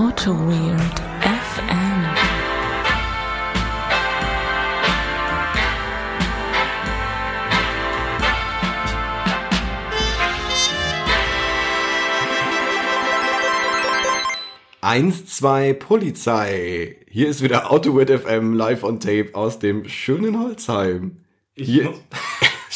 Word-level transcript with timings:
Auto 0.00 0.32
Weird 0.32 0.98
FM. 1.20 2.06
Eins, 14.82 15.26
zwei, 15.26 15.74
Polizei. 15.74 16.96
Hier 17.08 17.28
ist 17.28 17.42
wieder 17.42 17.70
AutoWit 17.70 18.10
FM 18.10 18.54
live 18.54 18.82
on 18.82 18.98
tape 18.98 19.30
aus 19.34 19.58
dem 19.58 19.86
schönen 19.88 20.40
Holzheim. 20.42 21.18
Ich, 21.54 21.68
Hier- 21.68 21.90
muss, 21.90 22.00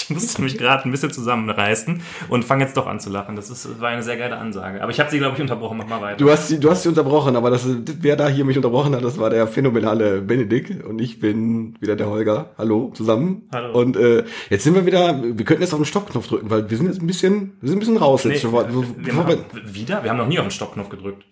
ich 0.04 0.10
musste 0.10 0.42
mich 0.42 0.56
gerade 0.58 0.84
ein 0.84 0.90
bisschen 0.90 1.10
zusammenreißen 1.12 2.00
und 2.28 2.44
fange 2.44 2.64
jetzt 2.64 2.76
doch 2.76 2.86
an 2.86 3.00
zu 3.00 3.10
lachen. 3.10 3.36
Das 3.36 3.50
ist, 3.50 3.80
war 3.80 3.88
eine 3.90 4.02
sehr 4.02 4.16
geile 4.16 4.36
Ansage. 4.36 4.82
Aber 4.82 4.90
ich 4.90 5.00
habe 5.00 5.10
sie, 5.10 5.18
glaube 5.18 5.34
ich, 5.36 5.40
unterbrochen. 5.42 5.78
Mach 5.78 5.86
mal 5.88 6.00
weiter. 6.00 6.16
Du 6.18 6.30
hast 6.30 6.48
sie, 6.48 6.60
du 6.60 6.70
hast 6.70 6.82
sie 6.82 6.88
unterbrochen, 6.88 7.36
aber 7.36 7.50
das, 7.50 7.66
wer 7.66 8.16
da 8.16 8.28
hier 8.28 8.44
mich 8.44 8.56
unterbrochen 8.56 8.94
hat, 8.94 9.02
das 9.04 9.18
war 9.18 9.30
der 9.30 9.46
phänomenale 9.46 10.20
Benedikt 10.20 10.84
und 10.84 11.00
ich 11.00 11.20
bin 11.20 11.76
wieder 11.80 11.96
der 11.96 12.08
Holger. 12.08 12.50
Hallo 12.58 12.92
zusammen. 12.94 13.48
Hallo. 13.52 13.78
Und 13.78 13.96
äh, 13.96 14.24
jetzt 14.50 14.64
sind 14.64 14.74
wir 14.74 14.86
wieder. 14.86 15.22
Wir 15.22 15.44
könnten 15.44 15.62
jetzt 15.62 15.72
auf 15.72 15.80
den 15.80 15.86
Stoppknopf 15.86 16.28
drücken, 16.28 16.50
weil 16.50 16.68
wir 16.70 16.76
sind 16.76 16.86
jetzt 16.86 17.00
ein 17.00 17.06
bisschen, 17.06 17.56
wir 17.60 17.68
sind 17.68 17.76
ein 17.76 17.80
bisschen 17.80 17.96
raus 17.96 18.24
Nee, 18.24 18.32
jetzt. 18.34 18.42
Bevor- 18.42 18.68
wir 18.72 18.82
bevor 19.02 19.28
wir- 19.28 19.44
wieder? 19.74 20.02
Wir 20.02 20.10
haben 20.10 20.18
noch 20.18 20.26
nie 20.28 20.38
auf 20.38 20.44
den 20.46 20.50
Stoppknopf 20.50 20.88
gedrückt. 20.90 21.24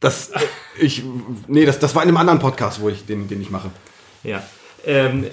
Das, 0.00 0.30
äh, 0.30 0.38
ich, 0.80 1.02
nee, 1.46 1.64
das, 1.64 1.78
das 1.78 1.94
war 1.94 2.02
in 2.02 2.08
einem 2.08 2.16
anderen 2.16 2.38
Podcast, 2.40 2.80
wo 2.80 2.88
ich 2.88 3.06
den, 3.06 3.28
den 3.28 3.40
ich 3.40 3.50
mache. 3.50 3.70
Ja. 4.24 4.42
Ähm, 4.84 5.26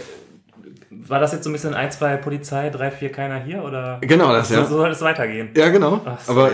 war 1.09 1.19
das 1.19 1.31
jetzt 1.31 1.43
so 1.43 1.49
ein 1.49 1.53
bisschen 1.53 1.73
ein, 1.73 1.91
zwei 1.91 2.17
Polizei, 2.17 2.69
drei, 2.69 2.91
vier, 2.91 3.11
keiner 3.11 3.39
hier? 3.39 3.63
Oder 3.63 3.97
Genau, 4.01 4.31
das, 4.31 4.49
so, 4.49 4.55
ja. 4.55 4.65
so 4.65 4.77
soll 4.77 4.91
es 4.91 5.01
weitergehen? 5.01 5.49
Ja, 5.55 5.69
genau. 5.69 6.01
Ach 6.05 6.19
so. 6.19 6.31
aber 6.31 6.51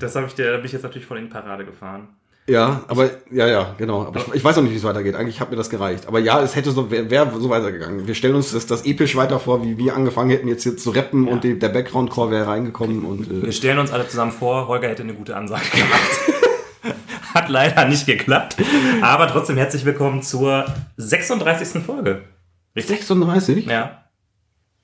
Das 0.00 0.14
habe 0.16 0.26
ich 0.26 0.34
dir, 0.34 0.50
da 0.50 0.56
bin 0.58 0.66
ich 0.66 0.72
jetzt 0.72 0.82
natürlich 0.82 1.06
voll 1.06 1.18
in 1.18 1.28
Parade 1.28 1.64
gefahren. 1.64 2.08
ja, 2.48 2.82
aber 2.88 3.10
ja, 3.30 3.46
ja, 3.48 3.74
genau. 3.78 4.06
Aber 4.06 4.20
ich, 4.20 4.34
ich 4.34 4.44
weiß 4.44 4.56
noch 4.56 4.62
nicht, 4.62 4.72
wie 4.72 4.76
es 4.76 4.84
weitergeht. 4.84 5.14
Eigentlich 5.16 5.40
hat 5.40 5.50
mir 5.50 5.56
das 5.56 5.70
gereicht. 5.70 6.06
Aber 6.06 6.18
ja, 6.20 6.40
es 6.42 6.54
hätte 6.54 6.70
so 6.70 6.90
wäre 6.90 7.10
wär 7.10 7.32
so 7.38 7.48
weitergegangen. 7.50 8.06
Wir 8.06 8.14
stellen 8.14 8.34
uns 8.36 8.52
das, 8.52 8.66
das 8.66 8.84
episch 8.84 9.16
weiter 9.16 9.40
vor, 9.40 9.64
wie 9.64 9.76
wir 9.78 9.96
angefangen 9.96 10.30
hätten 10.30 10.46
jetzt 10.48 10.62
hier 10.62 10.76
zu 10.76 10.90
rappen 10.90 11.26
und 11.26 11.42
die, 11.44 11.58
der 11.58 11.70
Background-Core 11.70 12.30
wäre 12.30 12.46
reingekommen 12.46 13.04
und 13.04 13.28
äh, 13.30 13.42
Wir 13.46 13.52
stellen 13.52 13.78
uns 13.78 13.90
alle 13.92 14.06
zusammen 14.06 14.32
vor, 14.32 14.68
Holger 14.68 14.88
hätte 14.88 15.02
eine 15.02 15.14
gute 15.14 15.34
Ansage 15.36 15.64
gemacht. 15.72 16.94
Hat 17.34 17.48
leider 17.48 17.84
nicht 17.86 18.06
geklappt. 18.06 18.56
Aber 19.02 19.26
trotzdem 19.28 19.56
herzlich 19.56 19.84
willkommen 19.84 20.22
zur 20.22 20.64
36. 20.96 21.82
Folge. 21.84 22.22
Richtig? 22.76 22.98
36? 23.06 23.66
Ja, 23.66 24.04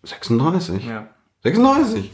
36. 0.02 0.84
ja. 0.86 1.08
36. 1.44 2.10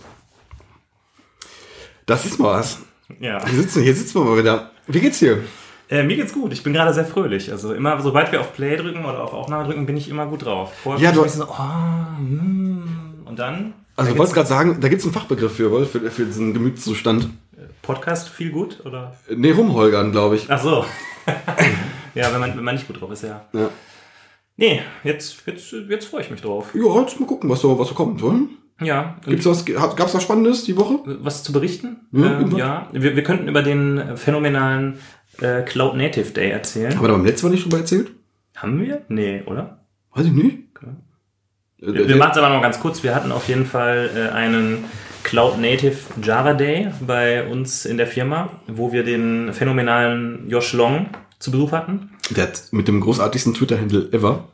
Das 2.07 2.25
ist 2.25 2.39
mal 2.39 2.55
was. 2.59 2.81
Ja. 3.21 3.45
Hier 3.47 3.59
sitzen, 3.63 3.83
hier 3.83 3.95
sitzen 3.95 4.15
wir 4.21 4.25
mal 4.31 4.39
wieder. 4.39 4.71
Wie 4.87 5.01
geht's 5.01 5.19
hier? 5.19 5.43
Äh, 5.91 6.03
mir 6.03 6.17
geht's 6.17 6.33
gut. 6.33 6.53
Ich 6.53 6.63
bin 6.63 6.73
gerade 6.73 6.93
sehr 6.93 7.05
fröhlich. 7.05 7.51
Also 7.51 7.73
immer, 7.75 8.01
sobald 8.01 8.33
wir 8.33 8.41
auf 8.41 8.53
Play 8.55 8.77
drücken 8.77 9.05
oder 9.05 9.23
auf 9.23 9.33
Aufnahme 9.33 9.65
drücken, 9.65 9.87
bin 9.87 9.97
ich 9.97 10.09
immer 10.09 10.27
gut 10.27 10.45
drauf. 10.45 10.73
Vorher 10.83 11.03
Ja, 11.03 11.11
bin 11.11 11.21
du- 11.21 11.27
ich 11.27 11.33
so, 11.33 11.45
oh, 11.47 11.57
hm. 12.19 13.23
und 13.25 13.39
dann 13.39 13.75
Also 13.97 14.09
dann 14.09 14.09
ich 14.09 14.19
wollte 14.19 14.19
geht's- 14.19 14.35
gerade 14.35 14.49
sagen, 14.49 14.81
da 14.81 14.89
gibt's 14.89 15.05
einen 15.05 15.15
Fachbegriff 15.15 15.55
für, 15.57 15.71
wohl, 15.71 15.87
für, 15.87 16.11
für 16.11 16.25
diesen 16.27 16.53
Gemütszustand. 16.55 17.29
Podcast 17.83 18.29
viel 18.29 18.51
gut 18.51 18.85
oder? 18.85 19.17
Nee, 19.35 19.51
rumholgern, 19.53 20.13
glaube 20.13 20.37
ich. 20.37 20.51
Ach 20.51 20.63
so. 20.63 20.85
ja, 22.15 22.33
wenn 22.33 22.41
man, 22.41 22.57
wenn 22.57 22.65
man 22.65 22.75
nicht 22.75 22.87
gut 22.87 23.01
drauf 23.01 23.11
ist, 23.11 23.23
ja. 23.23 23.45
Ja. 23.53 23.71
Nee, 24.61 24.83
jetzt, 25.05 25.43
jetzt, 25.47 25.73
jetzt 25.89 26.07
freue 26.07 26.21
ich 26.23 26.31
mich 26.31 26.43
drauf. 26.43 26.75
Ja, 26.75 27.01
jetzt 27.01 27.19
mal 27.21 27.27
gucken, 27.27 27.49
was 27.49 27.61
so, 27.61 27.79
was 27.79 27.89
so 27.89 27.95
kommt. 27.95 28.23
Oder? 28.23 28.41
Ja. 28.81 29.17
und- 29.25 29.31
Gibt's 29.31 29.47
was, 29.47 29.65
gab's 29.65 30.15
was 30.15 30.23
Spannendes 30.23 30.65
die 30.65 30.77
Woche? 30.77 30.99
was 31.05 31.43
zu 31.45 31.53
berichten? 31.53 31.97
Ja, 32.13 32.41
ähm, 32.41 32.57
ja. 32.57 32.89
Wir, 32.93 33.15
wir 33.17 33.23
könnten 33.23 33.49
über 33.49 33.63
den 33.63 34.17
phänomenalen 34.17 34.99
äh, 35.41 35.63
Cloud 35.63 35.97
Native 35.97 36.33
Day 36.33 36.51
erzählen. 36.51 36.93
Haben 36.95 37.03
wir 37.03 37.09
da 37.09 37.15
beim 37.15 37.25
letzten 37.25 37.47
Mal 37.47 37.53
nicht 37.53 37.65
drüber 37.65 37.79
erzählt? 37.79 38.11
Haben 38.57 38.81
wir? 38.83 39.03
Nee, 39.09 39.43
oder? 39.47 39.79
Weiß 40.13 40.27
ich 40.27 40.33
nicht. 40.33 40.57
Äh, 40.83 41.93
Wir, 41.95 42.09
wir 42.09 42.17
machen 42.17 42.33
es 42.33 42.39
aber 42.39 42.53
noch 42.53 42.61
ganz 42.63 42.81
kurz. 42.81 43.03
Wir 43.05 43.15
hatten 43.15 43.31
auf 43.31 43.49
jeden 43.49 43.65
Fall 43.67 44.11
äh, 44.17 44.35
einen 44.35 44.85
Cloud 45.23 45.59
Native 45.61 45.97
Java 46.21 46.55
Day 46.55 46.89
bei 47.01 47.47
uns 47.47 47.85
in 47.85 47.97
der 47.97 48.09
Firma, 48.09 48.51
wo 48.67 48.91
wir 48.93 49.05
den 49.05 49.53
phänomenalen 49.53 50.49
Josh 50.49 50.73
Long 50.73 51.07
zu 51.39 51.51
Besuch 51.51 51.73
hatten. 51.73 52.11
Der 52.31 52.45
hat 52.45 52.65
mit 52.71 52.89
dem 52.89 53.01
großartigsten 53.01 53.55
Twitter-Handle 53.55 54.09
ever. 54.13 54.49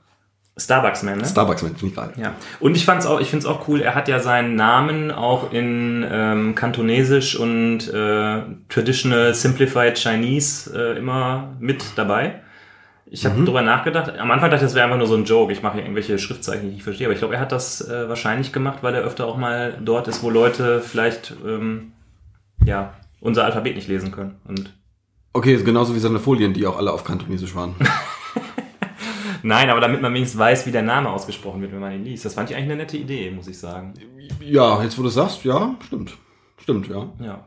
Starbucks-Man, 0.56 1.18
ne? 1.18 1.26
Starbucks-Man, 1.26 1.74
finde 1.74 1.86
ich 1.86 1.96
geil. 1.96 2.12
Ja, 2.16 2.34
und 2.60 2.76
ich 2.76 2.84
fand's 2.84 3.06
auch, 3.06 3.20
ich 3.20 3.28
finde 3.28 3.44
es 3.44 3.52
auch 3.52 3.66
cool, 3.66 3.80
er 3.80 3.96
hat 3.96 4.06
ja 4.06 4.20
seinen 4.20 4.54
Namen 4.54 5.10
auch 5.10 5.52
in 5.52 6.06
ähm, 6.08 6.54
Kantonesisch 6.54 7.36
und 7.36 7.92
äh, 7.92 8.42
Traditional 8.68 9.34
Simplified 9.34 9.98
Chinese 9.98 10.70
äh, 10.72 10.98
immer 10.98 11.56
mit 11.58 11.84
dabei. 11.96 12.40
Ich 13.06 13.26
habe 13.26 13.44
drüber 13.44 13.62
nachgedacht. 13.62 14.18
Am 14.18 14.30
Anfang 14.30 14.50
dachte 14.50 14.64
ich, 14.64 14.68
das 14.68 14.74
wäre 14.74 14.86
einfach 14.86 14.98
nur 14.98 15.06
so 15.06 15.14
ein 15.14 15.24
Joke. 15.24 15.52
Ich 15.52 15.62
mache 15.62 15.74
hier 15.74 15.82
irgendwelche 15.82 16.18
Schriftzeichen, 16.18 16.62
die 16.62 16.68
ich 16.68 16.74
nicht 16.74 16.84
verstehe. 16.84 17.06
Aber 17.06 17.12
ich 17.12 17.20
glaube, 17.20 17.34
er 17.34 17.40
hat 17.40 17.52
das 17.52 17.86
äh, 17.86 18.08
wahrscheinlich 18.08 18.52
gemacht, 18.52 18.78
weil 18.82 18.94
er 18.94 19.02
öfter 19.02 19.26
auch 19.26 19.36
mal 19.36 19.78
dort 19.80 20.08
ist, 20.08 20.22
wo 20.22 20.30
Leute 20.30 20.80
vielleicht 20.80 21.34
ähm, 21.46 21.92
ja 22.64 22.94
unser 23.20 23.44
Alphabet 23.44 23.76
nicht 23.76 23.88
lesen 23.88 24.10
können. 24.10 24.36
Und 24.48 24.72
Okay, 25.36 25.54
ist 25.54 25.64
genauso 25.64 25.94
wie 25.94 25.98
seine 25.98 26.20
Folien, 26.20 26.54
die 26.54 26.64
auch 26.66 26.76
alle 26.78 26.92
auf 26.92 27.02
Kantonesisch 27.04 27.54
waren. 27.56 27.74
nein, 29.42 29.68
aber 29.68 29.80
damit 29.80 30.00
man 30.00 30.14
wenigstens 30.14 30.38
weiß, 30.38 30.64
wie 30.66 30.70
der 30.70 30.82
Name 30.82 31.10
ausgesprochen 31.10 31.60
wird, 31.60 31.72
wenn 31.72 31.80
man 31.80 31.92
ihn 31.92 32.04
liest. 32.04 32.24
Das 32.24 32.34
fand 32.34 32.50
ich 32.50 32.56
eigentlich 32.56 32.70
eine 32.70 32.76
nette 32.82 32.96
Idee, 32.96 33.30
muss 33.30 33.48
ich 33.48 33.58
sagen. 33.58 33.94
ja, 34.40 34.82
jetzt 34.82 34.96
wo 34.98 35.02
du 35.02 35.08
sagst, 35.08 35.44
ja, 35.44 35.74
stimmt. 35.86 36.16
Stimmt, 36.62 36.88
ja. 36.88 37.08
Ja. 37.20 37.40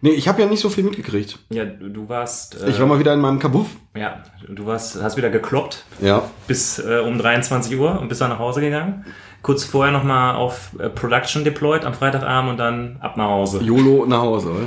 Nee, 0.00 0.10
ich 0.10 0.26
habe 0.26 0.42
ja 0.42 0.48
nicht 0.48 0.58
so 0.58 0.68
viel 0.68 0.82
mitgekriegt. 0.82 1.38
Ja, 1.50 1.64
du, 1.64 2.08
warst. 2.08 2.60
Äh, 2.60 2.70
Ich 2.70 2.80
war 2.80 2.86
mal 2.88 2.98
wieder 2.98 3.14
in 3.14 3.20
meinem 3.20 3.38
Kabuff. 3.38 3.68
Ja, 3.96 4.24
du 4.48 4.66
warst, 4.66 5.00
hast 5.00 5.16
wieder 5.16 5.30
gekloppt 5.30 5.84
Ja. 6.00 6.24
bis 6.48 6.80
äh, 6.80 6.98
um 7.06 7.18
23 7.18 7.78
Uhr 7.78 8.00
und 8.00 8.08
bist 8.08 8.20
dann 8.20 8.30
nach 8.30 8.40
Hause 8.40 8.60
gegangen. 8.60 9.04
Kurz 9.42 9.62
vorher 9.62 9.92
nochmal 9.92 10.34
auf 10.34 10.70
äh, 10.80 10.88
Production 10.88 11.44
deployed 11.44 11.84
am 11.84 11.94
Freitagabend 11.94 12.50
und 12.50 12.56
dann 12.58 12.96
ab 13.00 13.16
nach 13.16 13.28
Hause. 13.28 13.62
YOLO 13.62 14.04
nach 14.06 14.22
Hause, 14.22 14.50
oder? 14.50 14.66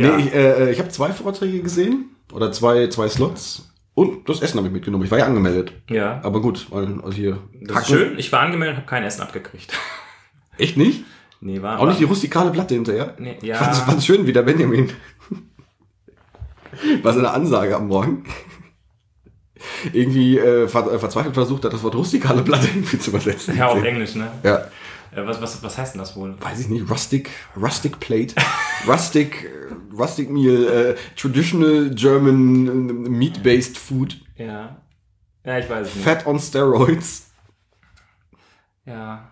Ja. 0.00 0.16
Nee, 0.16 0.22
ich, 0.24 0.34
äh, 0.34 0.72
ich 0.72 0.78
habe 0.78 0.88
zwei 0.88 1.10
Vorträge 1.12 1.60
gesehen. 1.62 2.16
Oder 2.32 2.52
zwei, 2.52 2.86
zwei 2.88 3.08
Slots. 3.08 3.66
Und 3.94 4.28
das 4.28 4.40
Essen 4.40 4.56
habe 4.58 4.68
ich 4.68 4.72
mitgenommen. 4.72 5.04
Ich 5.04 5.10
war 5.10 5.18
ja 5.18 5.26
angemeldet. 5.26 5.72
Ja, 5.90 6.20
Aber 6.22 6.40
gut, 6.40 6.68
also 6.70 7.12
hier. 7.12 7.38
das 7.60 7.82
ist 7.82 7.88
schön. 7.88 8.18
Ich 8.18 8.30
war 8.32 8.40
angemeldet 8.40 8.76
und 8.76 8.82
habe 8.82 8.88
kein 8.88 9.02
Essen 9.02 9.20
abgekriegt. 9.22 9.72
Echt 10.58 10.76
nicht? 10.76 11.04
Nee, 11.40 11.60
war 11.62 11.80
Auch 11.80 11.86
nicht 11.86 12.00
die 12.00 12.04
rustikale 12.04 12.50
Platte 12.50 12.74
hinterher? 12.74 13.14
Nee, 13.18 13.36
Ich 13.42 13.52
fand's, 13.54 13.78
ja. 13.78 13.84
fand's 13.84 14.06
schön, 14.06 14.26
wie 14.26 14.32
der 14.32 14.42
Benjamin. 14.42 14.90
War 17.02 17.12
seine 17.12 17.30
Ansage 17.30 17.74
am 17.76 17.88
Morgen. 17.88 18.24
Irgendwie 19.92 20.38
äh, 20.38 20.68
ver 20.68 20.92
äh, 20.92 20.98
verzweifelt 20.98 21.34
versucht 21.34 21.64
hat, 21.64 21.72
das 21.72 21.82
Wort 21.82 21.94
rustikale 21.94 22.42
Platte 22.42 22.66
irgendwie 22.68 22.98
zu 22.98 23.10
übersetzen. 23.10 23.56
Ja, 23.56 23.66
auf 23.68 23.82
Englisch, 23.82 24.14
ne? 24.14 24.30
Ja, 24.42 24.56
Äh, 24.56 24.64
was, 25.14 25.40
was, 25.40 25.62
was 25.62 25.78
heißt 25.78 25.94
denn 25.94 26.00
das 26.00 26.16
wohl? 26.16 26.34
weiß 26.40 26.60
ich 26.60 26.68
nicht, 26.68 26.88
rustic, 26.90 27.30
rustic 27.56 27.98
plate, 28.00 28.34
rustic, 28.86 29.44
äh, 29.44 29.96
rustic 29.96 30.30
meal, 30.30 30.66
äh, 30.66 30.94
traditional 31.20 31.90
German 31.94 32.88
äh, 33.06 33.08
meat-based 33.10 33.76
food, 33.78 34.20
Ja. 34.36 34.76
Ja, 35.44 35.58
ich 35.58 35.70
weiß 35.70 35.88
es 35.88 35.94
nicht. 35.94 36.04
fat 36.04 36.26
on 36.26 36.38
steroids. 36.38 37.30
Ja. 38.84 39.26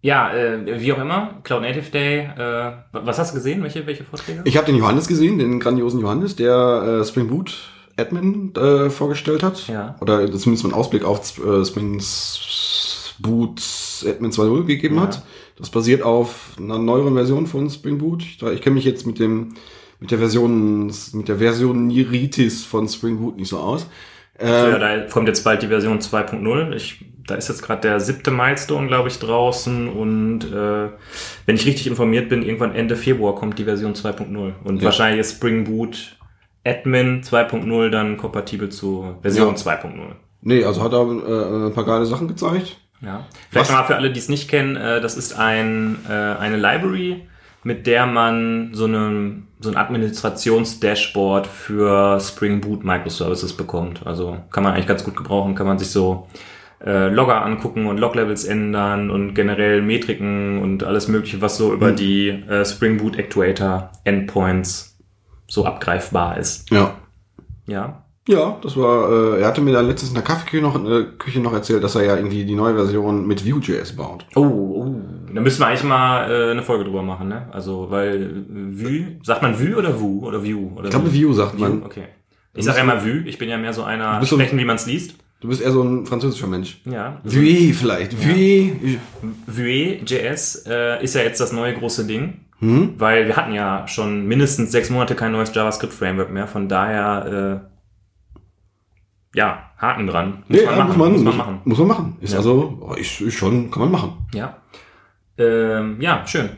Ja, 0.00 0.34
äh, 0.34 0.80
wie 0.80 0.92
auch 0.92 0.98
immer, 0.98 1.40
Cloud 1.44 1.62
Native 1.62 1.90
Day. 1.90 2.18
Äh, 2.20 2.72
was 2.92 3.18
hast 3.18 3.30
du 3.30 3.36
gesehen? 3.36 3.62
Welche, 3.62 3.86
welche 3.86 4.04
Vorträge? 4.04 4.42
Ich 4.44 4.56
habe 4.56 4.66
den 4.66 4.76
Johannes 4.76 5.06
gesehen, 5.08 5.38
den 5.38 5.60
grandiosen 5.60 6.00
Johannes, 6.00 6.36
der 6.36 7.00
äh, 7.00 7.04
Spring 7.06 7.28
Boot 7.28 7.70
Admin 7.96 8.54
äh, 8.54 8.90
vorgestellt 8.90 9.42
hat. 9.42 9.66
Ja. 9.68 9.96
Oder 10.00 10.30
zumindest 10.32 10.64
einen 10.64 10.74
Ausblick 10.74 11.04
auf 11.04 11.38
äh, 11.38 11.64
Spring 11.64 12.00
Boot 13.20 13.60
Admin 14.06 14.30
2.0 14.32 14.64
gegeben 14.64 14.96
Ja. 14.96 15.02
hat. 15.02 15.22
Das 15.58 15.70
basiert 15.70 16.02
auf 16.02 16.52
einer 16.58 16.78
neueren 16.78 17.14
Version 17.14 17.46
von 17.46 17.70
Spring 17.70 17.98
Boot. 17.98 18.22
Ich, 18.22 18.42
ich 18.42 18.60
kenne 18.62 18.74
mich 18.74 18.84
jetzt 18.84 19.06
mit 19.06 19.18
dem 19.18 19.54
mit 20.00 20.10
der 20.10 20.18
Version 20.18 20.92
mit 21.12 21.28
der 21.28 21.36
Version 21.38 21.86
Niritis 21.86 22.64
von 22.64 22.88
Spring 22.88 23.18
Boot 23.18 23.36
nicht 23.36 23.48
so 23.48 23.58
aus. 23.58 23.86
Ja, 24.40 24.68
Äh, 24.76 24.78
da 24.80 25.00
kommt 25.10 25.28
jetzt 25.28 25.44
bald 25.44 25.62
die 25.62 25.68
Version 25.68 26.00
2.0. 26.00 26.72
Ich, 26.74 27.04
da 27.26 27.36
ist 27.36 27.48
jetzt 27.48 27.62
gerade 27.62 27.82
der 27.82 28.00
siebte 28.00 28.32
Milestone, 28.32 28.88
glaube 28.88 29.08
ich, 29.08 29.18
draußen. 29.20 29.88
Und 29.88 30.40
äh, 30.52 30.88
wenn 31.46 31.54
ich 31.54 31.64
richtig 31.66 31.86
informiert 31.86 32.28
bin, 32.28 32.42
irgendwann 32.42 32.74
Ende 32.74 32.96
Februar 32.96 33.36
kommt 33.36 33.58
die 33.60 33.64
Version 33.64 33.94
2.0. 33.94 34.52
Und 34.64 34.78
Ja. 34.78 34.86
wahrscheinlich 34.86 35.20
ist 35.20 35.36
Spring 35.36 35.64
Boot 35.64 36.18
Admin 36.64 37.22
2.0 37.22 37.90
dann 37.90 38.16
kompatibel 38.16 38.68
zu 38.70 39.14
Version 39.22 39.48
Ja. 39.48 39.54
2.0. 39.54 40.16
nee, 40.42 40.64
also 40.64 40.82
hat 40.82 40.92
er 40.92 41.02
äh, 41.02 41.66
ein 41.68 41.72
paar 41.72 41.84
geile 41.84 42.04
Sachen 42.04 42.26
gezeigt. 42.26 42.78
Ja. 43.04 43.26
Vielleicht 43.50 43.68
Was- 43.68 43.70
nochmal 43.70 43.86
für 43.86 43.96
alle, 43.96 44.10
die 44.10 44.18
es 44.18 44.28
nicht 44.28 44.48
kennen, 44.48 44.76
äh, 44.76 45.00
das 45.00 45.16
ist 45.16 45.38
ein, 45.38 45.98
äh, 46.08 46.12
eine 46.12 46.56
Library, 46.56 47.28
mit 47.62 47.86
der 47.86 48.06
man 48.06 48.70
so, 48.74 48.84
eine, 48.84 49.42
so 49.60 49.70
ein 49.70 49.76
Administrations-Dashboard 49.76 51.46
für 51.46 52.20
Spring 52.20 52.60
Boot 52.60 52.84
Microservices 52.84 53.56
bekommt. 53.56 54.06
Also 54.06 54.38
kann 54.50 54.62
man 54.62 54.74
eigentlich 54.74 54.86
ganz 54.86 55.04
gut 55.04 55.16
gebrauchen, 55.16 55.54
kann 55.54 55.66
man 55.66 55.78
sich 55.78 55.88
so 55.90 56.28
äh, 56.84 57.08
Logger 57.08 57.42
angucken 57.44 57.86
und 57.86 57.98
Log-Levels 57.98 58.44
ändern 58.44 59.10
und 59.10 59.34
generell 59.34 59.80
Metriken 59.80 60.60
und 60.60 60.84
alles 60.84 61.08
mögliche, 61.08 61.40
was 61.40 61.56
so 61.56 61.72
über 61.72 61.92
die 61.92 62.28
äh, 62.28 62.64
Spring 62.64 62.98
Boot 62.98 63.16
Actuator 63.16 63.90
Endpoints 64.04 64.98
so 65.46 65.64
abgreifbar 65.64 66.36
ist. 66.38 66.70
Ja. 66.70 66.94
Ja. 67.66 68.03
Ja, 68.26 68.56
das 68.62 68.76
war, 68.76 69.10
äh, 69.36 69.40
er 69.40 69.46
hatte 69.48 69.60
mir 69.60 69.72
dann 69.74 69.86
letztens 69.86 70.10
in 70.10 70.14
der 70.14 70.24
Kaffeeküche 70.24 70.62
noch, 70.62 70.76
äh, 70.82 71.04
Küche 71.18 71.40
noch 71.40 71.52
erzählt, 71.52 71.84
dass 71.84 71.94
er 71.94 72.04
ja 72.04 72.16
irgendwie 72.16 72.44
die 72.44 72.54
neue 72.54 72.74
Version 72.74 73.26
mit 73.26 73.44
Vue.js 73.46 73.96
baut. 73.96 74.24
Oh, 74.34 74.40
oh. 74.40 74.94
Da 75.34 75.40
müssen 75.42 75.60
wir 75.60 75.66
eigentlich 75.66 75.84
mal 75.84 76.30
äh, 76.30 76.50
eine 76.52 76.62
Folge 76.62 76.84
drüber 76.84 77.02
machen, 77.02 77.28
ne? 77.28 77.48
Also, 77.52 77.90
weil 77.90 78.44
Vue, 78.48 79.16
sagt 79.22 79.42
man 79.42 79.58
Vue 79.60 79.76
oder 79.76 80.00
Vue 80.00 80.22
oder 80.26 80.42
Vue? 80.42 80.72
Oder 80.74 80.84
Ich 80.84 80.90
glaube, 80.90 81.12
Vue 81.14 81.34
sagt 81.34 81.58
Vue, 81.58 81.68
man. 81.68 81.82
okay. 81.82 82.04
Ich 82.54 82.64
sag 82.64 82.78
ja 82.78 82.84
mal 82.84 83.04
Vue, 83.04 83.24
ich 83.26 83.36
bin 83.36 83.48
ja 83.50 83.58
mehr 83.58 83.72
so 83.72 83.82
einer, 83.82 84.24
so 84.24 84.36
sprechen, 84.36 84.58
wie 84.58 84.64
man 84.64 84.76
es 84.76 84.86
liest. 84.86 85.16
Du 85.40 85.48
bist 85.48 85.60
eher 85.60 85.72
so 85.72 85.82
ein 85.82 86.06
französischer 86.06 86.46
Mensch. 86.46 86.80
Ja. 86.90 87.20
Vue 87.24 87.74
vielleicht. 87.74 88.16
Vue. 88.16 88.98
Vue.js 89.46 90.64
äh, 90.66 91.02
ist 91.02 91.14
ja 91.14 91.22
jetzt 91.22 91.40
das 91.40 91.52
neue 91.52 91.74
große 91.74 92.06
Ding, 92.06 92.40
Hm? 92.60 92.94
weil 92.96 93.26
wir 93.26 93.36
hatten 93.36 93.52
ja 93.52 93.86
schon 93.88 94.26
mindestens 94.26 94.72
sechs 94.72 94.88
Monate 94.88 95.14
kein 95.14 95.32
neues 95.32 95.52
JavaScript-Framework 95.54 96.32
mehr, 96.32 96.46
von 96.46 96.68
daher, 96.68 97.60
äh, 97.66 97.73
ja, 99.34 99.70
Haken 99.78 100.06
dran. 100.06 100.44
Muss 100.48 100.58
Nee, 100.60 100.64
man 100.66 100.78
ja, 100.78 100.84
machen. 100.84 100.88
muss 100.88 100.96
man, 100.96 101.12
muss 101.12 101.22
man 101.24 101.36
machen. 101.36 101.60
muss 101.64 101.78
man 101.78 101.88
machen. 101.88 102.16
Ist 102.20 102.32
Ja. 102.32 102.38
also, 102.38 102.94
ist, 102.98 103.20
ist 103.20 103.34
schon, 103.34 103.70
kann 103.70 103.82
man 103.82 103.92
machen. 103.92 104.26
Ja. 104.34 104.56
Ähm, 105.38 106.00
ja, 106.00 106.26
schön. 106.26 106.48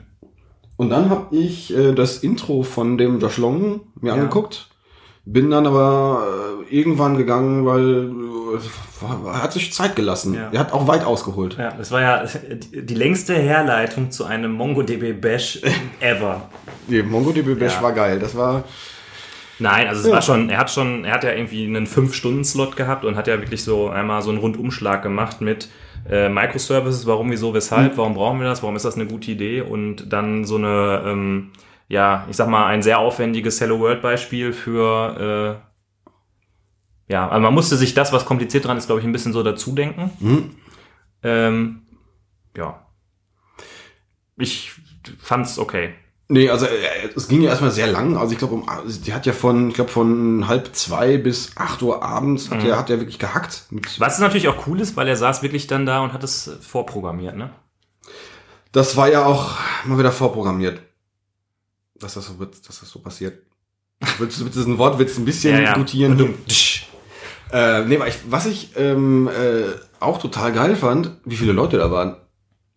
Und 0.76 0.90
dann 0.90 1.08
habe 1.08 1.34
ich 1.34 1.74
äh, 1.76 1.92
das 1.92 2.18
Intro 2.18 2.62
von 2.62 2.98
dem 2.98 3.18
Josh 3.18 3.38
Long 3.38 3.80
mir 4.00 4.08
Ja. 4.08 4.14
angeguckt. 4.14 4.68
Bin 5.28 5.50
dann 5.50 5.66
aber 5.66 6.24
äh, 6.70 6.74
irgendwann 6.76 7.16
gegangen, 7.16 7.66
weil 7.66 8.10
äh, 8.54 9.26
er 9.26 9.42
hat 9.42 9.52
sich 9.52 9.72
Zeit 9.72 9.96
gelassen. 9.96 10.34
Ja. 10.34 10.50
Er 10.52 10.60
hat 10.60 10.72
auch 10.72 10.86
weit 10.86 11.04
ausgeholt. 11.04 11.56
Ja, 11.58 11.72
das 11.72 11.90
war 11.90 12.00
ja 12.00 12.24
die 12.72 12.84
die 12.86 12.94
längste 12.94 13.34
Herleitung 13.34 14.10
zu 14.12 14.24
einem 14.24 14.52
MongoDB 14.52 15.12
Bash 15.20 15.60
ever. 16.00 16.42
Die 16.88 17.02
MongoDB 17.02 17.58
Bash 17.58 17.74
Ja. 17.74 17.82
war 17.82 17.92
geil. 17.92 18.20
Das 18.20 18.36
war 18.36 18.62
Nein, 19.58 19.88
also 19.88 20.02
es 20.02 20.06
Ja. 20.08 20.14
war 20.14 20.22
schon, 20.22 20.50
er 20.50 20.58
hat 20.58 20.70
schon, 20.70 21.04
er 21.04 21.14
hat 21.14 21.24
ja 21.24 21.32
irgendwie 21.32 21.64
einen 21.66 21.86
5-Stunden-Slot 21.86 22.76
gehabt 22.76 23.04
und 23.04 23.16
hat 23.16 23.26
ja 23.26 23.40
wirklich 23.40 23.64
so 23.64 23.88
einmal 23.88 24.20
so 24.22 24.30
einen 24.30 24.38
Rundumschlag 24.38 25.02
gemacht 25.02 25.40
mit 25.40 25.68
äh, 26.10 26.28
Microservices, 26.28 27.06
warum, 27.06 27.30
wieso, 27.30 27.52
weshalb, 27.54 27.96
warum 27.96 28.14
brauchen 28.14 28.38
wir 28.40 28.46
das, 28.46 28.62
warum 28.62 28.76
ist 28.76 28.84
das 28.84 28.94
eine 28.96 29.06
gute 29.06 29.30
Idee 29.30 29.62
und 29.62 30.12
dann 30.12 30.44
so 30.44 30.56
eine, 30.56 31.02
ähm, 31.06 31.52
ja, 31.88 32.26
ich 32.30 32.36
sag 32.36 32.48
mal, 32.48 32.66
ein 32.66 32.82
sehr 32.82 32.98
aufwendiges 32.98 33.60
Hello 33.60 33.80
World-Beispiel 33.80 34.52
für, 34.52 35.60
äh, 37.08 37.12
ja, 37.12 37.28
also 37.28 37.40
man 37.40 37.54
musste 37.54 37.76
sich 37.76 37.94
das, 37.94 38.12
was 38.12 38.24
kompliziert 38.26 38.66
dran 38.66 38.76
ist, 38.76 38.86
glaube 38.86 39.00
ich, 39.00 39.06
ein 39.06 39.12
bisschen 39.12 39.32
so 39.32 39.42
dazu 39.42 39.72
denken. 39.74 40.10
Mhm. 40.20 40.50
Ähm, 41.22 41.82
ja. 42.56 42.86
Ich 44.36 44.72
fand's 45.20 45.58
okay. 45.58 45.94
Nee, 46.28 46.50
also 46.50 46.66
äh, 46.66 46.70
es 47.14 47.28
ging 47.28 47.40
ja 47.42 47.50
erstmal 47.50 47.70
sehr 47.70 47.86
lang. 47.86 48.16
Also 48.16 48.32
ich 48.32 48.38
glaube, 48.38 48.54
um, 48.54 48.66
die 49.04 49.14
hat 49.14 49.26
ja 49.26 49.32
von, 49.32 49.68
ich 49.68 49.74
glaube, 49.74 49.90
von 49.90 50.48
halb 50.48 50.74
zwei 50.74 51.18
bis 51.18 51.52
acht 51.54 51.80
Uhr 51.82 52.02
abends 52.02 52.50
hat 52.50 52.62
Mhm. 52.62 52.68
er 52.70 52.78
hat 52.78 52.90
er 52.90 52.98
wirklich 52.98 53.18
gehackt. 53.20 53.62
Was 53.98 54.18
natürlich 54.18 54.48
auch 54.48 54.66
cool 54.66 54.80
ist, 54.80 54.96
weil 54.96 55.06
er 55.06 55.16
saß 55.16 55.42
wirklich 55.42 55.68
dann 55.68 55.86
da 55.86 56.00
und 56.00 56.12
hat 56.12 56.24
es 56.24 56.50
vorprogrammiert, 56.60 57.36
ne? 57.36 57.50
das 58.72 58.94
war 58.96 59.08
ja 59.10 59.24
auch 59.24 59.56
mal 59.86 59.98
wieder 59.98 60.12
vorprogrammiert, 60.12 60.80
dass 61.94 62.14
das 62.14 62.26
so 62.26 62.38
wird, 62.38 62.56
dass 62.68 62.80
das 62.80 62.90
so 62.90 62.98
passiert. 62.98 63.42
Willst 64.18 64.38
du 64.38 64.44
mit 64.44 64.54
diesem 64.54 64.76
Wortwitz 64.76 65.16
ein 65.16 65.24
bisschen 65.24 65.72
gutieren? 65.74 66.34
Äh, 67.52 67.84
nee, 67.84 67.98
was 68.28 68.44
ich 68.46 68.72
ähm, 68.76 69.28
äh, 69.28 69.72
auch 70.00 70.18
total 70.20 70.52
geil 70.52 70.76
fand, 70.76 71.12
wie 71.24 71.36
viele 71.36 71.52
Leute 71.52 71.78
da 71.78 71.90
waren. 71.90 72.16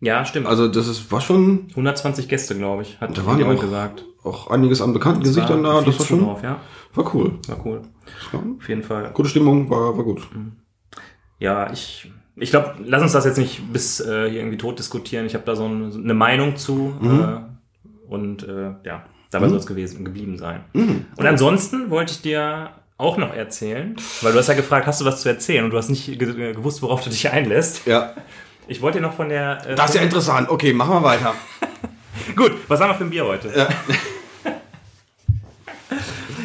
Ja, 0.00 0.24
stimmt. 0.24 0.46
Also 0.46 0.68
das 0.68 0.88
ist, 0.88 1.12
war 1.12 1.20
schon 1.20 1.66
120 1.70 2.28
Gäste, 2.28 2.56
glaube 2.56 2.82
ich, 2.82 3.00
hat 3.00 3.16
Da 3.16 3.26
waren 3.26 3.38
jemand 3.38 3.58
auch- 3.58 3.62
gesagt. 3.64 4.04
auch 4.24 4.50
einiges 4.50 4.80
an 4.80 4.92
bekannten 4.92 5.22
Gesichtern 5.22 5.62
da. 5.62 5.82
Das 5.82 5.98
war 5.98 6.06
schon, 6.06 6.20
drauf, 6.24 6.42
ja. 6.42 6.58
war 6.94 7.14
cool. 7.14 7.38
War 7.48 7.66
cool. 7.66 7.82
Ja, 8.32 8.38
Auf 8.58 8.68
jeden 8.68 8.82
Fall. 8.82 9.10
gute 9.12 9.28
Stimmung, 9.28 9.68
war, 9.70 9.96
war 9.96 10.04
gut. 10.04 10.22
Ja, 11.38 11.70
ich, 11.72 12.10
ich 12.36 12.50
glaube, 12.50 12.74
lass 12.84 13.02
uns 13.02 13.12
das 13.12 13.24
jetzt 13.24 13.38
nicht 13.38 13.72
bis 13.72 14.00
äh, 14.00 14.28
hier 14.30 14.40
irgendwie 14.40 14.58
tot 14.58 14.78
diskutieren. 14.78 15.26
Ich 15.26 15.34
habe 15.34 15.44
da 15.44 15.54
so 15.56 15.66
ein, 15.66 15.92
eine 15.94 16.14
Meinung 16.14 16.56
zu 16.56 16.94
äh, 17.02 18.10
und 18.10 18.46
äh, 18.48 18.72
ja, 18.84 19.04
dabei 19.30 19.48
soll 19.48 19.58
es 19.58 19.66
gewesen 19.66 20.04
geblieben 20.04 20.38
sein. 20.38 20.64
Und 20.74 21.26
ansonsten 21.26 21.90
wollte 21.90 22.12
ich 22.12 22.22
dir 22.22 22.70
auch 22.98 23.16
noch 23.16 23.32
erzählen, 23.34 23.96
weil 24.22 24.32
du 24.32 24.38
hast 24.38 24.48
ja 24.48 24.54
gefragt, 24.54 24.86
hast 24.86 25.00
du 25.00 25.04
was 25.06 25.22
zu 25.22 25.28
erzählen 25.30 25.64
und 25.64 25.70
du 25.70 25.78
hast 25.78 25.88
nicht 25.88 26.06
ge 26.18 26.52
gewusst, 26.52 26.82
worauf 26.82 27.02
du 27.02 27.08
dich 27.10 27.30
einlässt. 27.30 27.86
Ja, 27.86 28.12
Ich 28.70 28.80
wollte 28.80 29.00
noch 29.00 29.14
von 29.14 29.28
der 29.28 29.66
äh, 29.66 29.74
das 29.74 29.90
ist 29.90 29.96
ja 29.96 30.02
interessant. 30.02 30.48
Okay, 30.48 30.72
machen 30.72 30.94
wir 30.94 31.02
weiter. 31.02 31.34
Gut, 32.36 32.52
was 32.68 32.80
haben 32.80 32.90
wir 32.90 32.94
für 32.94 33.02
ein 33.04 33.10
Bier 33.10 33.26
heute? 33.26 33.48
Ja. 33.54 33.68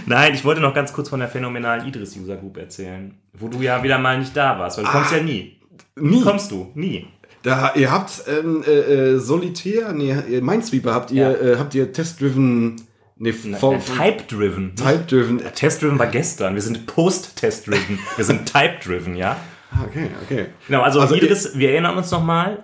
Nein, 0.08 0.34
ich 0.34 0.44
wollte 0.44 0.60
noch 0.60 0.74
ganz 0.74 0.92
kurz 0.92 1.08
von 1.10 1.20
der 1.20 1.30
phänomenalen 1.30 1.88
Idris 1.88 2.18
User 2.18 2.36
Group 2.36 2.58
erzählen, 2.58 3.14
wo 3.34 3.48
du 3.48 3.62
ja 3.62 3.84
wieder 3.84 4.00
mal 4.00 4.18
nicht 4.18 4.36
da 4.36 4.58
warst, 4.58 4.78
weil 4.78 4.86
du 4.86 4.92
kommst 4.92 5.12
ja 5.12 5.22
nie. 5.22 5.60
Nie. 5.96 6.24
Kommst 6.24 6.50
du? 6.50 6.72
Nie. 6.74 7.08
Da, 7.44 7.74
ihr 7.76 7.92
habt 7.92 8.24
ähm, 8.28 8.64
äh, 8.66 8.72
äh, 8.72 9.20
Solitär, 9.20 9.94
nee, 9.94 10.16
Minesweeper 10.42 10.96
habt 10.96 11.12
ihr, 11.12 11.30
Ja. 11.30 11.54
äh, 11.54 11.58
habt 11.60 11.76
ihr 11.76 11.94
Test-Driven, 11.94 12.76
nee, 13.18 13.34
Type-driven. 13.34 14.76
Type-Driven. 14.76 15.42
Test-driven 15.54 16.00
war 16.00 16.08
gestern. 16.08 16.56
Wir 16.56 16.64
sind 16.64 16.88
Post-Test-driven. 16.88 18.00
Wir 18.16 18.26
sind 18.26 18.52
Type-driven, 18.52 19.16
ja? 19.16 19.38
Ah, 19.72 19.86
Okay, 19.88 20.10
okay. 20.24 20.46
Genau, 20.68 20.82
also, 20.82 21.00
Also 21.00 21.16
Idris, 21.16 21.58
wir 21.58 21.72
erinnern 21.72 21.98
uns 21.98 22.12
nochmal. 22.12 22.64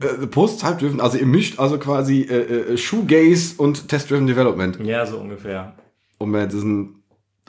Äh, 0.00 0.26
Post-Type-Driven, 0.26 1.00
also 1.00 1.18
ihr 1.18 1.26
mischt 1.26 1.58
also 1.58 1.78
quasi 1.78 2.22
äh, 2.22 2.72
äh, 2.72 2.76
Shoegaze 2.76 3.54
und 3.58 3.88
Test-Driven 3.88 4.26
Development, 4.26 4.78
Ja, 4.84 5.04
so 5.06 5.18
ungefähr. 5.18 5.74
um 6.18 6.34
äh, 6.34 6.46
diesen 6.48 7.02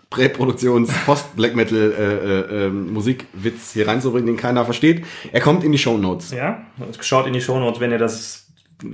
Präproduktions-Post-Black 0.10 1.56
äh, 1.56 1.76
äh, 1.76 2.66
ähm, 2.66 2.94
Musikwitz 2.94 3.74
hier 3.74 3.88
reinzubringen, 3.88 4.28
den 4.28 4.38
keiner 4.38 4.66
versteht. 4.66 5.06
Er 5.32 5.42
kommt 5.42 5.64
in 5.64 5.72
die 5.72 5.78
Show 5.78 5.98
Notes. 5.98 6.32
Ja, 6.32 6.66
schaut 7.02 7.28
in 7.28 7.34
die 7.34 7.42
Shownotes, 7.42 7.80
wenn 7.80 7.92
ihr 7.92 7.98
das 7.98 8.48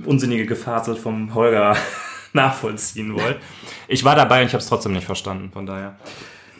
unsinnige 0.06 0.46
Gefasel 0.46 0.96
vom 0.96 1.34
Holger 1.34 1.76
nachvollziehen 2.32 3.14
wollt. 3.14 3.38
Ich 3.88 4.04
war 4.04 4.14
dabei 4.16 4.40
und 4.42 4.46
ich 4.46 4.52
habe 4.52 4.62
es 4.62 4.68
trotzdem 4.68 4.92
nicht 4.92 5.06
verstanden, 5.06 5.50
von 5.52 5.66
daher. 5.66 5.96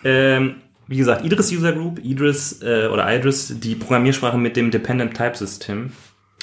Ähm, 0.04 0.56
wie 0.90 0.96
gesagt, 0.96 1.24
Idris 1.24 1.52
User 1.52 1.72
Group, 1.72 2.00
Idris 2.04 2.62
äh, 2.62 2.88
oder 2.92 3.06
Idris, 3.14 3.60
die 3.60 3.76
Programmiersprache 3.76 4.36
mit 4.36 4.56
dem 4.56 4.72
Dependent 4.72 5.16
Type 5.16 5.36
System, 5.36 5.92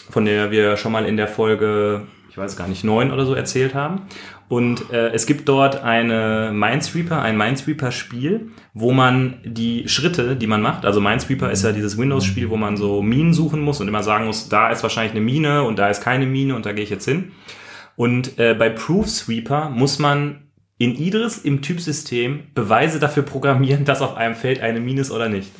von 0.09 0.23
der 0.23 0.51
wir 0.51 0.77
schon 0.77 0.93
mal 0.93 1.05
in 1.05 1.17
der 1.17 1.27
Folge, 1.27 2.07
ich 2.29 2.37
weiß 2.37 2.55
gar 2.55 2.69
nicht, 2.69 2.85
neun 2.85 3.11
oder 3.11 3.25
so 3.25 3.33
erzählt 3.33 3.75
haben. 3.75 4.03
Und 4.47 4.89
äh, 4.89 5.09
es 5.09 5.25
gibt 5.25 5.49
dort 5.49 5.83
eine 5.83 6.51
Minesweeper, 6.53 7.21
ein 7.21 7.35
Minesweeper-Spiel, 7.35 8.47
wo 8.73 8.93
man 8.93 9.35
die 9.43 9.89
Schritte, 9.89 10.37
die 10.37 10.47
man 10.47 10.61
macht, 10.61 10.85
also 10.85 11.01
Minesweeper 11.01 11.51
ist 11.51 11.65
ja 11.65 11.73
dieses 11.73 11.97
Windows-Spiel, 11.97 12.49
wo 12.49 12.55
man 12.55 12.77
so 12.77 13.01
Minen 13.01 13.33
suchen 13.33 13.61
muss 13.61 13.81
und 13.81 13.89
immer 13.89 14.01
sagen 14.01 14.27
muss, 14.27 14.47
da 14.47 14.69
ist 14.69 14.81
wahrscheinlich 14.81 15.11
eine 15.11 15.19
Mine 15.19 15.63
und 15.63 15.77
da 15.77 15.89
ist 15.89 16.01
keine 16.01 16.25
Mine 16.25 16.55
und 16.55 16.65
da 16.65 16.71
gehe 16.71 16.85
ich 16.85 16.89
jetzt 16.89 17.03
hin. 17.03 17.33
Und 17.97 18.39
äh, 18.39 18.53
bei 18.53 18.69
Proofsweeper 18.69 19.69
muss 19.71 19.99
man 19.99 20.46
in 20.77 20.95
Idris 20.95 21.39
im 21.39 21.61
Typsystem 21.61 22.43
Beweise 22.53 22.99
dafür 22.99 23.23
programmieren, 23.23 23.85
dass 23.85 24.01
auf 24.01 24.15
einem 24.15 24.35
Feld 24.35 24.59
eine 24.59 24.79
Mine 24.79 25.01
ist 25.01 25.11
oder 25.11 25.29
nicht. 25.29 25.51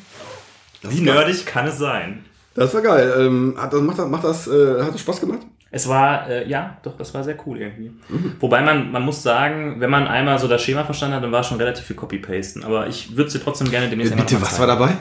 Wie 0.82 0.88
ist 0.88 1.04
geil. 1.04 1.14
nerdig 1.14 1.46
kann 1.46 1.66
es 1.66 1.78
sein? 1.78 2.24
Das 2.54 2.72
war 2.74 2.82
geil. 2.82 3.14
Ähm, 3.18 3.54
hat 3.56 3.72
das, 3.72 3.80
macht 3.80 3.98
das, 3.98 4.08
macht 4.08 4.24
das, 4.24 4.48
äh, 4.48 4.82
hat 4.82 4.94
das 4.94 5.00
Spaß 5.00 5.20
gemacht? 5.20 5.40
Es 5.70 5.86
war, 5.86 6.28
äh, 6.30 6.48
ja, 6.48 6.78
doch, 6.82 6.96
das 6.96 7.12
war 7.12 7.22
sehr 7.22 7.36
cool 7.46 7.60
irgendwie. 7.60 7.90
Wobei 8.40 8.62
man, 8.62 8.90
man 8.90 9.02
muss 9.04 9.22
sagen, 9.22 9.76
wenn 9.80 9.90
man 9.90 10.06
einmal 10.08 10.38
so 10.38 10.48
das 10.48 10.62
Schema 10.62 10.84
verstanden 10.84 11.16
hat, 11.16 11.22
dann 11.22 11.32
war 11.32 11.44
schon 11.44 11.58
relativ 11.58 11.84
viel 11.84 11.96
Copy-Pasten. 11.96 12.64
Aber 12.64 12.86
ich 12.86 13.16
würde 13.18 13.30
sie 13.30 13.38
trotzdem 13.38 13.70
gerne 13.70 13.88
demnächst 13.90 14.12
einmal 14.12 14.26
Bitte, 14.26 14.40
was 14.40 14.58
war 14.58 14.66
dabei? 14.66 14.96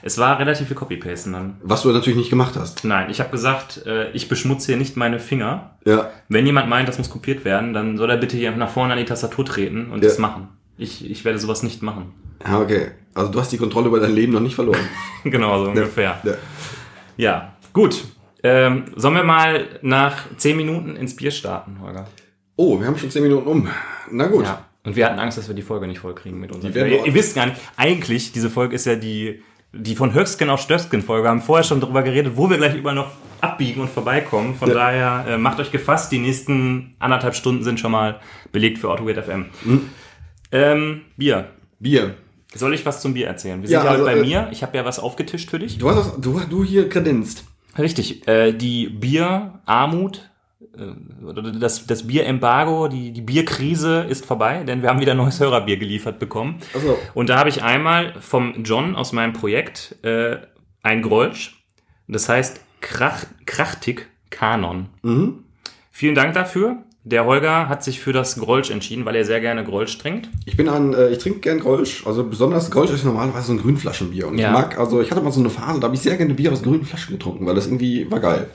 Es 0.00 0.18
war 0.18 0.38
relativ 0.38 0.68
viel 0.68 0.76
Copy-Pasten 0.76 1.32
dann. 1.32 1.56
Was 1.62 1.82
du 1.82 1.90
natürlich 1.90 2.16
nicht 2.16 2.30
gemacht 2.30 2.54
hast. 2.56 2.84
Nein, 2.84 3.10
ich 3.10 3.18
habe 3.18 3.30
gesagt, 3.30 3.84
äh, 3.84 4.10
ich 4.12 4.28
beschmutze 4.28 4.66
hier 4.68 4.76
nicht 4.76 4.96
meine 4.96 5.18
Finger. 5.18 5.76
Ja. 5.84 6.10
Wenn 6.28 6.46
jemand 6.46 6.68
meint, 6.68 6.88
das 6.88 6.98
muss 6.98 7.10
kopiert 7.10 7.44
werden, 7.44 7.72
dann 7.72 7.96
soll 7.96 8.08
er 8.10 8.16
bitte 8.16 8.36
hier 8.36 8.52
nach 8.52 8.70
vorne 8.70 8.92
an 8.92 8.98
die 9.00 9.04
Tastatur 9.04 9.44
treten 9.44 9.90
und 9.90 10.02
Ja. 10.04 10.08
das 10.08 10.18
machen. 10.18 10.48
Ich, 10.78 11.08
ich 11.10 11.24
werde 11.24 11.38
sowas 11.40 11.64
nicht 11.64 11.82
machen. 11.82 12.12
Ja, 12.46 12.60
okay. 12.60 12.92
Also 13.14 13.30
du 13.32 13.40
hast 13.40 13.50
die 13.52 13.58
Kontrolle 13.58 13.88
über 13.88 13.98
dein 14.00 14.14
Leben 14.14 14.32
noch 14.32 14.40
nicht 14.40 14.54
verloren. 14.54 14.80
genau, 15.24 15.64
so 15.64 15.70
ungefähr. 15.70 16.20
Ja. 16.22 16.32
Ja, 17.16 17.52
gut. 17.72 18.04
Ähm, 18.42 18.84
sollen 18.96 19.14
wir 19.14 19.24
mal 19.24 19.66
nach 19.82 20.24
10 20.36 20.56
Minuten 20.56 20.96
ins 20.96 21.14
Bier 21.16 21.30
starten, 21.30 21.78
Holger? 21.80 22.06
Oh, 22.56 22.78
wir 22.78 22.86
haben 22.86 22.98
schon 22.98 23.10
zehn 23.10 23.22
Minuten 23.22 23.46
um. 23.46 23.68
Na 24.10 24.26
gut. 24.26 24.44
Ja. 24.44 24.64
Und 24.84 24.94
wir 24.96 25.06
hatten 25.06 25.18
Angst, 25.18 25.38
dass 25.38 25.48
wir 25.48 25.54
die 25.54 25.62
Folge 25.62 25.86
nicht 25.86 26.00
vollkriegen 26.00 26.38
mit 26.40 26.50
Bier. 26.60 26.74
wir- 26.74 26.86
Ihr, 26.86 27.06
ihr 27.06 27.14
wisst 27.14 27.34
gar 27.34 27.46
nicht, 27.46 27.56
eigentlich, 27.76 28.32
diese 28.32 28.50
Folge 28.50 28.74
ist 28.74 28.84
ja 28.84 28.94
die, 28.96 29.42
die 29.72 29.94
von 29.96 30.12
Höchstgen 30.12 30.50
auf 30.50 30.60
Stöcksken 30.60 31.02
Folge. 31.02 31.24
Wir 31.24 31.30
haben 31.30 31.40
vorher 31.40 31.64
schon 31.64 31.80
darüber 31.80 32.02
geredet, 32.02 32.32
wo 32.36 32.50
wir 32.50 32.56
gleich 32.58 32.74
überall 32.76 32.94
noch 32.96 33.10
abbiegen 33.40 33.80
und 33.80 33.88
vorbeikommen. 33.90 34.54
Von 34.54 34.68
Ja. 34.68 34.74
daher 34.74 35.24
äh, 35.28 35.38
macht 35.38 35.60
euch 35.60 35.70
gefasst, 35.70 36.12
die 36.12 36.18
nächsten 36.18 36.94
anderthalb 36.98 37.34
Stunden 37.34 37.62
sind 37.64 37.80
schon 37.80 37.92
mal 37.92 38.20
belegt 38.52 38.78
für 38.78 38.90
AutoWeight 38.90 39.24
FM. 39.24 39.46
Mhm. 39.64 39.88
Ähm, 40.50 41.00
Bier. 41.16 41.48
Bier. 41.78 42.14
Soll 42.54 42.74
ich 42.74 42.84
was 42.84 43.00
zum 43.00 43.14
Bier 43.14 43.28
erzählen? 43.28 43.62
Wir 43.62 43.70
Ja, 43.70 43.80
sind 43.80 43.86
ja 43.86 43.90
also, 43.92 44.04
heute 44.04 44.14
bei 44.16 44.20
äh, 44.20 44.26
mir. 44.28 44.48
Ich 44.52 44.62
habe 44.62 44.76
ja 44.76 44.84
was 44.84 44.98
aufgetischt 44.98 45.48
für 45.50 45.58
dich. 45.58 45.78
Du 45.78 45.88
hast 45.88 46.16
du, 46.20 46.38
du 46.50 46.62
hier 46.64 46.88
kredenzt. 46.88 47.44
Richtig. 47.78 48.26
Äh, 48.28 48.52
die 48.52 48.88
Bier 48.88 49.60
Armut 49.66 50.30
äh, 50.76 51.24
oder 51.24 51.42
das, 51.42 51.86
das 51.86 52.06
Bierembargo, 52.06 52.88
die, 52.88 53.12
die 53.12 53.20
Bierkrise 53.20 54.06
ist 54.08 54.24
vorbei, 54.26 54.64
denn 54.64 54.82
wir 54.82 54.88
haben 54.88 55.00
wieder 55.00 55.14
neues 55.14 55.40
Hörerbier 55.40 55.76
geliefert 55.76 56.18
bekommen. 56.18 56.58
Ach 56.76 56.80
so. 56.80 56.98
Und 57.14 57.28
da 57.28 57.38
habe 57.38 57.48
ich 57.48 57.62
einmal 57.62 58.14
vom 58.20 58.62
John 58.64 58.96
aus 58.96 59.12
meinem 59.12 59.32
Projekt 59.32 59.96
äh, 60.02 60.38
ein 60.82 61.02
Grolsch. 61.02 61.62
Das 62.08 62.28
heißt 62.28 62.60
Krach, 62.80 63.24
Krachtig 63.46 64.08
Kanon. 64.30 64.88
Mhm. 65.02 65.44
Vielen 65.90 66.14
Dank 66.14 66.34
dafür. 66.34 66.84
Der 67.04 67.24
Holger 67.24 67.68
hat 67.68 67.82
sich 67.82 68.00
für 68.00 68.12
das 68.12 68.36
Grolsch 68.38 68.70
entschieden, 68.70 69.04
weil 69.04 69.16
er 69.16 69.24
sehr 69.24 69.40
gerne 69.40 69.64
Grolsch 69.64 69.98
trinkt. 69.98 70.28
Ich 70.46 70.56
bin 70.56 70.68
ein, 70.68 70.94
äh, 70.94 71.08
ich 71.10 71.18
trinke 71.18 71.40
gern 71.40 71.58
Grolsch. 71.58 72.06
Also 72.06 72.22
besonders 72.22 72.70
Grolsch 72.70 72.92
ist 72.92 73.04
normalerweise 73.04 73.48
so 73.48 73.52
ein 73.54 73.58
Grünflaschenbier. 73.58 74.28
Und 74.28 74.38
Ja. 74.38 74.48
ich 74.48 74.52
mag, 74.52 74.78
also 74.78 75.00
ich 75.00 75.10
hatte 75.10 75.20
mal 75.20 75.32
so 75.32 75.40
eine 75.40 75.50
Phase, 75.50 75.80
da 75.80 75.86
habe 75.86 75.96
ich 75.96 76.00
sehr 76.02 76.16
gerne 76.16 76.34
Bier 76.34 76.52
aus 76.52 76.62
grünen 76.62 76.84
Flaschen 76.84 77.16
getrunken, 77.18 77.44
weil 77.44 77.56
das 77.56 77.66
irgendwie 77.66 78.08
war 78.10 78.20
geil. 78.20 78.50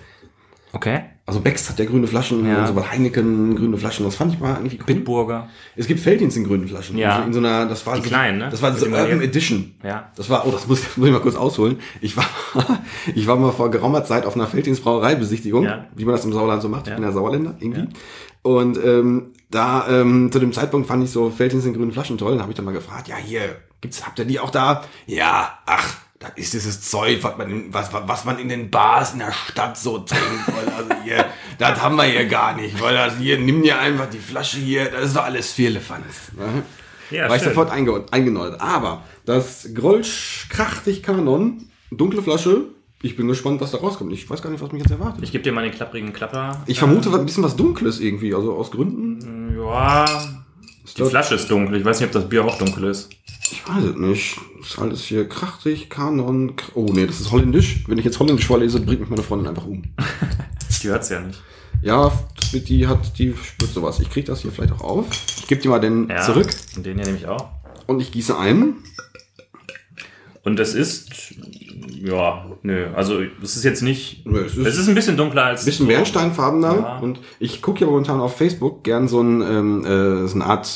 Okay. 0.72 1.02
Also 1.26 1.42
Beck's 1.42 1.70
hat 1.70 1.78
ja 1.80 1.84
grüne 1.86 2.08
Flaschen 2.08 2.48
Ja. 2.48 2.62
und 2.62 2.68
so 2.68 2.76
was 2.78 2.90
Heineken 2.90 3.56
grüne 3.58 3.78
Flaschen. 3.78 4.06
Das 4.06 4.16
fand 4.16 4.34
ich 4.34 4.40
mal 4.40 4.56
irgendwie 4.56 4.78
cool. 4.80 4.86
Bitburger. 4.86 5.50
Es 5.76 5.88
gibt 5.88 6.00
Feldins 6.00 6.38
in 6.38 6.46
grünen 6.46 6.70
Flaschen. 6.70 6.98
Ja. 6.98 7.16
Also 7.18 7.28
in 7.28 7.34
so 7.34 7.40
einer, 7.40 7.66
das 7.66 7.86
war 7.86 7.96
Die 7.96 8.02
so, 8.04 8.08
kleinen, 8.08 8.38
ne? 8.38 8.48
Das 8.50 8.62
war 8.62 8.74
so 8.74 8.86
Urban. 8.86 9.22
Edition. 9.22 9.76
Ja. 9.84 10.10
Das 10.16 10.30
war, 10.30 10.48
oh, 10.48 10.52
das 10.52 10.68
muss, 10.68 10.84
muss 10.96 11.08
ich 11.08 11.14
mal 11.14 11.20
kurz 11.20 11.36
ausholen. 11.36 11.80
Ich 12.00 12.16
war, 12.16 12.26
ich 13.14 13.28
war 13.28 13.36
mal 13.36 13.52
vor 13.52 13.72
geraumer 13.72 14.06
Zeit 14.06 14.26
auf 14.26 14.36
einer 14.36 14.48
Feldins 14.48 14.80
Brauereibesichtigung, 14.80 15.64
Ja. 15.66 15.86
wie 15.96 16.06
man 16.06 16.16
das 16.16 16.24
im 16.24 16.32
Sauerland 16.32 16.62
so 16.62 16.70
macht. 16.70 16.84
Ich 16.84 16.92
Ja. 16.92 16.96
bin 16.96 17.04
ja 17.04 17.12
Sauerländer 17.12 17.56
irgendwie. 17.60 17.88
Und 18.48 18.78
ähm, 18.78 19.34
da 19.52 19.88
ähm, 19.90 20.32
zu 20.32 20.40
dem 20.40 20.54
Zeitpunkt 20.54 20.88
fand 20.88 21.04
ich 21.04 21.12
so 21.12 21.30
Feldins 21.30 21.66
in 21.66 21.74
grünen 21.74 21.92
Flaschen 21.92 22.18
toll. 22.18 22.32
Dann 22.32 22.42
habe 22.42 22.52
ich 22.52 22.56
dann 22.56 22.64
mal 22.64 22.72
gefragt, 22.72 23.10
ja 23.10 23.18
hier 23.18 23.58
gibt's, 23.82 24.06
habt 24.06 24.20
ihr 24.20 24.26
die 24.26 24.40
auch 24.40 24.52
da? 24.52 24.86
Ja, 25.06 25.60
ach. 25.66 25.98
Das 26.20 26.32
ist 26.36 26.54
dieses 26.54 26.82
Zeug, 26.82 27.20
was 27.22 27.38
man, 27.38 27.52
in, 27.52 27.74
was, 27.74 27.92
was 27.94 28.26
man 28.26 28.40
in 28.40 28.50
den 28.50 28.72
Bars 28.72 29.14
in 29.14 29.20
der 29.20 29.32
Stadt 29.32 29.78
so 29.78 30.00
trinkt. 30.00 30.48
Weil 30.48 30.68
also 30.78 30.90
hier, 31.04 31.26
das 31.60 31.80
haben 31.80 31.96
wir 31.96 32.06
hier 32.06 32.26
gar 32.26 32.56
nicht. 32.56 32.82
Weil 32.82 32.96
das 32.96 33.18
hier, 33.18 33.38
nimm 33.38 33.62
dir 33.62 33.78
einfach 33.78 34.10
die 34.10 34.18
Flasche 34.18 34.58
hier, 34.58 34.90
das 34.90 35.08
ist 35.08 35.16
doch 35.16 35.26
alles 35.26 35.52
Firlefanz. 35.52 36.32
Ne? 36.36 36.64
Ja, 37.12 37.30
war 37.30 37.36
ich 37.36 37.44
schön. 37.44 37.52
sofort 37.52 37.72
einge. 37.72 38.06
Aber 38.60 39.04
das 39.26 39.70
Grolsch 39.76 40.48
Krachtig 40.50 41.04
Kanon, 41.04 41.70
dunkle 41.92 42.24
Flasche, 42.24 42.64
ich 43.02 43.16
bin 43.16 43.28
gespannt, 43.28 43.62
was 43.62 43.72
da 43.72 43.78
rauskommt. 43.78 44.12
Ich 44.14 44.30
weiß 44.30 44.42
gar 44.42 44.50
nicht, 44.50 44.62
was 44.62 44.72
mich 44.72 44.82
jetzt 44.82 44.92
erwartet. 44.92 45.24
Ich 45.24 45.32
gebe 45.32 45.44
dir 45.44 45.52
mal 45.52 45.64
den 45.64 45.72
klapprigen 45.74 46.14
Klapper. 46.14 46.64
Ich 46.66 46.80
vermute 46.80 47.14
ein 47.14 47.26
bisschen 47.26 47.44
was 47.44 47.56
Dunkles 47.56 48.00
irgendwie, 48.00 48.34
also 48.34 48.54
aus 48.56 48.72
Gründen. 48.72 49.56
Ja, 49.58 50.06
die 50.98 51.04
Flasche 51.04 51.36
ist 51.36 51.50
dunkel. 51.50 51.78
Ich 51.78 51.86
weiß 51.86 52.00
nicht, 52.00 52.08
ob 52.08 52.14
das 52.14 52.28
Bier 52.30 52.44
auch 52.46 52.58
dunkel 52.58 52.86
ist. 52.86 53.10
Ich 53.52 53.68
weiß 53.68 53.84
es 53.84 53.96
nicht. 53.96 54.38
Das 54.60 54.70
ist 54.72 54.80
alles 54.80 55.04
hier 55.04 55.30
Krachtig, 55.30 55.90
Kanon. 55.90 56.54
Oh 56.74 56.88
nee, 56.92 57.06
das 57.06 57.20
ist 57.22 57.32
holländisch. 57.32 57.84
Wenn 57.88 57.98
ich 57.98 58.06
jetzt 58.06 58.20
holländisch 58.20 58.48
vorlese, 58.48 58.80
bringt 58.82 59.02
mich 59.02 59.10
meine 59.10 59.24
Freundin 59.24 59.48
einfach 59.48 59.66
um. 59.66 59.84
Die 60.84 60.88
hört's 60.88 61.10
ja 61.10 61.20
nicht. 61.22 61.42
Ja, 61.82 62.12
die 62.54 62.88
hat, 62.88 63.20
die 63.20 63.36
spürt 63.36 63.72
sowas. 63.72 64.00
Ich 64.00 64.10
krieg 64.10 64.26
das 64.26 64.42
hier 64.42 64.52
vielleicht 64.52 64.74
auch 64.74 64.82
auf. 64.82 65.06
Ich 65.38 65.48
gebe 65.48 65.62
dir 65.62 65.70
mal 65.70 65.80
den 65.80 66.10
Ja, 66.10 66.22
zurück 66.22 66.50
Und 66.76 66.86
den 66.86 66.98
hier 66.98 67.06
nehme 67.06 67.18
ich 67.18 67.28
auch. 67.28 67.50
und 67.86 68.00
ich 68.00 68.12
gieße 68.12 68.38
ein. 68.38 68.76
Und 70.44 70.60
es 70.60 70.74
ist, 70.74 71.36
ja, 72.04 72.46
nö, 72.64 72.88
also 72.96 73.22
es 73.42 73.56
ist 73.56 73.64
jetzt 73.64 73.82
nicht, 73.82 74.26
Nö, 74.26 74.40
es 74.46 74.56
ist- 74.58 74.66
es 74.66 74.78
ist 74.78 74.88
ein 74.88 74.96
bisschen 74.96 75.18
dunkler 75.18 75.46
als... 75.46 75.66
bisschen 75.66 75.88
bernsteinfarbener 75.88 76.76
Ja. 76.76 76.98
und 77.00 77.20
ich 77.40 77.62
gucke 77.62 77.82
ja 77.82 77.88
momentan 77.88 78.20
auf 78.20 78.36
Facebook 78.38 78.84
gern 78.84 79.08
so 79.08 79.22
ein 79.22 79.42
ähm, 79.42 79.86
äh, 79.86 80.28
so 80.28 80.36
eine 80.36 80.46
Art 80.46 80.68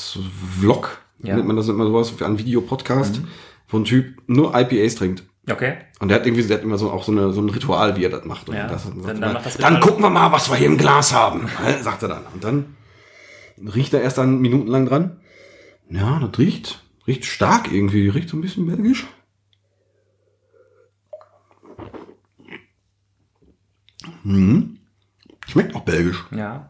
Vlog, 0.60 0.98
Ja. 1.24 1.36
nennt 1.36 1.48
man 1.48 1.56
das 1.56 1.68
immer 1.68 1.86
sowas, 1.86 2.10
für 2.10 2.26
einen 2.26 2.38
Videopodcast, 2.40 3.22
wo 3.70 3.78
ein 3.78 3.86
Typ 3.86 4.22
nur 4.28 4.54
IPAs 4.56 4.96
trinkt. 4.96 5.24
Okay. 5.50 5.74
Und 6.00 6.10
der 6.10 6.20
hat 6.20 6.26
irgendwie, 6.28 6.44
der 6.44 6.58
hat 6.58 6.64
immer 6.64 6.78
so 6.78 6.92
auch 6.92 7.04
so, 7.04 7.12
eine, 7.12 7.32
so 7.34 7.42
ein 7.42 7.50
Ritual, 7.50 7.96
wie 7.98 8.04
er 8.06 8.10
das 8.12 8.26
macht. 8.26 8.48
Und 8.50 8.56
Ja, 8.56 8.68
das, 8.68 8.84
dann- 8.86 9.20
dann 9.20 9.34
macht 9.34 9.46
das 9.46 9.58
dann 9.58 9.80
gucken 9.80 10.04
wir 10.04 10.10
mal, 10.10 10.32
was 10.32 10.50
wir 10.50 10.56
hier 10.56 10.68
im 10.68 10.78
Glas 10.78 11.14
haben, 11.14 11.48
sagt 11.82 12.04
er 12.04 12.10
dann. 12.10 12.22
Und 12.34 12.44
dann 12.44 12.66
riecht 13.74 13.94
er 13.94 14.02
erst 14.02 14.18
dann 14.20 14.40
minutenlang 14.40 14.86
dran. 14.86 15.18
Ja, 15.90 16.20
das 16.20 16.38
riecht, 16.40 16.84
riecht 17.08 17.26
stark 17.26 17.72
irgendwie, 17.72 18.08
riecht 18.10 18.30
so 18.30 18.38
ein 18.38 18.42
bisschen 18.42 18.66
belgisch. 18.68 19.06
Hm. 24.24 24.78
Schmeckt 25.48 25.76
auch 25.76 25.82
belgisch. 25.82 26.24
Ja. 26.36 26.70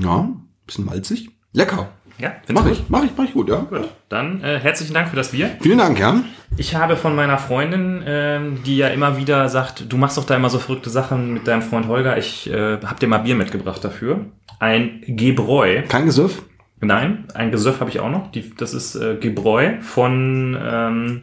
Ja, 0.00 0.28
bisschen 0.66 0.84
malzig. 0.84 1.30
Lecker. 1.52 1.88
Ja, 2.18 2.34
Mach 2.52 2.66
ich, 2.66 2.84
mach 2.88 3.02
ich, 3.02 3.10
mach 3.16 3.24
ich 3.24 3.32
gut, 3.32 3.48
ja. 3.48 3.60
Gut. 3.60 3.88
Dann 4.08 4.42
äh, 4.42 4.58
herzlichen 4.60 4.94
Dank 4.94 5.08
für 5.08 5.16
das 5.16 5.30
Bier. 5.30 5.56
Vielen 5.60 5.78
Dank, 5.78 5.98
ja. 5.98 6.22
Ich 6.56 6.76
habe 6.76 6.96
von 6.96 7.16
meiner 7.16 7.38
Freundin, 7.38 8.02
ähm, 8.06 8.58
die 8.64 8.76
ja 8.76 8.88
immer 8.88 9.16
wieder 9.16 9.48
sagt, 9.48 9.90
du 9.90 9.96
machst 9.96 10.18
doch 10.18 10.24
da 10.24 10.36
immer 10.36 10.50
so 10.50 10.58
verrückte 10.58 10.90
Sachen 10.90 11.32
mit 11.32 11.48
deinem 11.48 11.62
Freund 11.62 11.88
Holger, 11.88 12.18
ich 12.18 12.48
äh, 12.50 12.78
habe 12.80 13.00
dir 13.00 13.06
mal 13.08 13.18
Bier 13.18 13.34
mitgebracht 13.34 13.82
dafür. 13.82 14.26
Ein 14.60 15.02
Gebräu. 15.06 15.82
Kein 15.88 16.04
Gesöff. 16.04 16.42
Nein, 16.80 17.26
ein 17.34 17.50
Gesöff 17.50 17.80
habe 17.80 17.90
ich 17.90 18.00
auch 18.00 18.10
noch. 18.10 18.30
Die, 18.32 18.54
das 18.54 18.74
ist 18.74 18.94
äh, 18.94 19.16
Gebräu 19.16 19.80
von, 19.80 20.56
ähm, 20.60 21.22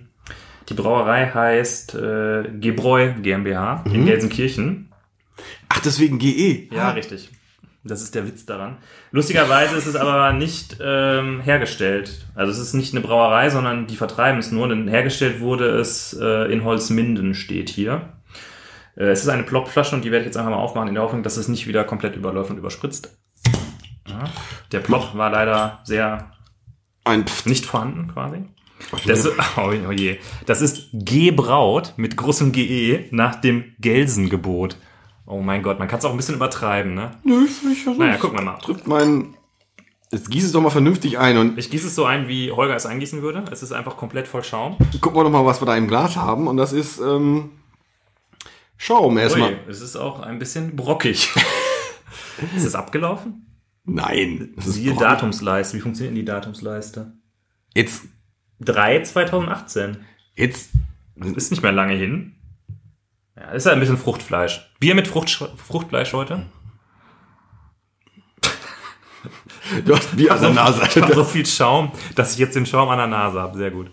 die 0.68 0.74
Brauerei 0.74 1.28
heißt 1.28 1.96
äh, 1.96 2.44
Gebräu 2.60 3.14
GmbH 3.22 3.84
in 3.86 4.06
Gelsenkirchen. 4.06 4.89
Ach, 5.70 5.80
deswegen 5.80 6.20
GE. 6.20 6.70
Ja, 6.74 6.92
richtig. 6.92 7.30
Das 7.84 8.02
ist 8.02 8.14
der 8.14 8.28
Witz 8.28 8.46
daran. 8.46 8.78
Lustigerweise 9.12 9.76
ist 9.76 9.88
es 9.88 9.96
aber 9.96 10.34
nicht 10.34 10.78
ähm, 10.82 11.40
hergestellt. 11.40 12.26
Also 12.36 12.52
es 12.52 12.60
ist 12.60 12.74
nicht 12.74 12.94
eine 12.94 13.02
Brauerei, 13.02 13.50
sondern 13.50 13.88
die 13.88 13.96
vertreiben 13.96 14.40
es 14.40 14.52
nur. 14.52 14.68
Denn 14.68 14.88
hergestellt 14.88 15.40
wurde 15.40 15.70
es 15.80 16.14
äh, 16.20 16.52
in 16.52 16.66
Holzminden, 16.66 17.34
steht 17.36 17.70
hier. 17.70 18.20
Äh, 18.98 19.06
es 19.06 19.22
ist 19.22 19.30
eine 19.30 19.44
Plopflasche 19.44 19.96
und 19.96 20.04
die 20.04 20.12
werde 20.12 20.24
ich 20.24 20.28
jetzt 20.28 20.38
einfach 20.38 20.52
mal 20.52 20.58
aufmachen 20.58 20.90
in 20.90 20.96
der 20.96 21.04
Hoffnung, 21.04 21.24
dass 21.24 21.38
es 21.38 21.48
nicht 21.48 21.68
wieder 21.68 21.86
komplett 21.86 22.18
überläuft 22.18 22.52
und 22.52 22.58
überspritzt. 22.58 23.18
Ja. 24.08 24.26
Der 24.72 24.80
Plop 24.80 25.16
war 25.16 25.30
leider 25.30 25.80
sehr 25.84 26.32
Ein 27.06 27.26
nicht 27.46 27.66
vorhanden 27.66 28.10
quasi. 28.10 28.44
Das, 29.06 29.26
oh, 29.58 29.72
oh 29.88 29.92
je. 29.92 30.20
Das 30.46 30.62
ist 30.62 30.90
Gebraut 30.92 31.94
mit 31.96 32.18
großem 32.18 32.52
GE 32.52 33.06
nach 33.12 33.36
dem 33.36 33.74
Gelsengebot. 33.80 34.78
Oh 35.30 35.42
mein 35.42 35.62
Gott, 35.62 35.78
man 35.78 35.88
kann 35.88 36.00
es 36.00 36.06
auch 36.06 36.10
ein 36.10 36.18
bisschen 36.18 36.34
übertreiben, 36.34 36.96
ne? 36.96 37.12
Nö, 37.24 37.46
ich, 37.46 37.64
ich, 37.64 37.86
Naja, 37.98 38.18
gucken 38.18 38.40
wir 38.40 38.44
mal. 38.44 38.58
Trifft 38.58 38.88
mein. 38.88 39.36
Jetzt 40.12 40.32
gieß 40.32 40.44
es 40.44 40.52
doch 40.54 40.62
mal 40.62 40.72
vernünftig 40.72 41.20
ein 41.20 41.38
und 41.38 41.60
Ich 41.60 41.70
gieße 41.70 41.86
es 41.86 41.94
so 41.94 42.06
ein, 42.06 42.28
wie 42.28 42.52
Holger 42.52 42.76
es 42.76 42.88
eingießen 42.88 43.22
würde. 43.22 43.44
Es 43.52 43.62
ist 43.62 43.72
einfach 43.72 43.96
komplett 43.96 44.28
voll 44.28 44.44
Schaum. 44.44 44.76
gucken 45.00 45.20
wir 45.20 45.24
doch 45.24 45.30
mal, 45.30 45.46
was 45.46 45.62
wir 45.62 45.68
da 45.68 45.78
im 45.78 45.88
Glas 45.88 46.16
haben. 46.16 46.48
Und 46.48 46.58
das 46.58 46.74
ist 46.74 47.00
ähm, 47.00 47.52
Schaum 48.76 49.20
erstmal. 49.20 49.52
Ui, 49.52 49.58
es 49.68 49.82
ist 49.82 49.96
auch 49.98 50.20
ein 50.22 50.40
bisschen 50.40 50.76
brockig. 50.76 51.30
ist 52.56 52.66
es 52.66 52.74
abgelaufen? 52.74 53.46
Nein, 53.86 54.54
das 54.56 54.66
Siehe. 54.66 54.96
Datumsleiste. 54.96 55.78
Wie 55.78 55.82
funktioniert 55.82 56.16
denn 56.16 56.26
die 56.26 56.26
Datumsleiste? 56.26 57.14
Jetzt, 57.76 58.06
3 58.62 59.04
2018. 59.04 59.98
jetzt. 60.36 60.72
Ist 61.36 61.52
nicht 61.52 61.62
mehr 61.62 61.72
lange 61.72 61.94
hin. 61.94 62.39
Ja, 63.40 63.52
ist 63.52 63.66
ja 63.66 63.72
ein 63.72 63.80
bisschen 63.80 63.98
Fruchtfleisch. 63.98 64.70
Bier 64.80 64.96
mit 64.96 65.08
Frucht, 65.08 65.30
Fruchtfleisch 65.30 66.14
heute. 66.14 66.46
Du 69.86 69.96
hast 69.96 70.18
Bier 70.18 70.34
an 70.34 70.42
der 70.42 70.50
Nase. 70.50 70.82
Ich 70.84 71.00
habe 71.00 71.14
so 71.14 71.24
viel 71.24 71.46
Schaum, 71.46 71.92
dass 72.16 72.34
ich 72.34 72.40
jetzt 72.40 72.56
den 72.56 72.66
Schaum 72.66 72.90
an 72.90 72.98
der 72.98 73.06
Nase 73.06 73.40
habe. 73.40 73.56
Sehr 73.56 73.70
gut. 73.70 73.92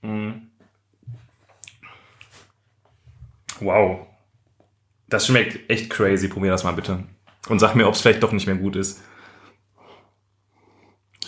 Mm. 0.00 0.30
Wow. 3.60 4.06
Das 5.08 5.26
schmeckt 5.26 5.68
echt 5.68 5.90
crazy. 5.90 6.28
Probier 6.28 6.52
das 6.52 6.64
mal 6.64 6.72
bitte. 6.72 7.04
Und 7.48 7.58
sag 7.58 7.74
mir, 7.74 7.86
ob 7.86 7.92
es 7.94 8.00
vielleicht 8.00 8.22
doch 8.22 8.32
nicht 8.32 8.46
mehr 8.46 8.56
gut 8.56 8.74
ist. 8.74 9.02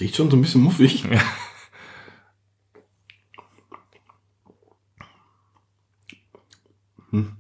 Riecht 0.01 0.17
schon 0.17 0.31
so 0.31 0.37
ein 0.39 0.43
bisschen 0.43 0.63
muffig. 0.63 1.05
Hm. 7.13 7.33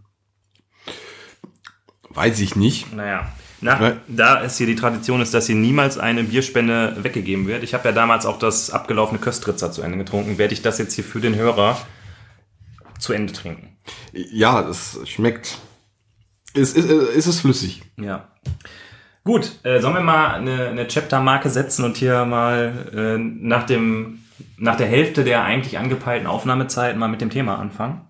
Weiß 2.11 2.41
ich 2.41 2.57
nicht. 2.57 2.93
Naja. 2.95 3.33
Na, 3.65 3.97
da 4.09 4.43
es 4.43 4.59
hier 4.59 4.67
die 4.67 4.75
Tradition 4.75 5.21
ist, 5.21 5.35
dass 5.35 5.47
hier 5.47 5.55
niemals 5.55 5.97
eine 5.97 6.25
Bierspende 6.25 6.97
weggegeben 6.99 7.47
wird. 7.47 7.63
Ich 7.63 7.75
habe 7.75 7.89
ja 7.89 7.95
damals 7.95 8.27
auch 8.27 8.39
das 8.39 8.71
abgelaufene 8.71 9.21
Köstritzer 9.21 9.71
zu 9.71 9.83
Ende 9.83 9.99
getrunken. 9.99 10.37
Werde 10.37 10.53
ich 10.53 10.63
das 10.63 10.79
jetzt 10.79 10.95
hier 10.95 11.05
für 11.05 11.21
den 11.21 11.37
Hörer 11.37 11.79
zu 12.99 13.13
Ende 13.13 13.33
trinken. 13.33 13.77
Ja, 14.13 14.63
das 14.63 14.99
schmeckt. 15.05 15.59
Es 16.55 16.73
ist, 16.73 16.91
ist 16.91 17.27
es 17.27 17.41
flüssig. 17.41 17.83
Ja. 17.97 18.29
Gut, 19.25 19.53
äh, 19.63 19.81
sollen 19.81 19.95
wir 19.95 20.03
mal 20.03 20.35
eine, 20.35 20.67
eine 20.67 20.89
Chapter-Marke 20.89 21.49
setzen 21.49 21.85
und 21.85 21.97
hier 21.97 22.25
mal 22.25 22.91
äh, 22.93 23.19
nach, 23.19 23.65
dem, 23.65 24.25
nach 24.57 24.77
der 24.77 24.89
Hälfte 24.89 25.23
der 25.23 25.45
eigentlich 25.45 25.79
angepeilten 25.79 26.27
Aufnahmezeit 26.27 26.97
mal 26.97 27.07
mit 27.07 27.21
dem 27.21 27.31
Thema 27.31 27.61
anfangen? 27.61 28.01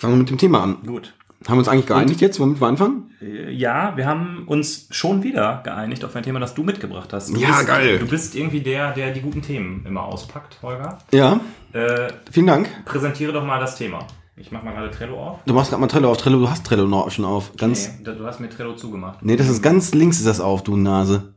Fangen 0.00 0.14
wir 0.14 0.18
mit 0.18 0.30
dem 0.30 0.38
Thema 0.38 0.62
an. 0.62 0.78
Gut. 0.86 1.12
Haben 1.46 1.56
wir 1.56 1.58
uns 1.58 1.68
eigentlich 1.68 1.86
geeinigt 1.86 2.20
jetzt, 2.22 2.40
womit 2.40 2.58
wir 2.60 2.66
anfangen? 2.68 3.10
Äh, 3.20 3.50
Ja, 3.52 3.96
wir 3.96 4.06
haben 4.06 4.44
uns 4.46 4.86
schon 4.90 5.22
wieder 5.22 5.60
geeinigt 5.62 6.04
auf 6.06 6.16
ein 6.16 6.22
Thema, 6.22 6.40
das 6.40 6.54
du 6.54 6.62
mitgebracht 6.62 7.12
hast. 7.12 7.28
Du 7.34 7.38
Ja, 7.38 7.48
bist, 7.56 7.66
geil. 7.66 7.98
Du 7.98 8.06
bist 8.06 8.34
irgendwie 8.34 8.60
der, 8.60 8.92
der 8.92 9.12
die 9.12 9.20
guten 9.20 9.42
Themen 9.42 9.84
immer 9.86 10.02
auspackt, 10.04 10.58
Holger. 10.62 10.98
Ja, 11.12 11.40
Äh, 11.74 12.08
vielen 12.30 12.46
Dank. 12.46 12.68
präsentiere 12.86 13.32
doch 13.32 13.44
mal 13.44 13.60
das 13.60 13.76
Thema. 13.76 14.06
Ich 14.36 14.50
mach 14.52 14.62
mal 14.62 14.72
gerade 14.72 14.90
Trello 14.90 15.22
auf. 15.22 15.38
Du 15.44 15.52
machst 15.52 15.68
gerade 15.70 15.82
mal 15.82 15.86
Trello 15.86 16.10
auf. 16.10 16.16
Trello, 16.16 16.38
du 16.38 16.48
hast 16.48 16.64
Trello 16.64 16.86
noch 16.86 17.10
schon 17.10 17.26
auf. 17.26 17.54
Ganz. 17.58 17.90
Nee, 17.98 18.04
du 18.14 18.24
hast 18.26 18.40
mir 18.40 18.48
Trello 18.48 18.74
zugemacht. 18.74 19.18
Nee, 19.22 19.36
das 19.36 19.50
ist 19.50 19.62
ganz 19.62 19.92
links 19.92 20.16
ist 20.18 20.26
das 20.26 20.40
auf, 20.40 20.62
du 20.64 20.76
Nase. 20.76 21.34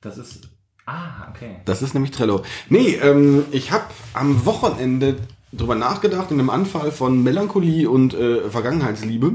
Das 0.00 0.18
ist. 0.18 0.48
Ah, 0.84 1.28
okay. 1.30 1.58
Das 1.66 1.82
ist 1.82 1.94
nämlich 1.94 2.10
Trello. 2.10 2.42
Nee, 2.68 2.96
ähm, 3.00 3.44
ich 3.52 3.70
habe 3.70 3.84
am 4.14 4.44
Wochenende 4.44 5.18
drüber 5.52 5.74
nachgedacht, 5.74 6.30
in 6.30 6.38
einem 6.38 6.50
Anfall 6.50 6.90
von 6.92 7.22
Melancholie 7.22 7.88
und 7.88 8.14
äh, 8.14 8.48
Vergangenheitsliebe. 8.50 9.32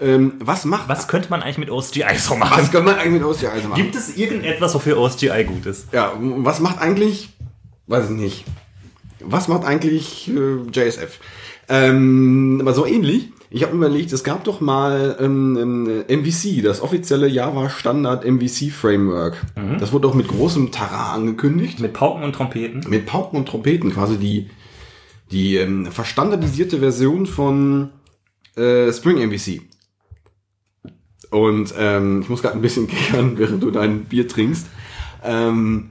Ähm, 0.00 0.32
was 0.40 0.64
macht, 0.64 0.88
Was 0.88 1.06
könnte 1.06 1.30
man 1.30 1.42
eigentlich 1.42 1.58
mit 1.58 1.70
OSGI 1.70 2.02
so 2.18 2.34
machen? 2.36 2.60
was 2.60 2.72
kann 2.72 2.84
man 2.84 2.96
eigentlich 2.96 3.20
mit 3.20 3.22
OSGI 3.24 3.46
also 3.46 3.68
machen? 3.68 3.80
Gibt 3.80 3.94
es 3.94 4.16
irgendetwas, 4.16 4.74
wofür 4.74 4.98
OSGI 4.98 5.44
gut 5.44 5.66
ist? 5.66 5.86
Ja, 5.92 6.12
was 6.18 6.58
macht 6.60 6.80
eigentlich, 6.80 7.30
weiß 7.86 8.06
ich 8.06 8.16
nicht, 8.16 8.44
was 9.20 9.46
macht 9.48 9.64
eigentlich 9.64 10.28
äh, 10.28 10.56
JSF? 10.72 11.18
Ähm, 11.68 12.58
aber 12.60 12.74
so 12.74 12.84
ähnlich. 12.86 13.28
Ich 13.50 13.62
habe 13.62 13.76
überlegt, 13.76 14.12
es 14.12 14.24
gab 14.24 14.42
doch 14.42 14.60
mal 14.60 15.16
ähm, 15.20 16.04
ähm, 16.08 16.22
MVC, 16.22 16.64
das 16.64 16.80
offizielle 16.80 17.28
Java 17.28 17.70
Standard 17.70 18.24
MVC 18.24 18.72
Framework. 18.72 19.36
Das 19.78 19.92
wurde 19.92 20.08
auch 20.08 20.14
mit 20.14 20.26
großem 20.26 20.72
Tara 20.72 21.12
angekündigt. 21.14 21.78
Mit 21.78 21.92
Pauken 21.92 22.24
und 22.24 22.32
Trompeten? 22.34 22.84
mit 22.88 23.06
Pauken 23.06 23.38
und 23.38 23.46
Trompeten 23.48 23.92
quasi 23.92 24.16
die, 24.16 24.50
die 25.30 25.56
ähm, 25.56 25.90
verstandardisierte 25.90 26.78
Version 26.78 27.26
von 27.26 27.90
äh, 28.56 28.92
Spring 28.92 29.18
MVC. 29.28 29.62
Und 31.30 31.74
ähm, 31.76 32.20
ich 32.22 32.28
muss 32.28 32.42
gerade 32.42 32.54
ein 32.56 32.62
bisschen 32.62 32.86
kichern, 32.88 33.38
während 33.38 33.62
du 33.62 33.70
dein 33.70 34.04
Bier 34.04 34.28
trinkst. 34.28 34.66
Ähm, 35.22 35.90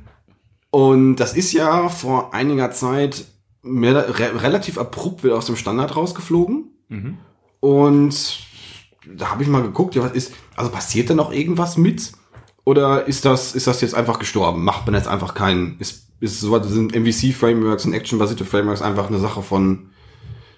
und 0.70 1.18
das 1.18 1.36
ist 1.36 1.52
ja 1.54 1.90
vor 1.90 2.34
einiger 2.34 2.72
Zeit 2.72 3.25
mehr, 3.62 4.20
re 4.20 4.42
relativ 4.42 4.78
abrupt 4.78 5.24
wieder 5.24 5.36
aus 5.36 5.46
dem 5.46 5.56
Standard 5.56 5.96
rausgeflogen. 5.96 6.70
Und 7.60 8.40
da 9.06 9.32
habe 9.32 9.44
ich 9.44 9.50
mal 9.50 9.62
geguckt, 9.62 9.96
ja, 9.96 10.04
was 10.04 10.13
ist, 10.13 10.34
also 10.56 10.72
passiert 10.72 11.10
da 11.10 11.13
noch 11.13 11.32
irgendwas 11.32 11.78
mit? 11.78 12.13
Oder 12.65 13.08
ist 13.08 13.25
das, 13.25 13.55
ist 13.55 13.67
das 13.67 13.82
jetzt 13.82 13.93
einfach 13.96 14.20
gestorben? 14.20 14.63
Macht 14.63 14.86
man 14.86 14.96
jetzt 14.96 15.08
einfach 15.08 15.34
keinen, 15.34 15.77
ist, 15.79 16.08
ist 16.22 16.39
so, 16.39 16.62
sind 16.63 16.96
MVC-Frameworks 16.96 17.86
und 17.86 17.93
Action-basierte 17.93 18.46
Frameworks 18.46 18.82
einfach 18.82 19.08
eine 19.10 19.20
Sache 19.20 19.41
von 19.41 19.89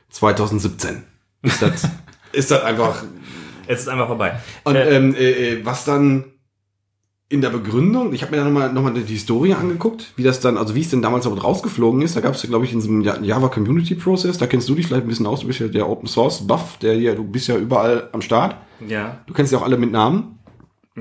2017? 0.09 1.03
Ist 1.41 1.62
das, 1.62 1.88
ist 2.31 2.51
das 2.51 2.63
einfach, 2.63 3.03
Es 3.67 3.81
ist 3.81 3.88
einfach 3.89 4.07
vorbei. 4.07 4.39
und 4.63 4.75
Äh, 4.75 4.95
ähm, 4.95 5.15
äh, 5.15 5.31
äh, 5.53 5.65
was 5.65 5.85
dann 5.85 6.25
in 7.27 7.41
der 7.41 7.50
Begründung, 7.50 8.13
ich 8.13 8.21
habe 8.21 8.31
mir 8.31 8.38
da 8.38 8.43
nochmal 8.43 8.71
noch 8.71 8.83
mal 8.83 8.93
die 8.93 9.01
Historie 9.01 9.55
angeguckt, 9.55 10.13
wie 10.15 10.21
das 10.21 10.41
dann, 10.41 10.57
also 10.59 10.75
wie 10.75 10.81
es 10.81 10.89
denn 10.91 11.01
damals 11.01 11.24
damit 11.24 11.43
rausgeflogen 11.43 12.03
ist. 12.03 12.15
Da 12.15 12.21
gab 12.21 12.35
es, 12.35 12.43
glaube 12.43 12.65
ich, 12.65 12.71
in 12.71 12.79
diesem 12.81 13.01
Ja- 13.01 13.19
Java 13.19 13.47
Community 13.50 13.95
Process, 13.95 14.38
da 14.38 14.45
kennst 14.45 14.69
du 14.69 14.75
dich 14.75 14.85
vielleicht 14.85 15.05
ein 15.05 15.09
bisschen 15.09 15.25
aus, 15.25 15.39
du 15.41 15.47
bist 15.47 15.59
ja 15.59 15.67
der 15.67 15.89
Open 15.89 16.07
Source 16.07 16.45
Buff, 16.45 16.77
der 16.77 16.95
ja, 17.00 17.15
du 17.15 17.24
bist 17.24 17.47
ja 17.47 17.57
überall 17.57 18.09
am 18.13 18.21
Start. 18.21 18.55
ja, 18.88 19.21
Du 19.25 19.33
kennst 19.33 19.51
ja 19.51 19.57
auch 19.57 19.63
alle 19.63 19.77
mit 19.77 19.91
Namen. 19.91 20.38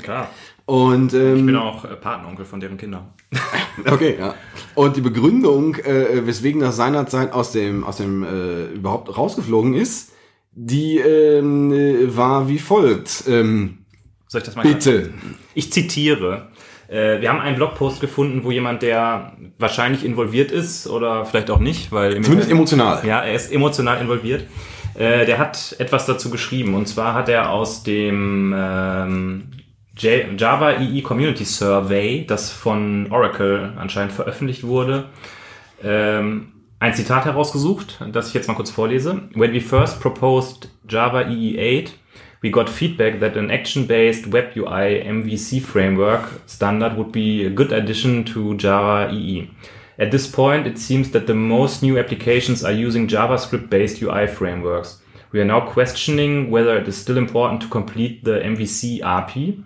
klar. 0.03 0.31
Und 0.67 1.13
ähm, 1.13 1.37
Ich 1.37 1.47
bin 1.47 1.57
auch 1.57 1.85
äh, 1.85 1.95
Patenonkel 1.97 2.45
von 2.45 2.61
deren 2.61 2.77
Kindern. 2.77 3.13
Okay, 3.87 4.17
ja. 4.17 4.37
Und 4.77 4.97
die 4.97 5.01
Begründung, 5.01 5.75
äh, 5.75 6.25
weswegen 6.25 6.61
das 6.61 6.77
seinerzeit 6.77 7.33
aus 7.33 7.51
dem, 7.51 7.83
aus 7.83 7.97
dem 7.97 8.23
äh, 8.23 8.67
überhaupt 8.67 9.19
rausgeflogen 9.19 9.75
ist, 9.75 10.13
die 10.53 10.99
ähm, 10.99 11.73
äh, 11.73 12.17
war 12.17 12.49
wie 12.49 12.61
folgt. 12.61 13.25
Ähm, 13.27 13.79
Soll 14.29 14.43
ich 14.43 14.47
das 14.47 14.55
mal 14.55 14.63
bitte. 14.63 15.13
Ich 15.55 15.73
zitiere. 15.73 16.51
Äh, 16.87 17.21
wir 17.21 17.31
haben 17.31 17.41
einen 17.41 17.57
Blogpost 17.57 18.01
gefunden, 18.01 18.45
wo 18.45 18.53
jemand, 18.53 18.83
der 18.83 19.37
wahrscheinlich 19.59 20.05
involviert 20.05 20.53
ist 20.53 20.87
oder 20.87 21.25
vielleicht 21.25 21.51
auch 21.51 21.59
nicht, 21.59 21.91
weil 21.91 22.23
Zumindest 22.23 22.51
emotional. 22.53 23.05
Ja, 23.05 23.21
er 23.21 23.35
ist 23.35 23.53
emotional 23.53 24.01
involviert. 24.01 24.45
Äh, 24.95 25.27
der 25.27 25.39
hat 25.39 25.75
etwas 25.81 26.07
dazu 26.07 26.31
geschrieben. 26.31 26.75
Und 26.75 26.87
zwar 26.87 27.15
hat 27.15 27.29
er 27.29 27.51
aus 27.51 27.83
dem 27.83 28.55
ähm, 28.57 29.49
Java 29.97 30.81
EE 30.81 31.03
Community 31.03 31.45
Survey, 31.45 32.25
das 32.27 32.51
von 32.51 33.09
Oracle 33.11 33.73
anscheinend 33.77 34.13
veröffentlicht 34.13 34.65
wurde, 34.65 35.07
ähm, 35.83 36.53
ein 36.81 36.95
Zitat 36.95 37.25
herausgesucht, 37.25 38.05
das 38.13 38.29
ich 38.29 38.35
jetzt 38.35 38.49
mal 38.49 38.55
kurz 38.55 38.71
vorlese. 38.71 39.23
When 39.35 39.53
we 39.53 39.61
first 39.61 40.01
proposed 40.01 40.69
Java 40.89 41.23
EE 41.23 41.83
8, 41.83 41.95
we 42.43 42.51
got 42.51 42.69
feedback 42.69 43.21
that 43.21 43.37
an 43.37 43.51
action-based 43.51 44.33
web 44.33 44.55
UI 44.57 45.03
MVC 45.03 45.63
framework 45.63 46.41
standard 46.47 46.97
would 46.97 47.13
be 47.13 47.47
a 47.47 47.51
good 47.51 47.73
addition 47.73 48.25
to 48.25 48.55
Java 48.55 49.11
EE. 49.13 49.49
At 49.97 50.11
this 50.11 50.31
point, 50.31 50.67
it 50.67 50.79
seems 50.79 51.13
that 51.13 51.27
the 51.27 51.35
most 51.35 51.83
new 51.83 51.99
applications 51.99 52.65
are 52.65 52.73
using 52.73 53.07
JavaScript-based 53.07 54.03
UI 54.03 54.27
frameworks. 54.27 55.01
We 55.35 55.41
are 55.41 55.45
now 55.45 55.61
questioning 55.63 56.53
whether 56.53 56.79
it 56.81 56.87
is 56.87 56.97
still 56.97 57.17
important 57.17 57.61
to 57.65 57.69
complete 57.69 58.21
the 58.25 58.39
MVC 58.41 59.03
API. 59.03 59.65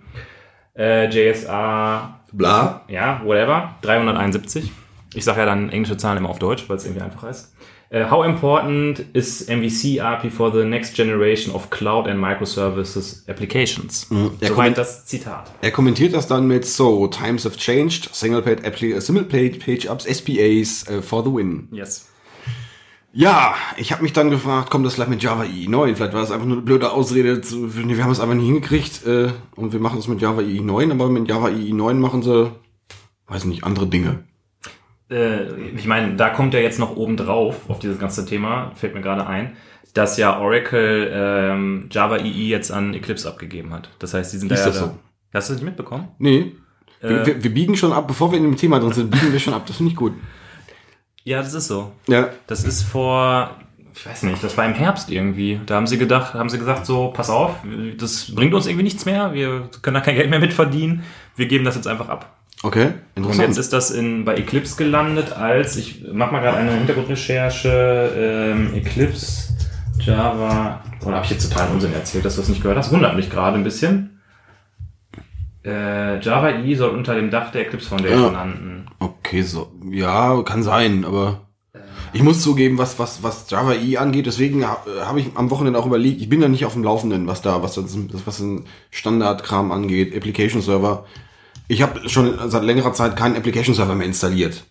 Äh, 0.74 1.10
JSR 1.10 2.14
Bla. 2.32 2.84
ja, 2.88 3.20
whatever, 3.22 3.74
371. 3.82 4.72
Ich 5.14 5.24
sage 5.24 5.40
ja 5.40 5.44
dann 5.46 5.68
englische 5.68 5.98
Zahlen 5.98 6.16
immer 6.18 6.30
auf 6.30 6.38
Deutsch, 6.38 6.70
weil 6.70 6.78
es 6.78 6.86
irgendwie 6.86 7.02
einfacher 7.02 7.28
ist. 7.28 7.54
Uh, 7.90 8.10
how 8.10 8.24
important 8.24 9.00
is 9.14 9.46
MVC 9.46 10.00
API 10.00 10.30
for 10.30 10.50
the 10.52 10.64
next 10.64 10.94
generation 10.94 11.54
of 11.54 11.68
Cloud 11.68 12.06
and 12.08 12.18
Microservices 12.18 13.24
applications? 13.28 14.06
der 14.10 14.48
Soweit 14.48 14.50
komment- 14.72 14.78
das 14.78 15.04
Zitat. 15.04 15.50
Er 15.60 15.70
kommentiert 15.70 16.14
das 16.14 16.26
dann 16.26 16.46
mit 16.46 16.64
so, 16.64 17.06
times 17.08 17.44
have 17.44 17.56
changed, 17.58 18.08
single 18.14 18.40
page, 18.40 19.00
single 19.00 19.24
page, 19.24 19.58
page 19.58 19.86
ups, 19.86 20.04
SPAs 20.04 20.86
äh, 20.88 21.02
for 21.02 21.22
the 21.24 21.30
win. 21.30 21.68
Yes. 21.72 22.08
Ja, 23.12 23.54
ich 23.76 23.90
habe 23.92 24.02
mich 24.02 24.12
dann 24.12 24.30
gefragt, 24.30 24.70
kommt 24.70 24.84
das 24.86 24.94
gleich 24.96 25.08
mit 25.08 25.22
Java 25.22 25.44
EE 25.44 25.66
9? 25.68 25.96
Vielleicht 25.96 26.12
war 26.12 26.20
das 26.20 26.30
einfach 26.30 26.46
nur 26.46 26.58
eine 26.58 26.64
blöde 26.64 26.92
Ausrede, 26.92 27.40
zu, 27.40 27.56
nee, 27.66 27.96
wir 27.96 28.04
haben 28.04 28.10
es 28.12 28.20
einfach 28.20 28.34
nicht 28.34 28.46
hingekriegt 28.46 29.06
äh, 29.06 29.30
und 29.56 29.72
wir 29.72 29.80
machen 29.80 29.98
es 29.98 30.08
mit 30.08 30.20
Java 30.20 30.42
EE 30.42 30.60
9, 30.60 30.92
aber 30.92 31.08
mit 31.08 31.26
Java 31.28 31.48
EE 31.48 31.72
9 31.72 31.98
machen 31.98 32.22
sie, 32.22 32.52
weiß 33.26 33.46
nicht, 33.46 33.64
andere 33.64 33.86
Dinge. 33.86 34.24
Äh, 35.10 35.44
ich 35.74 35.86
meine, 35.86 36.16
da 36.16 36.28
kommt 36.28 36.52
ja 36.52 36.60
jetzt 36.60 36.78
noch 36.78 36.96
oben 36.96 37.16
drauf 37.16 37.68
auf 37.68 37.78
dieses 37.78 37.98
ganze 37.98 38.26
Thema, 38.26 38.72
fällt 38.74 38.94
mir 38.94 39.00
gerade 39.00 39.26
ein, 39.26 39.56
dass 39.94 40.18
ja 40.18 40.38
Oracle 40.38 41.10
ähm, 41.12 41.88
Java 41.90 42.18
EE 42.18 42.48
jetzt 42.48 42.70
an 42.70 42.92
Eclipse 42.92 43.26
abgegeben 43.26 43.72
hat. 43.72 43.88
Das 44.00 44.12
heißt, 44.12 44.34
die 44.34 44.36
sind 44.36 44.52
Ist 44.52 44.60
da 44.60 44.66
ja 44.66 44.70
das 44.72 44.80
da. 44.80 44.86
so? 44.88 44.98
Hast 45.32 45.48
du 45.48 45.54
das 45.54 45.62
nicht 45.62 45.70
mitbekommen? 45.70 46.08
Nee, 46.18 46.52
Äh. 47.00 47.08
wir, 47.08 47.26
wir, 47.26 47.42
wir 47.44 47.54
biegen 47.54 47.74
schon 47.74 47.92
ab, 47.94 48.06
bevor 48.06 48.30
wir 48.32 48.38
in 48.38 48.44
dem 48.44 48.56
Thema 48.56 48.78
drin 48.80 48.92
sind, 48.92 49.10
biegen 49.10 49.32
wir 49.32 49.40
schon 49.40 49.54
ab, 49.54 49.64
das 49.66 49.76
finde 49.78 49.92
ich 49.92 49.96
gut. 49.96 50.12
Ja, 51.28 51.42
das 51.42 51.52
ist 51.54 51.66
so. 51.68 51.92
Ja, 52.08 52.28
Das 52.46 52.64
ist 52.64 52.82
vor, 52.82 53.50
ich 53.94 54.06
weiß 54.06 54.22
nicht, 54.22 54.42
das 54.42 54.56
war 54.56 54.64
im 54.64 54.74
Herbst 54.74 55.10
irgendwie. 55.10 55.60
Da 55.66 55.74
haben 55.76 55.86
sie 55.86 55.98
gedacht, 55.98 56.32
haben 56.34 56.48
sie 56.48 56.58
gesagt, 56.58 56.86
so, 56.86 57.08
pass 57.08 57.28
auf, 57.30 57.56
das 57.98 58.34
bringt 58.34 58.54
uns 58.54 58.66
irgendwie 58.66 58.84
nichts 58.84 59.04
mehr, 59.04 59.32
wir 59.34 59.68
können 59.82 59.94
da 59.94 60.00
kein 60.00 60.14
Geld 60.14 60.30
mehr 60.30 60.38
mitverdienen, 60.40 61.02
wir 61.36 61.46
geben 61.46 61.64
das 61.64 61.74
jetzt 61.74 61.86
einfach 61.86 62.08
ab. 62.08 62.34
okay, 62.62 62.86
Und 63.14 63.22
interessant. 63.24 63.48
jetzt 63.48 63.58
ist 63.58 63.72
das 63.72 63.90
in, 63.90 64.24
bei 64.24 64.36
Eclipse 64.36 64.76
gelandet 64.76 65.32
als, 65.32 65.76
ich 65.76 66.02
mach 66.12 66.30
mal 66.30 66.40
gerade 66.40 66.56
eine 66.58 66.72
Hintergrundrecherche, 66.72 68.12
ähm, 68.54 68.74
Eclipse, 68.74 69.52
Java, 70.00 70.80
oder 71.04 71.16
habe 71.16 71.24
ich 71.24 71.30
jetzt 71.32 71.50
total 71.52 71.68
Unsinn 71.70 71.92
erzählt, 71.92 72.24
dass 72.24 72.36
du 72.36 72.40
das 72.40 72.48
nicht 72.48 72.62
gehört 72.62 72.78
hast? 72.78 72.90
Wundert 72.92 73.16
mich 73.16 73.30
gerade 73.30 73.56
ein 73.58 73.64
bisschen. 73.64 74.17
Äh, 75.68 76.20
Java 76.20 76.50
EE 76.50 76.74
soll 76.74 76.90
unter 76.90 77.14
dem 77.14 77.30
Dach 77.30 77.50
der 77.52 77.62
Eclipse 77.66 77.88
Foundation 77.88 78.22
Ja. 78.22 78.30
landen. 78.30 78.86
Okay, 78.98 79.42
so, 79.42 79.70
ja, 79.90 80.42
kann 80.42 80.62
sein, 80.62 81.04
aber 81.04 81.42
ich 82.14 82.22
muss 82.22 82.40
zugeben, 82.42 82.78
was, 82.78 82.98
was, 82.98 83.22
was 83.22 83.50
Java 83.50 83.74
EE 83.74 83.98
angeht, 83.98 84.24
deswegen 84.26 84.66
ha- 84.66 84.82
habe 85.04 85.20
ich 85.20 85.26
am 85.34 85.50
Wochenende 85.50 85.78
auch 85.78 85.84
überlegt, 85.86 86.20
ich 86.22 86.28
bin 86.30 86.40
da 86.40 86.48
nicht 86.48 86.64
auf 86.64 86.72
dem 86.72 86.84
Laufenden, 86.84 87.26
was 87.26 87.42
da, 87.42 87.62
was 87.62 87.74
das, 87.74 87.96
was 88.24 88.40
ein 88.40 88.64
Standardkram 88.90 89.70
angeht, 89.72 90.16
Application 90.16 90.62
Server. 90.62 91.04
Ich 91.68 91.82
habe 91.82 92.08
schon 92.08 92.38
seit 92.48 92.62
längerer 92.64 92.94
Zeit 92.94 93.14
keinen 93.14 93.36
Application 93.36 93.74
Server 93.74 93.94
mehr 93.94 94.06
installiert. 94.06 94.64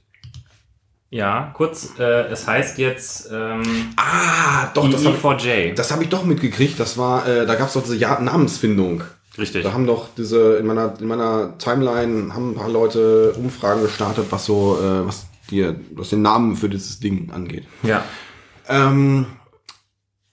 Ja, 1.09 1.53
kurz, 1.55 1.93
äh, 1.99 2.03
es 2.31 2.47
heißt 2.47 2.79
jetzt 2.79 3.29
ähm, 3.31 3.61
Ah, 3.95 4.67
doch, 4.73 4.89
das 4.91 5.05
habe 5.05 5.15
EE4J. 5.15 5.73
das 5.75 5.91
hab 5.91 6.01
ich 6.01 6.09
doch 6.09 6.25
mitgekriegt. 6.25 6.77
Das 6.79 6.97
war, 6.97 7.25
äh, 7.27 7.45
da 7.45 7.55
gab 7.55 7.67
es 7.67 7.73
doch 7.75 7.83
diese 7.83 7.95
ja 7.95 8.19
Namensfindung. 8.19 9.03
Richtig. 9.37 9.63
Da 9.63 9.73
haben 9.73 9.85
doch 9.85 10.09
diese, 10.17 10.57
in 10.57 10.65
meiner, 10.65 10.99
in 10.99 11.07
meiner 11.07 11.57
Timeline 11.57 12.33
haben 12.33 12.51
ein 12.51 12.55
paar 12.55 12.69
Leute 12.69 13.33
Umfragen 13.37 13.81
gestartet, 13.83 14.25
was 14.31 14.45
so, 14.45 14.77
äh, 14.81 15.05
was 15.05 15.27
die, 15.51 15.65
was 15.93 16.09
den 16.09 16.21
Namen 16.23 16.55
für 16.55 16.69
dieses 16.69 16.99
Ding 16.99 17.31
angeht. 17.31 17.65
Ja. 17.83 18.03
Ähm, 18.67 19.27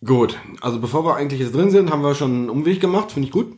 gut, 0.05 0.39
also 0.61 0.81
bevor 0.81 1.05
wir 1.05 1.17
eigentlich 1.17 1.41
jetzt 1.41 1.55
drin 1.55 1.71
sind, 1.71 1.91
haben 1.91 2.03
wir 2.03 2.15
schon 2.15 2.33
einen 2.33 2.51
Umweg 2.51 2.81
gemacht, 2.81 3.13
finde 3.13 3.27
ich 3.29 3.33
gut. 3.33 3.57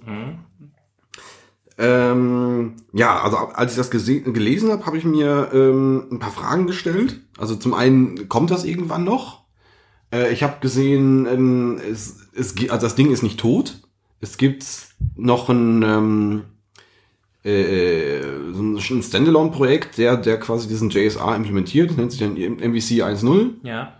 Ähm, 1.78 2.74
ja, 2.92 3.20
also 3.22 3.36
als 3.36 3.72
ich 3.72 3.76
das 3.76 3.92
gese- 3.92 4.22
gelesen 4.32 4.70
habe, 4.70 4.86
habe 4.86 4.96
ich 4.96 5.04
mir 5.04 5.50
ähm, 5.52 6.06
ein 6.10 6.18
paar 6.18 6.30
Fragen 6.30 6.66
gestellt. 6.66 7.20
Also 7.38 7.54
zum 7.54 7.74
einen, 7.74 8.28
kommt 8.28 8.50
das 8.50 8.64
irgendwann 8.64 9.04
noch? 9.04 9.42
Äh, 10.12 10.32
ich 10.32 10.42
habe 10.42 10.54
gesehen, 10.60 11.26
ähm, 11.26 11.78
es, 11.90 12.16
es, 12.34 12.54
also 12.70 12.86
das 12.86 12.94
Ding 12.94 13.10
ist 13.10 13.22
nicht 13.22 13.38
tot. 13.38 13.82
Es 14.20 14.38
gibt 14.38 14.64
noch 15.14 15.48
ein, 15.48 15.82
ähm, 15.82 16.42
äh, 17.44 18.20
so 18.52 18.62
ein 18.94 19.02
Standalone-Projekt, 19.02 19.98
der, 19.98 20.16
der 20.16 20.38
quasi 20.40 20.68
diesen 20.68 20.90
JSR 20.90 21.36
implementiert, 21.36 21.96
nennt 21.96 22.12
sich 22.12 22.20
dann 22.20 22.34
MVC 22.34 23.04
1.0. 23.04 23.50
Ja. 23.62 23.92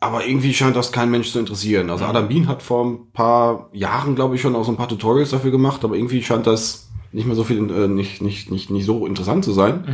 aber 0.00 0.26
irgendwie 0.26 0.54
scheint 0.54 0.74
das 0.76 0.92
kein 0.92 1.10
Mensch 1.10 1.30
zu 1.30 1.38
interessieren. 1.38 1.90
Also 1.90 2.06
Adam 2.06 2.28
Bean 2.28 2.48
hat 2.48 2.62
vor 2.62 2.84
ein 2.86 3.12
paar 3.12 3.68
Jahren, 3.72 4.14
glaube 4.14 4.34
ich, 4.34 4.40
schon 4.40 4.56
auch 4.56 4.64
so 4.64 4.72
ein 4.72 4.78
paar 4.78 4.88
Tutorials 4.88 5.30
dafür 5.30 5.50
gemacht, 5.50 5.84
aber 5.84 5.94
irgendwie 5.94 6.22
scheint 6.22 6.46
das 6.46 6.88
nicht 7.12 7.26
mehr 7.26 7.36
so 7.36 7.44
viel, 7.44 7.58
äh, 7.70 7.88
nicht, 7.88 8.22
nicht, 8.22 8.50
nicht, 8.50 8.70
nicht 8.70 8.86
so 8.86 9.06
interessant 9.06 9.44
zu 9.44 9.52
sein. 9.52 9.84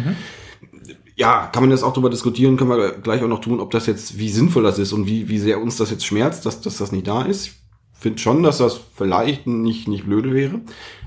Ja, 1.17 1.47
kann 1.53 1.63
man 1.63 1.71
jetzt 1.71 1.83
auch 1.83 1.93
darüber 1.93 2.11
diskutieren, 2.11 2.57
können 2.57 2.71
wir 2.71 2.93
gleich 2.93 3.23
auch 3.23 3.29
noch 3.29 3.41
tun, 3.41 3.59
ob 3.59 3.71
das 3.71 3.87
jetzt, 3.87 4.19
wie 4.19 4.29
sinnvoll 4.29 4.63
das 4.63 4.79
ist 4.79 4.93
und 4.93 5.07
wie, 5.07 5.29
wie 5.29 5.39
sehr 5.39 5.61
uns 5.61 5.77
das 5.77 5.91
jetzt 5.91 6.05
schmerzt, 6.07 6.45
dass, 6.47 6.61
dass 6.61 6.77
das 6.77 6.93
nicht 6.93 7.07
da 7.09 7.23
ist. 7.23 7.53
Finde 7.99 8.19
schon, 8.19 8.43
dass 8.43 8.59
das 8.59 8.81
vielleicht 8.95 9.47
nicht, 9.47 9.89
nicht 9.89 10.05
blöde 10.05 10.35
wäre. 10.35 10.61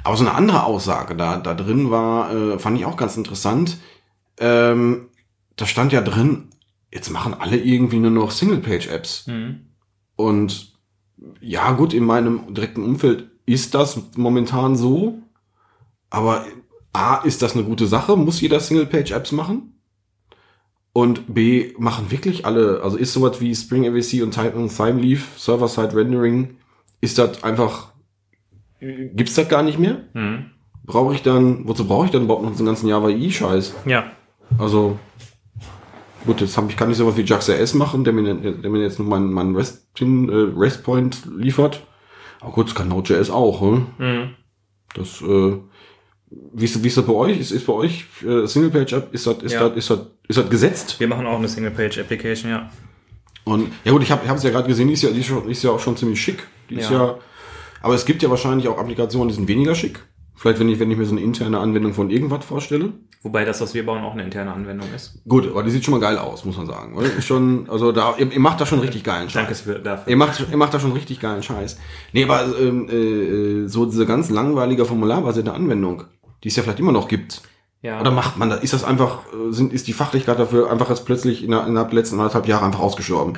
Aber 0.04 0.18
so 0.18 0.26
eine 0.26 0.34
andere 0.34 0.64
Aussage 0.64 1.16
da, 1.16 1.38
da 1.38 1.54
drin 1.54 1.92
war, 1.92 2.34
äh, 2.34 2.60
fand 2.60 2.80
ich 2.80 2.86
auch 2.86 2.98
ganz 2.98 3.16
interessant. 3.16 3.78
Ähm, 4.40 5.10
da 5.56 5.66
stand 5.66 5.94
ja 5.94 6.02
drin, 6.02 6.50
jetzt 6.92 7.12
machen 7.12 7.34
alle 7.34 7.58
irgendwie 7.58 8.00
nur 8.00 8.12
noch 8.12 8.32
Single-Page-Apps. 8.32 9.28
Mhm. 9.28 9.68
Und 10.16 10.74
ja, 11.42 11.72
gut, 11.74 11.94
in 11.94 12.06
meinem 12.06 12.54
direkten 12.54 12.84
Umfeld 12.84 13.30
ist 13.46 13.76
das 13.76 14.02
momentan 14.16 14.76
so. 14.76 15.20
Aber 16.10 16.46
A, 16.94 17.18
ist 17.18 17.42
das 17.42 17.54
eine 17.56 17.66
gute 17.66 17.88
Sache? 17.88 18.16
Muss 18.16 18.42
jeder 18.42 18.60
Single-Page-Apps 18.60 19.32
machen? 19.32 19.80
Und 20.92 21.34
B, 21.34 21.74
machen 21.78 22.10
wirklich 22.10 22.46
alle, 22.46 22.82
also 22.84 22.98
ist 22.98 23.14
sowas 23.14 23.40
wie 23.42 23.56
Spring 23.56 23.84
MVC 23.84 24.24
und 24.24 24.32
Time 24.32 25.02
Leaf, 25.02 25.38
Server-Side 25.38 25.96
Rendering, 25.96 26.58
ist 27.02 27.18
das 27.18 27.44
einfach, 27.44 27.94
gibt's 28.80 29.36
das 29.36 29.48
gar 29.50 29.64
nicht 29.64 29.80
mehr? 29.80 30.00
Mhm. 30.14 30.52
Brauche 30.86 31.14
ich 31.14 31.22
dann, 31.22 31.68
wozu 31.68 31.86
brauche 31.88 32.06
ich 32.06 32.12
dann 32.12 32.24
überhaupt 32.24 32.44
noch 32.44 32.56
einen 32.56 32.66
ganzen 32.66 32.88
Java 32.88 33.10
I-Scheiß? 33.10 33.76
Ja. 33.86 34.12
Also, 34.58 34.98
gut, 36.26 36.42
jetzt 36.42 36.58
hab 36.58 36.70
ich, 36.70 36.76
kann 36.76 36.90
ich 36.90 36.98
sowas 36.98 37.16
wie 37.16 37.22
JAX-RS 37.22 37.76
machen, 37.76 38.04
der 38.04 38.14
mir, 38.14 38.34
der 38.34 38.70
mir 38.70 38.82
jetzt 38.82 38.98
noch 39.00 39.06
meinen, 39.06 39.32
meinen 39.32 39.56
Rest, 39.56 39.88
äh, 40.00 40.04
Rest-Point 40.04 41.28
liefert. 41.38 41.86
Aber 42.42 42.54
gut, 42.54 42.68
das 42.68 42.76
kann 42.76 42.88
Node.js 42.88 43.30
auch, 43.30 43.62
hm? 43.62 43.88
Mhm. 43.98 44.30
Das, 44.96 45.22
äh, 45.22 45.58
wie 46.54 46.66
ist, 46.66 46.84
wie 46.84 46.88
ist 46.88 46.98
das 46.98 47.06
bei 47.06 47.14
euch? 47.14 47.40
Ist, 47.40 47.52
ist 47.52 47.66
bei 47.66 47.74
euch 47.74 48.06
äh, 48.26 48.48
Single-Page-App, 48.48 49.14
ist 49.14 49.28
das, 49.28 49.38
ist, 49.44 49.54
Ja. 49.54 49.70
das, 49.70 49.78
ist, 49.78 49.90
das, 49.90 50.00
ist 50.28 50.38
das 50.38 50.50
gesetzt? 50.50 51.00
Wir 51.00 51.08
machen 51.08 51.26
auch 51.28 51.38
eine 51.38 51.48
Single-Page-Application, 51.48 52.52
ja. 52.52 52.70
Und 53.44 53.72
ja 53.84 53.92
gut, 53.92 54.04
ich 54.04 54.12
habe 54.12 54.22
es 54.36 54.44
ja 54.44 54.50
gerade 54.50 54.68
gesehen, 54.68 54.88
die 54.88 54.94
ist 54.94 55.02
ja, 55.02 55.10
die 55.12 55.22
ist 55.52 55.64
ja 55.64 55.72
auch 55.72 55.80
schon 55.80 55.98
ziemlich 55.98 56.22
schick. 56.22 56.46
Die 56.70 56.76
ist 56.76 56.90
Ja. 56.90 56.98
ja, 56.98 57.16
aber 57.82 57.96
es 57.96 58.06
gibt 58.06 58.22
ja 58.24 58.30
wahrscheinlich 58.30 58.68
auch 58.68 58.78
Applikationen, 58.78 59.30
die 59.30 59.36
sind 59.36 59.48
weniger 59.48 59.76
schick. 59.76 60.00
Vielleicht, 60.36 60.60
wenn 60.62 60.70
ich, 60.70 60.80
wenn 60.80 60.90
ich 60.90 60.98
mir 60.98 61.06
so 61.06 61.12
eine 61.12 61.22
interne 61.22 61.60
Anwendung 61.60 61.94
von 61.94 62.10
irgendwas 62.10 62.46
vorstelle. 62.46 62.94
Wobei 63.24 63.44
das, 63.44 63.60
was 63.60 63.74
wir 63.74 63.86
bauen, 63.86 64.02
auch 64.06 64.14
eine 64.14 64.24
interne 64.24 64.54
Anwendung 64.54 64.88
ist. 64.96 65.22
Gut, 65.28 65.50
aber 65.50 65.64
die 65.64 65.70
sieht 65.70 65.84
schon 65.84 65.94
mal 65.94 66.00
geil 66.00 66.18
aus, 66.18 66.46
muss 66.46 66.56
man 66.56 66.66
sagen. 66.66 66.96
Oder? 66.96 67.08
Ist 67.08 67.26
schon, 67.26 67.70
also 67.70 67.92
da, 67.92 68.16
ihr, 68.18 68.32
ihr 68.32 68.40
macht 68.40 68.62
da 68.62 68.66
schon 68.66 68.80
richtig 68.80 69.04
geilen 69.04 69.30
Scheiß. 69.30 69.34
Danke 69.34 69.56
für, 69.56 69.80
dafür. 69.80 70.10
Ihr 70.10 70.16
macht, 70.16 70.40
ihr 70.50 70.56
macht 70.56 70.74
da 70.74 70.80
schon 70.80 70.94
richtig 70.94 71.20
geilen 71.20 71.44
Scheiß. 71.44 71.78
Nee, 72.14 72.24
aber 72.24 72.46
ähm, 72.58 72.88
äh, 72.88 73.68
so 73.68 73.86
diese 73.86 74.06
ganz 74.06 74.30
langweilige 74.30 74.86
formularbasierte 74.86 75.52
Anwendung, 75.52 76.06
die 76.46 76.48
es 76.48 76.56
ja 76.56 76.64
vielleicht 76.64 76.80
immer 76.80 76.94
noch 76.94 77.10
gibt. 77.10 77.42
Ja. 77.82 78.00
Oder 78.00 78.12
macht 78.12 78.38
man 78.38 78.50
das? 78.50 78.64
Ist 78.64 78.72
das 78.72 78.86
einfach, 78.86 79.26
äh, 79.34 79.52
sind, 79.52 79.74
ist 79.74 79.88
die 79.88 79.94
Fachlichkeit 79.94 80.40
dafür 80.40 80.72
einfach 80.72 80.90
jetzt 80.90 81.06
plötzlich 81.06 81.44
innerhalb 81.44 81.90
der 81.90 82.00
letzten 82.00 82.16
anderthalb 82.18 82.48
Jahre 82.48 82.66
einfach 82.66 82.80
ausgestorben? 82.80 83.34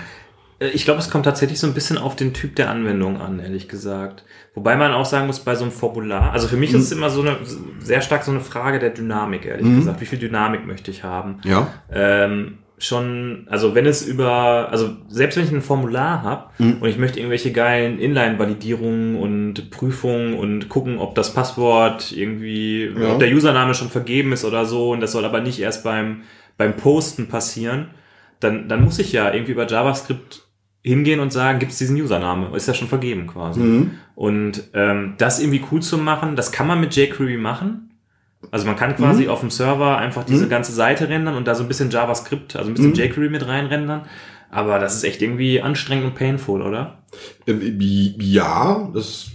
Äh, 0.61 0.67
Ich 0.69 0.85
glaube, 0.85 0.99
es 0.99 1.09
kommt 1.09 1.25
tatsächlich 1.25 1.59
so 1.59 1.67
ein 1.67 1.73
bisschen 1.73 1.97
auf 1.97 2.15
den 2.15 2.33
Typ 2.33 2.55
der 2.55 2.69
Anwendung 2.69 3.19
an, 3.19 3.39
ehrlich 3.39 3.67
gesagt. 3.67 4.23
Wobei 4.53 4.75
man 4.77 4.93
auch 4.93 5.05
sagen 5.05 5.27
muss, 5.27 5.39
bei 5.41 5.55
so 5.55 5.63
einem 5.63 5.71
Formular, 5.73 6.31
also 6.31 6.47
für 6.47 6.57
mich 6.57 6.73
ist 6.73 6.83
es 6.83 6.91
immer 6.91 7.09
so 7.09 7.21
eine, 7.21 7.37
sehr 7.79 8.01
stark 8.01 8.23
so 8.23 8.31
eine 8.31 8.41
Frage 8.41 8.79
der 8.79 8.89
Dynamik, 8.91 9.45
ehrlich 9.45 9.65
gesagt. 9.75 9.99
Wie 10.01 10.05
viel 10.05 10.19
Dynamik 10.19 10.65
möchte 10.67 10.91
ich 10.91 11.03
haben? 11.03 11.39
Ja. 11.43 11.67
ähm, 11.91 12.57
schon, 12.77 13.45
also 13.47 13.75
wenn 13.75 13.85
es 13.85 14.03
über, 14.07 14.69
also 14.71 14.89
selbst 15.07 15.37
wenn 15.37 15.43
ich 15.45 15.51
ein 15.51 15.61
Formular 15.61 16.23
habe 16.23 16.49
und 16.57 16.83
ich 16.89 16.97
möchte 16.97 17.19
irgendwelche 17.19 17.51
geilen 17.51 17.99
Inline-Validierungen 17.99 19.17
und 19.17 19.69
Prüfungen 19.69 20.33
und 20.33 20.67
gucken, 20.67 20.97
ob 20.97 21.13
das 21.13 21.31
Passwort 21.33 22.11
irgendwie, 22.11 22.85
Ja. 22.87 23.13
ob 23.13 23.19
der 23.19 23.29
Username 23.31 23.75
schon 23.75 23.89
vergeben 23.89 24.31
ist 24.33 24.43
oder 24.45 24.65
so 24.65 24.91
und 24.91 24.99
das 24.99 25.11
soll 25.11 25.25
aber 25.25 25.41
nicht 25.41 25.59
erst 25.59 25.83
beim, 25.83 26.23
beim 26.57 26.75
Posten 26.75 27.27
passieren, 27.27 27.91
dann, 28.39 28.67
dann 28.67 28.83
muss 28.83 28.97
ich 28.97 29.11
ja 29.13 29.31
irgendwie 29.31 29.51
über 29.51 29.67
JavaScript 29.67 30.47
hingehen 30.83 31.19
und 31.19 31.31
sagen, 31.31 31.59
gibt 31.59 31.71
es 31.71 31.77
diesen 31.77 31.99
Username? 32.01 32.55
Ist 32.55 32.67
ja 32.67 32.73
schon 32.73 32.87
vergeben 32.87 33.27
quasi. 33.27 33.59
Und 34.15 34.63
ähm, 34.73 35.13
das 35.17 35.39
irgendwie 35.39 35.63
cool 35.71 35.81
zu 35.81 35.97
machen, 35.97 36.35
das 36.35 36.51
kann 36.51 36.67
man 36.67 36.79
mit 36.79 36.95
jQuery 36.95 37.37
machen. 37.37 37.91
Also 38.49 38.65
man 38.65 38.75
kann 38.75 38.95
quasi 38.95 39.27
auf 39.27 39.41
dem 39.41 39.51
Server 39.51 39.97
einfach 39.97 40.23
diese 40.23 40.47
ganze 40.47 40.71
Seite 40.71 41.07
rendern 41.09 41.35
und 41.35 41.47
da 41.47 41.53
so 41.53 41.63
ein 41.63 41.67
bisschen 41.67 41.91
JavaScript, 41.91 42.55
also 42.55 42.71
ein 42.71 42.73
bisschen 42.73 42.93
jQuery 42.95 43.29
mit 43.29 43.47
reinrendern. 43.47 44.03
Aber 44.49 44.79
das 44.79 44.95
ist 44.95 45.03
echt 45.03 45.21
irgendwie 45.21 45.61
anstrengend 45.61 46.05
und 46.05 46.15
painful, 46.15 46.61
oder? 46.61 47.03
Ähm, 47.47 47.77
Ja, 48.19 48.89
das, 48.93 49.31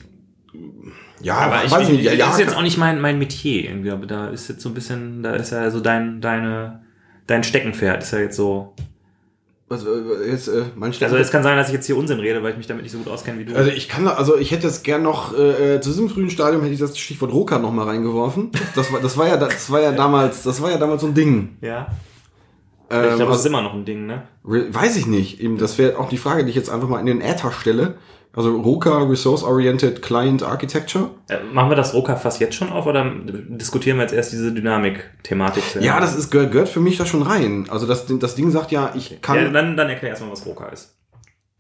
ja, 1.23 1.37
Aber 1.39 1.65
ich, 1.65 1.71
weiß 1.71 1.89
ich, 1.89 1.95
nicht, 1.95 2.05
ja, 2.05 2.13
ja, 2.13 2.27
das 2.27 2.35
ist 2.35 2.41
jetzt 2.41 2.57
auch 2.57 2.63
nicht 2.63 2.77
mein, 2.77 3.01
mein 3.01 3.19
Metier 3.19 3.65
irgendwie, 3.65 3.91
aber 3.91 4.07
da 4.07 4.29
ist 4.29 4.49
jetzt 4.49 4.61
so 4.61 4.69
ein 4.69 4.75
bisschen, 4.75 5.23
da 5.23 5.35
ist 5.35 5.51
ja 5.51 5.71
so 5.71 5.81
dein, 5.81 6.21
deine, 6.21 6.83
dein 7.27 7.43
Steckenpferd 7.43 8.03
ist 8.03 8.13
ja 8.13 8.19
jetzt 8.19 8.37
so. 8.37 8.75
Also, 9.69 9.89
äh, 9.95 10.31
jetzt, 10.31 10.49
äh, 10.49 10.63
Also 11.03 11.17
es 11.17 11.31
kann 11.31 11.43
sein, 11.43 11.57
dass 11.57 11.69
ich 11.69 11.75
jetzt 11.75 11.87
hier 11.87 11.97
Unsinn 11.97 12.21
rede, 12.21 12.43
weil 12.43 12.53
ich 12.53 12.57
mich 12.57 12.67
damit 12.67 12.83
nicht 12.85 12.93
so 12.93 12.99
gut 12.99 13.09
auskenne 13.09 13.39
wie 13.41 13.45
du. 13.47 13.55
Also 13.57 13.71
ich 13.71 13.89
kann, 13.89 14.05
da- 14.05 14.15
also 14.15 14.37
ich 14.39 14.51
hätte 14.53 14.67
jetzt 14.69 14.85
gern 14.85 15.03
noch 15.03 15.37
äh, 15.37 15.81
zu 15.81 15.91
diesem 15.91 16.09
frühen 16.09 16.31
Stadium 16.31 16.63
hätte 16.63 16.75
ich 16.75 16.81
das 16.81 16.97
Stichwort 16.99 17.33
Roka 17.33 17.59
noch 17.59 17.73
mal 17.73 17.85
reingeworfen. 17.87 18.51
Das 18.75 18.93
war, 18.93 19.01
das 19.01 19.17
war 19.19 19.27
ja, 19.29 19.37
das 19.37 19.71
war 19.71 19.81
ja 19.81 19.93
damals, 19.93 20.43
das 20.45 20.63
war 20.63 20.71
ja 20.71 20.79
damals 20.79 21.01
so 21.03 21.09
ein 21.09 21.15
Ding. 21.15 21.57
ja. 21.61 21.89
Ähm, 22.91 23.01
Ich 23.03 23.07
glaube, 23.09 23.19
das 23.19 23.21
also- 23.29 23.35
ist 23.41 23.47
immer 23.47 23.63
noch 23.63 23.75
ein 23.75 23.85
Ding, 23.85 24.07
ne? 24.07 24.23
Weiß 24.45 24.97
ich 24.97 25.07
nicht. 25.07 25.41
Eben, 25.41 25.59
das 25.59 25.77
wäre 25.79 25.99
auch 25.99 26.09
die 26.09 26.19
Frage, 26.19 26.45
die 26.45 26.51
ich 26.51 26.57
jetzt 26.57 26.71
einfach 26.71 26.89
mal 26.89 27.01
in 27.01 27.07
den 27.07 27.21
Äther 27.21 27.53
stelle. 27.53 27.97
Also 28.35 28.55
Roka 28.61 28.99
Resource 29.03 29.43
Oriented 29.43 30.03
Client 30.03 30.43
Architecture. 30.43 31.09
Äh, 31.31 31.39
Machen 31.55 31.71
wir 31.71 31.75
das 31.77 31.95
Roka-Fass 31.95 32.39
jetzt 32.39 32.55
schon 32.55 32.69
auf 32.69 32.85
oder 32.87 33.11
diskutieren 33.49 33.97
wir 33.97 34.03
jetzt 34.03 34.13
erst 34.13 34.31
diese 34.33 34.53
Dynamik-Thematik? 34.53 35.63
Ja, 35.81 36.01
das 36.01 36.15
ist 36.15 36.31
gehört, 36.31 36.53
gehört 36.53 36.69
für 36.69 36.81
mich 36.81 36.99
da 36.99 37.07
schon 37.07 37.23
rein. 37.23 37.67
Also 37.71 37.87
das, 37.87 38.05
das 38.07 38.35
Ding 38.35 38.51
sagt 38.51 38.73
ja, 38.73 38.93
ich 38.95 39.21
kann 39.23 39.37
Ja, 39.37 39.49
dann, 39.49 39.77
dann 39.77 39.89
erklär 39.89 40.11
erstmal, 40.11 40.31
was 40.33 40.45
Roka 40.45 40.67
ist. 40.69 40.95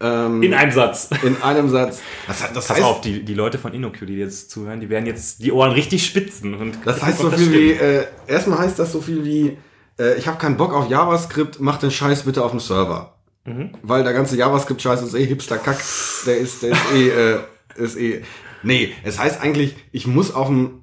ähm, 0.00 0.42
In 0.42 0.52
einem 0.52 0.70
Satz. 0.70 1.08
in 1.22 1.40
einem 1.42 1.70
Satz. 1.70 2.02
Das, 2.26 2.40
das 2.40 2.52
Pass 2.52 2.70
heißt, 2.76 2.82
auf, 2.84 3.00
die, 3.00 3.24
die 3.24 3.34
Leute 3.34 3.56
von 3.56 3.72
InnoQ, 3.72 4.04
die 4.06 4.16
jetzt 4.16 4.50
zuhören, 4.50 4.80
die 4.80 4.90
werden 4.90 5.06
jetzt 5.06 5.42
die 5.42 5.52
Ohren 5.52 5.72
richtig 5.72 6.04
spitzen. 6.04 6.52
Und 6.54 6.76
Das 6.84 7.02
heißt 7.02 7.20
so 7.20 7.30
viel 7.30 7.52
wie, 7.52 7.74
stimmt. 7.74 7.80
äh, 7.80 8.04
erstmal 8.26 8.58
heißt 8.58 8.78
das 8.78 8.92
so 8.92 9.00
viel 9.00 9.24
wie, 9.24 9.56
äh, 9.98 10.16
ich 10.18 10.26
habe 10.28 10.38
keinen 10.38 10.56
Bock 10.56 10.72
auf 10.74 10.88
JavaScript, 10.88 11.60
mach 11.60 11.78
den 11.78 11.90
Scheiß 11.90 12.22
bitte 12.22 12.44
auf 12.44 12.50
dem 12.50 12.60
Server. 12.60 13.14
Mhm. 13.44 13.70
Weil 13.82 14.02
der 14.04 14.12
ganze 14.12 14.36
JavaScript-Scheiß 14.36 15.02
ist 15.02 15.14
eh 15.14 15.24
Hipster-Kack. 15.24 15.78
Der 16.26 16.38
ist, 16.38 16.62
der 16.62 16.72
ist 16.72 16.92
eh, 16.94 17.08
äh, 17.34 17.38
ist 17.76 17.96
eh. 17.96 18.22
Nee, 18.62 18.92
es 19.04 19.18
heißt 19.18 19.40
eigentlich, 19.40 19.76
ich 19.92 20.06
muss 20.06 20.34
auf 20.34 20.48
dem 20.48 20.82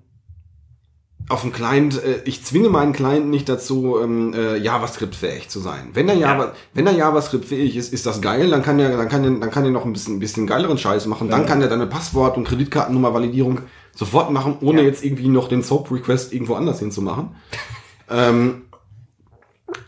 auf 1.30 1.42
dem 1.42 1.54
Client, 1.54 2.04
äh, 2.04 2.22
ich 2.26 2.44
zwinge 2.44 2.68
meinen 2.70 2.92
Client 2.92 3.30
nicht 3.30 3.48
dazu, 3.48 3.98
ähm, 4.02 4.34
äh, 4.34 4.58
JavaScript-fähig 4.58 5.48
zu 5.48 5.60
sein. 5.62 5.90
Wenn 5.94 6.08
der, 6.08 6.18
Java, 6.18 6.44
Ja. 6.46 6.54
wenn 6.74 6.84
der 6.86 6.96
JavaScript-fähig 6.96 7.78
ist, 7.78 7.94
ist 7.94 8.06
das 8.06 8.22
geil, 8.22 8.50
dann 8.50 8.62
kann 8.62 8.78
er, 8.78 8.98
dann 8.98 9.08
kann 9.08 9.24
er, 9.24 9.32
dann 9.32 9.50
kann 9.50 9.64
er 9.64 9.72
noch 9.72 9.86
ein 9.86 9.94
bisschen, 9.94 10.18
ein 10.18 10.20
bisschen 10.20 10.48
geileren 10.48 10.78
Scheiß 10.78 11.06
machen. 11.06 11.30
Dann 11.30 11.46
kann 11.46 11.62
er 11.62 11.70
deine 11.70 11.88
Passwort- 11.88 12.36
und 12.36 12.44
Kreditkartennummer-Validierung 12.46 13.60
sofort 13.96 14.32
machen, 14.32 14.58
ohne 14.60 14.82
Ja. 14.82 14.88
jetzt 14.88 15.04
irgendwie 15.04 15.30
noch 15.30 15.48
den 15.48 15.64
SOAP-Request 15.64 16.34
irgendwo 16.34 16.56
anders 16.56 16.80
hinzumachen. 16.80 17.30
ähm, 18.10 18.64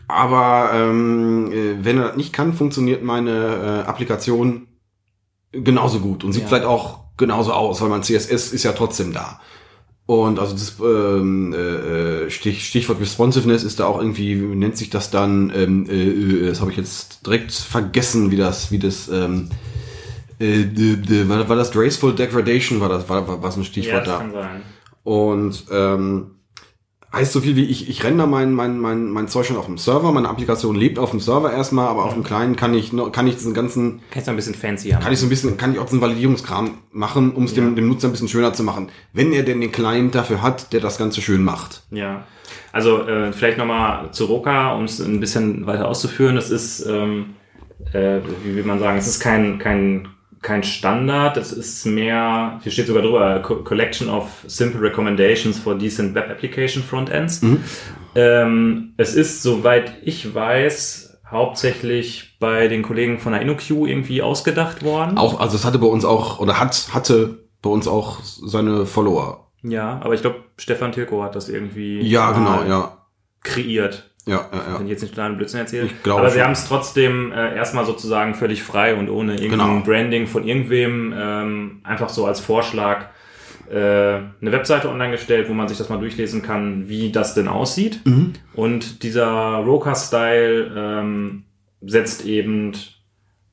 aber 0.08 0.70
ähm, 0.74 1.50
äh, 1.52 1.84
wenn 1.84 1.98
er 1.98 2.08
das 2.08 2.16
nicht 2.16 2.32
kann, 2.32 2.52
funktioniert 2.52 3.02
meine 3.02 3.82
äh, 3.84 3.88
Applikation 3.88 4.66
genauso 5.52 6.00
gut 6.00 6.24
und 6.24 6.32
sieht 6.32 6.42
Ja. 6.42 6.48
vielleicht 6.48 6.64
auch 6.64 7.00
genauso 7.16 7.52
aus, 7.52 7.80
weil 7.80 7.88
mein 7.88 8.02
CSS 8.02 8.52
ist 8.52 8.62
ja 8.62 8.72
trotzdem 8.72 9.12
da. 9.12 9.40
Und 10.04 10.38
also 10.38 10.52
das 10.52 10.76
ähm, 10.80 11.52
äh, 11.52 12.30
Stich, 12.30 12.64
Stichwort 12.68 13.00
Responsiveness 13.00 13.64
ist 13.64 13.80
da 13.80 13.86
auch 13.86 13.98
irgendwie, 13.98 14.40
wie 14.40 14.54
nennt 14.54 14.76
sich 14.76 14.88
das 14.90 15.10
dann? 15.10 15.52
Ähm, 15.54 15.86
äh, 15.90 16.08
äh, 16.44 16.48
das 16.48 16.60
habe 16.60 16.70
ich 16.70 16.76
jetzt 16.76 17.26
direkt 17.26 17.50
vergessen, 17.52 18.30
wie 18.30 18.36
das, 18.36 18.70
wie 18.70 18.78
das 18.78 19.08
ähm, 19.08 19.48
äh, 20.38 20.64
war, 21.28 21.48
war 21.48 21.56
das 21.56 21.72
Graceful 21.72 22.14
Degradation, 22.14 22.80
war 22.80 22.88
das, 22.88 23.08
war, 23.08 23.26
war 23.26 23.42
was 23.42 23.56
ein 23.56 23.62
ja, 23.62 23.66
Stichwort 23.66 24.06
das 24.06 24.12
da. 24.14 24.18
kann 24.18 24.32
sein. 24.32 24.62
Und 25.02 25.64
ähm, 25.72 26.30
heißt 27.16 27.32
so 27.32 27.40
viel 27.40 27.56
wie 27.56 27.64
ich, 27.64 27.88
ich 27.88 28.04
render 28.04 28.26
mein, 28.26 28.52
mein, 28.52 28.78
mein, 28.78 29.10
mein 29.10 29.28
Zeug 29.28 29.46
schon 29.46 29.56
auf 29.56 29.66
dem 29.66 29.78
Server, 29.78 30.12
meine 30.12 30.28
Applikation 30.28 30.76
lebt 30.76 30.98
auf 30.98 31.10
dem 31.10 31.20
Server 31.20 31.52
erstmal, 31.52 31.88
aber 31.88 32.04
auf 32.04 32.14
dem 32.14 32.22
kleinen 32.22 32.54
kann 32.56 32.74
ich 32.74 32.92
kann 33.12 33.26
ich 33.26 33.34
diesen 33.34 33.54
ganzen, 33.54 34.00
Kann 34.10 34.20
ich 34.20 34.24
so 34.24 34.30
ein 34.30 34.36
bisschen 34.36 34.54
fancier 34.54 34.98
kann 35.02 35.12
ich 35.12 35.18
so 35.18 35.26
ein 35.26 35.30
bisschen, 35.30 35.56
kann 35.56 35.72
ich 35.72 35.78
auch 35.78 35.86
diesen 35.86 36.00
Validierungskram 36.00 36.78
machen, 36.92 37.32
um 37.32 37.44
es 37.44 37.54
dem, 37.54 37.74
dem 37.74 37.88
Nutzer 37.88 38.08
ein 38.08 38.12
bisschen 38.12 38.28
schöner 38.28 38.52
zu 38.52 38.62
machen. 38.62 38.90
Wenn 39.12 39.32
er 39.32 39.42
denn 39.42 39.60
den 39.60 39.72
Client 39.72 40.14
dafür 40.14 40.42
hat, 40.42 40.72
der 40.72 40.80
das 40.80 40.98
Ganze 40.98 41.20
schön 41.20 41.42
macht. 41.42 41.82
Ja, 41.90 42.24
also 42.72 43.02
äh, 43.06 43.32
vielleicht 43.32 43.58
nochmal 43.58 44.10
zu 44.12 44.26
Roka, 44.26 44.74
um 44.74 44.84
es 44.84 45.00
ein 45.00 45.20
bisschen 45.20 45.66
weiter 45.66 45.88
auszuführen. 45.88 46.36
Das 46.36 46.50
ist, 46.50 46.84
ähm, 46.86 47.34
äh, 47.92 48.20
wie 48.44 48.56
will 48.56 48.64
man 48.64 48.78
sagen, 48.78 48.98
es 48.98 49.06
ist 49.06 49.20
kein, 49.20 49.58
kein, 49.58 50.08
kein 50.46 50.62
Standard, 50.62 51.36
es 51.38 51.50
ist 51.50 51.84
mehr, 51.86 52.60
hier 52.62 52.70
steht 52.70 52.86
sogar 52.86 53.02
drüber, 53.02 53.40
Co 53.40 53.64
Collection 53.64 54.08
of 54.08 54.28
Simple 54.46 54.80
Recommendations 54.80 55.58
for 55.58 55.76
Decent 55.76 56.14
Web 56.14 56.30
Application 56.30 56.84
Frontends. 56.84 57.42
Ähm, 58.14 58.94
es 58.96 59.14
ist, 59.14 59.42
soweit 59.42 59.94
ich 60.02 60.32
weiß, 60.32 61.18
hauptsächlich 61.28 62.36
bei 62.38 62.68
den 62.68 62.82
Kollegen 62.82 63.18
von 63.18 63.32
der 63.32 63.42
InnoQ 63.42 63.70
irgendwie 63.70 64.22
ausgedacht 64.22 64.84
worden. 64.84 65.18
Auch, 65.18 65.40
also 65.40 65.56
es 65.56 65.64
hatte 65.64 65.80
bei 65.80 65.88
uns 65.88 66.04
auch, 66.04 66.38
oder 66.38 66.60
hat, 66.60 66.90
hatte 66.92 67.38
bei 67.60 67.68
uns 67.68 67.88
auch 67.88 68.20
seine 68.22 68.86
Follower. 68.86 69.48
Ja, 69.64 70.00
aber 70.00 70.14
ich 70.14 70.20
glaube, 70.20 70.44
Stefan 70.58 70.92
Tilko 70.92 71.24
hat 71.24 71.34
das 71.34 71.48
irgendwie 71.48 72.00
Ja, 72.02 72.30
genau, 72.30 72.62
ja. 72.62 72.98
kreiert. 73.42 74.14
Ja, 74.26 74.48
ja, 74.52 74.58
ja. 74.58 74.78
Wenn 74.78 74.86
ich 74.86 74.90
jetzt 74.92 75.02
nicht 75.02 75.14
totalen 75.14 75.36
Blödsinn 75.36 75.60
erzähle. 75.60 75.88
Aber 76.04 76.30
sie 76.30 76.42
haben 76.42 76.52
es 76.52 76.66
trotzdem 76.66 77.30
äh, 77.32 77.54
erstmal 77.56 77.84
sozusagen 77.86 78.34
völlig 78.34 78.62
frei 78.62 78.96
und 78.96 79.08
ohne 79.08 79.34
irgendein 79.36 79.68
Genau. 79.68 79.84
Branding 79.84 80.26
von 80.26 80.46
irgendwem 80.46 81.14
ähm, 81.16 81.80
einfach 81.84 82.08
so 82.08 82.26
als 82.26 82.40
Vorschlag 82.40 83.06
äh, 83.70 83.74
eine 83.76 84.52
Webseite 84.52 84.88
online 84.88 85.12
gestellt, 85.12 85.48
wo 85.48 85.52
man 85.54 85.68
sich 85.68 85.78
das 85.78 85.88
mal 85.88 85.98
durchlesen 85.98 86.42
kann, 86.42 86.88
wie 86.88 87.12
das 87.12 87.34
denn 87.34 87.46
aussieht. 87.48 88.00
Mhm. 88.04 88.32
Und 88.54 89.02
dieser 89.04 89.56
Roka-Style 89.58 90.72
ähm, 90.76 91.44
setzt 91.82 92.24
eben 92.24 92.72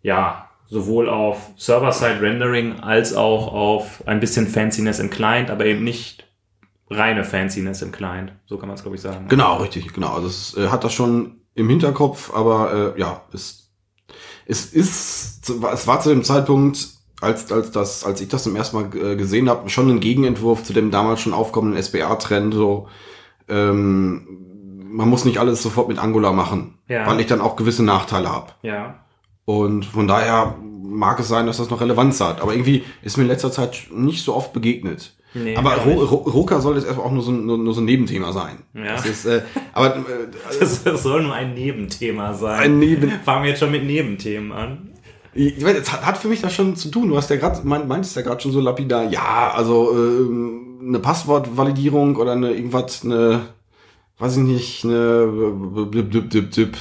ja 0.01 0.49
sowohl 0.65 1.07
auf 1.07 1.51
Server-Side-Rendering 1.57 2.79
als 2.79 3.15
auch 3.15 3.53
auf 3.53 4.07
ein 4.07 4.19
bisschen 4.19 4.47
Fanciness 4.47 4.99
im 4.99 5.12
Client, 5.12 5.51
aber 5.51 5.65
eben 5.65 5.83
nicht 5.83 6.25
reine 6.93 7.23
Fanciness 7.23 7.82
im 7.82 7.91
Client. 7.91 8.34
So 8.45 8.58
kann 8.58 8.67
man 8.67 8.75
es, 8.75 8.84
glaube 8.84 8.95
ich, 8.95 9.01
sagen. 9.01 9.27
Genau, 9.27 9.58
richtig, 9.58 9.93
genau. 9.93 10.13
Also 10.13 10.27
es 10.27 10.56
äh, 10.58 10.69
hat 10.69 10.84
das 10.84 10.93
schon 10.93 11.41
im 11.56 11.69
Hinterkopf, 11.69 12.34
aber 12.34 12.93
äh, 12.95 12.99
ja, 12.99 13.21
es, 13.34 13.69
es 14.45 14.65
ist, 14.65 15.49
es 15.49 15.88
war 15.88 15.99
zu 16.01 16.10
dem 16.10 16.23
Zeitpunkt, 16.23 16.88
als, 17.21 17.51
als, 17.51 17.71
das, 17.71 18.03
als 18.03 18.19
ich 18.21 18.27
das 18.27 18.43
zum 18.43 18.56
ersten 18.56 18.75
Mal 18.75 18.95
äh, 18.97 19.15
gesehen 19.15 19.49
habe, 19.49 19.69
schon 19.69 19.89
ein 19.89 19.99
Gegenentwurf 19.99 20.63
zu 20.63 20.73
dem 20.73 20.91
damals 20.91 21.21
schon 21.21 21.34
aufkommenden 21.34 21.82
SBA-Trend. 21.82 22.53
So, 22.53 22.88
ähm, 23.47 24.27
man 24.91 25.10
muss 25.10 25.25
nicht 25.25 25.38
alles 25.39 25.63
sofort 25.63 25.88
mit 25.88 25.99
Angular 25.99 26.34
machen, 26.34 26.77
Ja. 26.88 27.06
weil 27.08 27.19
ich 27.19 27.27
dann 27.27 27.41
auch 27.41 27.56
gewisse 27.56 27.84
Nachteile 27.84 28.29
habe. 28.29 28.51
Ja. 28.62 28.99
Und 29.45 29.86
von 29.86 30.08
daher 30.08 30.56
mag 30.84 31.19
es 31.19 31.27
sein, 31.27 31.47
dass 31.47 31.58
das 31.58 31.69
noch 31.69 31.82
Relevanz 31.82 32.19
hat. 32.21 32.41
Aber 32.41 32.53
irgendwie 32.53 32.84
ist 33.01 33.17
mir 33.17 33.23
in 33.23 33.29
letzter 33.29 33.51
Zeit 33.51 33.88
nicht 33.91 34.23
so 34.23 34.36
oft 34.36 34.53
begegnet. 34.53 35.15
Nee, 35.35 35.55
aber 35.55 35.77
Ro 35.77 35.93
Roka 36.15 36.59
soll 36.61 36.75
jetzt 36.75 36.85
erstmal 36.85 37.07
auch 37.07 37.11
nur 37.11 37.23
so, 37.23 37.31
ein- 37.31 37.45
nur, 37.45 37.57
nur 37.57 37.73
so 37.73 37.81
ein 37.81 37.85
Nebenthema 37.85 38.31
sein. 38.31 38.57
Ja. 38.73 38.95
Das 38.95 39.05
ist, 39.05 39.25
äh, 39.25 39.41
aber 39.73 39.95
äh, 39.97 40.01
Das, 40.59 40.83
das 40.83 41.03
soll 41.03 41.23
nur 41.23 41.33
ein 41.33 41.53
Nebenthema 41.53 42.33
sein. 42.33 42.59
Ein 42.59 42.79
Neben- 42.79 43.09
Fangen 43.25 43.43
wir 43.43 43.49
jetzt 43.51 43.59
schon 43.59 43.71
mit 43.71 43.83
Nebenthemen 43.83 44.51
an. 44.51 44.89
ich 45.33 45.63
weiß, 45.63 45.91
hat, 46.05 46.17
für 46.19 46.27
mich 46.27 46.41
das 46.41 46.53
schon 46.53 46.75
zu 46.75 46.89
tun. 46.89 47.09
Du 47.09 47.17
hast 47.17 47.29
ja 47.31 47.37
gerade, 47.37 47.61
mein, 47.63 47.87
meintest 47.87 48.15
ja 48.15 48.21
gerade 48.21 48.41
schon 48.41 48.51
so 48.51 48.59
lapidar, 48.59 49.09
ja, 49.09 49.51
also 49.55 49.91
ähm, 49.95 50.79
eine 50.87 50.99
Passwortvalidierung 50.99 52.15
oder 52.17 52.33
eine 52.33 52.51
irgendwas, 52.51 53.03
eine, 53.03 53.41
weiß 54.19 54.37
ich 54.37 54.43
nicht, 54.43 54.83
eine 54.85 55.25
blip, 55.89 56.11
blip, 56.11 56.29
blip, 56.29 56.51
blip. 56.51 56.77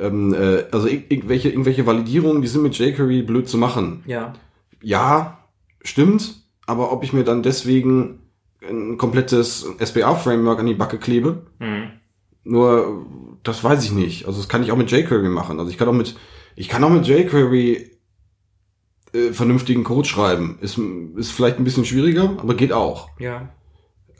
Ähm, 0.00 0.34
äh, 0.34 0.64
also 0.72 0.86
ir- 0.88 1.02
irgendwelche, 1.08 1.48
irgendwelche 1.50 1.86
Validierungen, 1.86 2.42
die 2.42 2.48
sind 2.48 2.62
mit 2.62 2.78
jQuery 2.78 3.22
blöd 3.22 3.48
zu 3.48 3.58
machen. 3.58 4.02
Ja. 4.06 4.32
Ja, 4.82 5.38
stimmt, 5.82 6.42
aber 6.66 6.92
ob 6.92 7.02
ich 7.04 7.12
mir 7.12 7.24
dann 7.24 7.42
deswegen 7.42 8.20
ein 8.68 8.96
komplettes 8.96 9.66
SPA-Framework 9.78 10.58
an 10.60 10.66
die 10.66 10.74
Backe 10.74 10.98
klebe, 10.98 11.46
Mhm. 11.58 11.90
nur 12.44 13.06
das 13.42 13.62
weiß 13.62 13.84
ich 13.84 13.92
nicht. 13.92 14.26
Also 14.26 14.38
das 14.38 14.48
kann 14.48 14.62
ich 14.62 14.72
auch 14.72 14.76
mit 14.76 14.90
jQuery 14.90 15.28
machen. 15.28 15.58
Also 15.58 15.70
ich 15.70 15.76
kann 15.78 15.88
auch 15.88 15.92
mit, 15.92 16.16
ich 16.56 16.68
kann 16.68 16.82
auch 16.84 16.90
mit 16.90 17.06
jQuery 17.06 17.90
äh, 19.12 19.32
vernünftigen 19.32 19.84
Code 19.84 20.08
schreiben. 20.08 20.58
Ist, 20.62 20.78
ist 21.16 21.30
vielleicht 21.32 21.58
ein 21.58 21.64
bisschen 21.64 21.84
schwieriger, 21.84 22.36
aber 22.38 22.54
geht 22.54 22.72
auch. 22.72 23.10
Ja. 23.18 23.50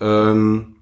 Ähm, 0.00 0.76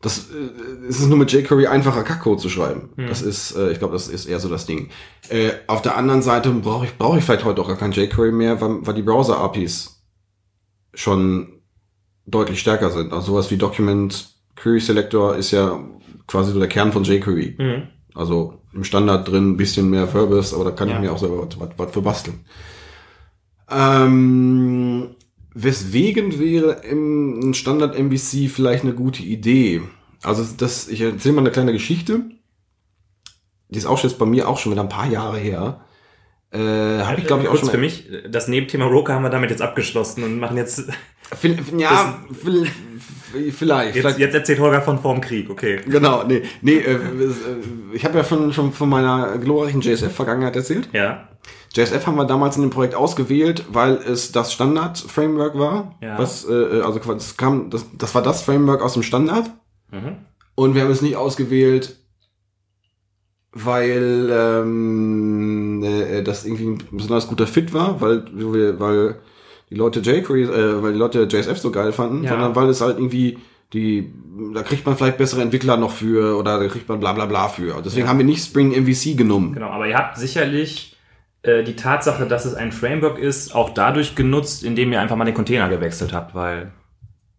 das 0.00 0.30
äh, 0.30 0.86
es 0.88 1.00
ist 1.00 1.08
nur 1.08 1.18
mit 1.18 1.32
jQuery 1.32 1.66
einfacher 1.66 2.02
Kackcode 2.04 2.40
zu 2.40 2.48
schreiben. 2.48 2.90
Hm. 2.96 3.08
Das 3.08 3.22
ist, 3.22 3.56
äh, 3.56 3.72
ich 3.72 3.78
glaube, 3.78 3.94
das 3.94 4.08
ist 4.08 4.26
eher 4.26 4.38
so 4.40 4.48
das 4.48 4.66
Ding. 4.66 4.90
Äh, 5.28 5.50
auf 5.66 5.82
der 5.82 5.96
anderen 5.96 6.22
Seite 6.22 6.50
brauche 6.50 6.84
ich 6.86 6.96
brauche 6.96 7.18
ich 7.18 7.24
vielleicht 7.24 7.44
heute 7.44 7.60
auch 7.60 7.68
gar 7.68 7.76
kein 7.76 7.92
jQuery 7.92 8.32
mehr, 8.32 8.60
weil, 8.60 8.86
weil 8.86 8.94
die 8.94 9.02
Browser 9.02 9.38
APIs 9.38 10.02
schon 10.94 11.60
deutlich 12.26 12.60
stärker 12.60 12.90
sind. 12.90 13.12
Also 13.12 13.32
sowas 13.32 13.50
wie 13.50 13.56
Document 13.56 14.34
Query 14.56 14.80
Selector 14.80 15.36
ist 15.36 15.50
ja 15.50 15.80
quasi 16.26 16.52
so 16.52 16.58
der 16.58 16.68
Kern 16.68 16.92
von 16.92 17.04
jQuery. 17.04 17.56
Mhm. 17.58 17.82
Also 18.14 18.60
im 18.72 18.84
Standard 18.84 19.28
drin 19.28 19.50
ein 19.52 19.56
bisschen 19.56 19.88
mehr 19.90 20.06
Verbis, 20.08 20.52
aber 20.52 20.64
da 20.64 20.70
kann 20.72 20.88
Ja. 20.88 20.96
ich 20.96 21.00
mir 21.00 21.12
auch 21.12 21.18
selber 21.18 21.38
was, 21.46 21.58
was, 21.58 21.70
was 21.76 21.92
für 21.92 22.02
basteln. 22.02 22.44
Ähm, 23.70 25.14
weswegen 25.62 26.38
wäre 26.38 26.82
im 26.88 27.40
ein 27.40 27.54
Standard 27.54 27.98
MVC 27.98 28.48
vielleicht 28.50 28.84
eine 28.84 28.94
gute 28.94 29.22
Idee? 29.22 29.82
Also 30.22 30.44
das, 30.56 30.88
ich 30.88 31.00
erzähle 31.00 31.34
mal 31.34 31.40
eine 31.42 31.50
kleine 31.50 31.72
Geschichte. 31.72 32.22
Die 33.68 33.78
ist 33.78 33.86
auch 33.86 34.02
jetzt 34.02 34.18
bei 34.18 34.26
mir 34.26 34.48
auch 34.48 34.58
schon 34.58 34.72
wieder 34.72 34.82
ein 34.82 34.88
paar 34.88 35.08
Jahre 35.08 35.38
her. 35.38 35.80
Äh, 36.50 36.58
Habe 36.58 37.20
ich 37.20 37.26
glaube 37.26 37.42
ich 37.42 37.48
auch 37.48 37.56
schon. 37.56 37.68
für 37.68 37.78
mich, 37.78 38.08
das 38.28 38.48
Nebenthema 38.48 38.86
Roka 38.86 39.12
haben 39.12 39.22
wir 39.22 39.30
damit 39.30 39.50
jetzt 39.50 39.60
abgeschlossen 39.60 40.22
und 40.22 40.38
machen 40.38 40.56
jetzt, 40.56 40.88
Ja, 41.76 42.18
vielleicht. 43.54 43.94
jetzt, 43.94 43.98
vielleicht 43.98 44.18
jetzt 44.18 44.34
erzählt 44.34 44.60
Holger 44.60 44.80
von 44.80 44.98
vorm 44.98 45.20
Krieg, 45.20 45.50
okay. 45.50 45.80
Genau, 45.86 46.24
nee, 46.24 46.42
nee, 46.62 46.78
äh, 46.78 46.94
äh, 46.94 47.00
ich 47.92 48.04
habe 48.04 48.18
ja 48.18 48.24
schon, 48.24 48.52
schon 48.52 48.72
von 48.72 48.88
meiner 48.88 49.36
glorreichen 49.38 49.80
JSF-Vergangenheit 49.80 50.56
erzählt. 50.56 50.88
Ja. 50.92 51.28
JSF 51.74 52.06
haben 52.06 52.16
wir 52.16 52.24
damals 52.24 52.56
in 52.56 52.62
dem 52.62 52.70
Projekt 52.70 52.94
ausgewählt, 52.94 53.64
weil 53.70 53.96
es 53.96 54.32
das 54.32 54.52
Standard-Framework 54.52 55.58
war. 55.58 55.98
Ja. 56.00 56.18
Was, 56.18 56.48
äh, 56.48 56.80
also 56.82 56.98
das 56.98 57.36
kam, 57.36 57.70
das, 57.70 57.86
das 57.96 58.14
war 58.14 58.22
das 58.22 58.42
Framework 58.42 58.82
aus 58.82 58.94
dem 58.94 59.02
Standard. 59.02 59.50
Mhm. 59.90 60.16
Und 60.54 60.74
wir 60.74 60.82
haben 60.82 60.90
es 60.90 61.02
nicht 61.02 61.16
ausgewählt, 61.16 61.98
weil 63.52 64.30
ähm, 64.32 65.82
äh, 65.84 66.22
das 66.22 66.44
irgendwie 66.44 66.66
ein 66.66 66.78
besonders 66.90 67.28
guter 67.28 67.46
Fit 67.46 67.72
war, 67.72 68.00
weil 68.00 68.24
weil 68.78 69.20
die 69.70 69.74
Leute 69.74 70.00
jQuery, 70.00 70.42
äh, 70.44 70.82
weil 70.82 70.92
die 70.92 70.98
Leute 70.98 71.28
JSF 71.30 71.58
so 71.58 71.70
geil 71.70 71.92
fanden, 71.92 72.24
Ja. 72.24 72.30
sondern 72.30 72.54
weil 72.56 72.68
es 72.68 72.80
halt 72.80 72.98
irgendwie 72.98 73.38
die, 73.74 74.10
da 74.54 74.62
kriegt 74.62 74.86
man 74.86 74.96
vielleicht 74.96 75.18
bessere 75.18 75.42
Entwickler 75.42 75.76
noch 75.76 75.90
für 75.92 76.38
oder 76.38 76.58
da 76.58 76.68
kriegt 76.68 76.88
man 76.88 77.00
bla 77.00 77.12
bla 77.12 77.26
bla 77.26 77.48
für. 77.48 77.76
Und 77.76 77.84
deswegen 77.84 78.06
Ja. 78.06 78.10
haben 78.10 78.18
wir 78.18 78.24
nicht 78.24 78.42
Spring 78.42 78.72
MVC 78.72 79.14
genommen. 79.16 79.52
Genau, 79.52 79.68
aber 79.68 79.86
ihr 79.86 79.96
habt 79.96 80.16
sicherlich 80.16 80.96
äh, 81.42 81.62
die 81.62 81.76
Tatsache, 81.76 82.26
dass 82.26 82.44
es 82.46 82.54
ein 82.54 82.72
Framework 82.72 83.18
ist, 83.18 83.54
auch 83.54 83.70
dadurch 83.70 84.14
genutzt, 84.16 84.64
indem 84.64 84.90
ihr 84.92 85.00
einfach 85.00 85.16
mal 85.16 85.24
den 85.26 85.34
Container 85.34 85.68
gewechselt 85.68 86.12
habt, 86.12 86.34
weil 86.34 86.72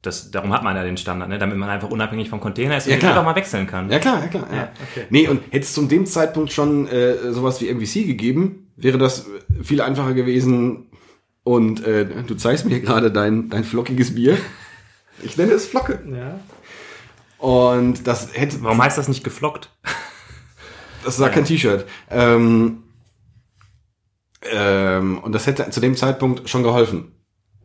das, 0.04 0.32
darum 0.32 0.54
hat 0.54 0.64
man 0.64 0.76
ja 0.78 0.84
den 0.84 0.96
Standard, 0.96 1.28
ne? 1.28 1.38
damit 1.40 1.58
man 1.58 1.68
einfach 1.68 1.90
unabhängig 1.90 2.30
vom 2.30 2.40
Container 2.40 2.78
ist 2.78 2.88
und 2.88 3.02
Ja, 3.04 3.10
einfach 3.10 3.26
mal 3.26 3.36
wechseln 3.36 3.68
kann. 3.68 3.90
Ja 3.92 4.00
klar, 4.00 4.22
ja 4.22 4.28
klar. 4.28 4.48
Ja. 4.52 4.56
Ja, 4.58 4.70
okay. 4.92 5.06
Nee, 5.10 5.28
und 5.28 5.42
hätte 5.50 5.66
es 5.66 5.74
zu 5.74 5.82
dem 5.86 6.06
Zeitpunkt 6.06 6.54
schon 6.54 6.88
äh, 6.88 7.32
sowas 7.34 7.60
wie 7.60 7.70
MVC 7.74 8.06
gegeben, 8.08 8.68
wäre 8.78 8.98
das 8.98 9.26
viel 9.62 9.82
einfacher 9.82 10.14
gewesen. 10.14 10.86
Und 11.50 11.84
äh, 11.84 12.06
du 12.06 12.36
zeigst 12.36 12.66
mir 12.66 12.80
gerade 12.80 13.12
dein, 13.12 13.50
dein 13.50 13.64
flockiges 13.64 14.14
Bier. 14.14 14.38
Ich 15.24 15.36
nenne 15.36 15.54
es 15.54 15.66
Flocke. 15.66 16.00
Ja. 16.08 16.40
Und 17.40 18.06
das 18.06 18.38
hätte. 18.38 18.62
Warum 18.62 18.80
heißt 18.84 19.00
das 19.00 19.08
nicht 19.08 19.24
geflockt? 19.24 19.76
Das 21.04 21.18
war 21.20 21.30
kein 21.30 21.46
T-Shirt. 21.46 21.88
Ähm, 22.12 22.84
ähm, 24.44 25.18
und 25.18 25.32
das 25.32 25.48
hätte 25.48 25.68
zu 25.72 25.80
dem 25.80 25.96
Zeitpunkt 25.96 26.48
schon 26.48 26.62
geholfen. 26.62 27.14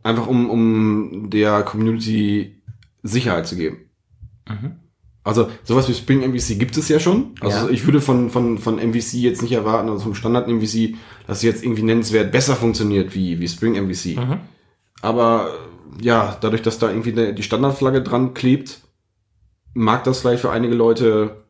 Einfach 0.01 0.25
um, 0.25 0.49
um 0.49 1.29
der 1.29 1.61
Community 1.61 2.63
Sicherheit 3.03 3.45
zu 3.45 3.55
geben. 3.55 3.91
Mhm. 4.47 4.79
Also 5.25 5.49
sowas 5.63 5.89
wie 5.89 5.93
Spring 5.93 6.21
MVC 6.21 6.57
gibt 6.59 6.77
es 6.77 6.87
ja 6.87 6.99
schon. 6.99 7.31
Also 7.41 7.65
Ja. 7.67 7.69
ich 7.73 7.85
würde 7.85 7.99
von, 7.99 8.29
von, 8.29 8.57
von 8.59 8.75
MVC 8.75 9.13
jetzt 9.15 9.41
nicht 9.41 9.51
erwarten, 9.53 9.89
also 9.89 10.03
vom 10.03 10.15
Standard 10.15 10.47
MVC, 10.47 10.95
dass 11.27 11.37
es 11.37 11.43
jetzt 11.43 11.63
irgendwie 11.63 11.81
nennenswert 11.83 12.31
besser 12.31 12.55
funktioniert 12.55 13.13
wie, 13.15 13.39
wie 13.39 13.47
Spring 13.47 13.73
MVC. 13.73 14.17
Mhm. 14.17 14.39
Aber 15.01 15.49
ja, 15.99 16.37
dadurch, 16.41 16.61
dass 16.61 16.77
da 16.79 16.89
irgendwie 16.89 17.33
die 17.33 17.43
Standardflagge 17.43 18.01
dran 18.03 18.33
klebt, 18.33 18.79
mag 19.73 20.03
das 20.03 20.21
vielleicht 20.21 20.41
für 20.41 20.51
einige 20.51 20.75
Leute 20.75 21.43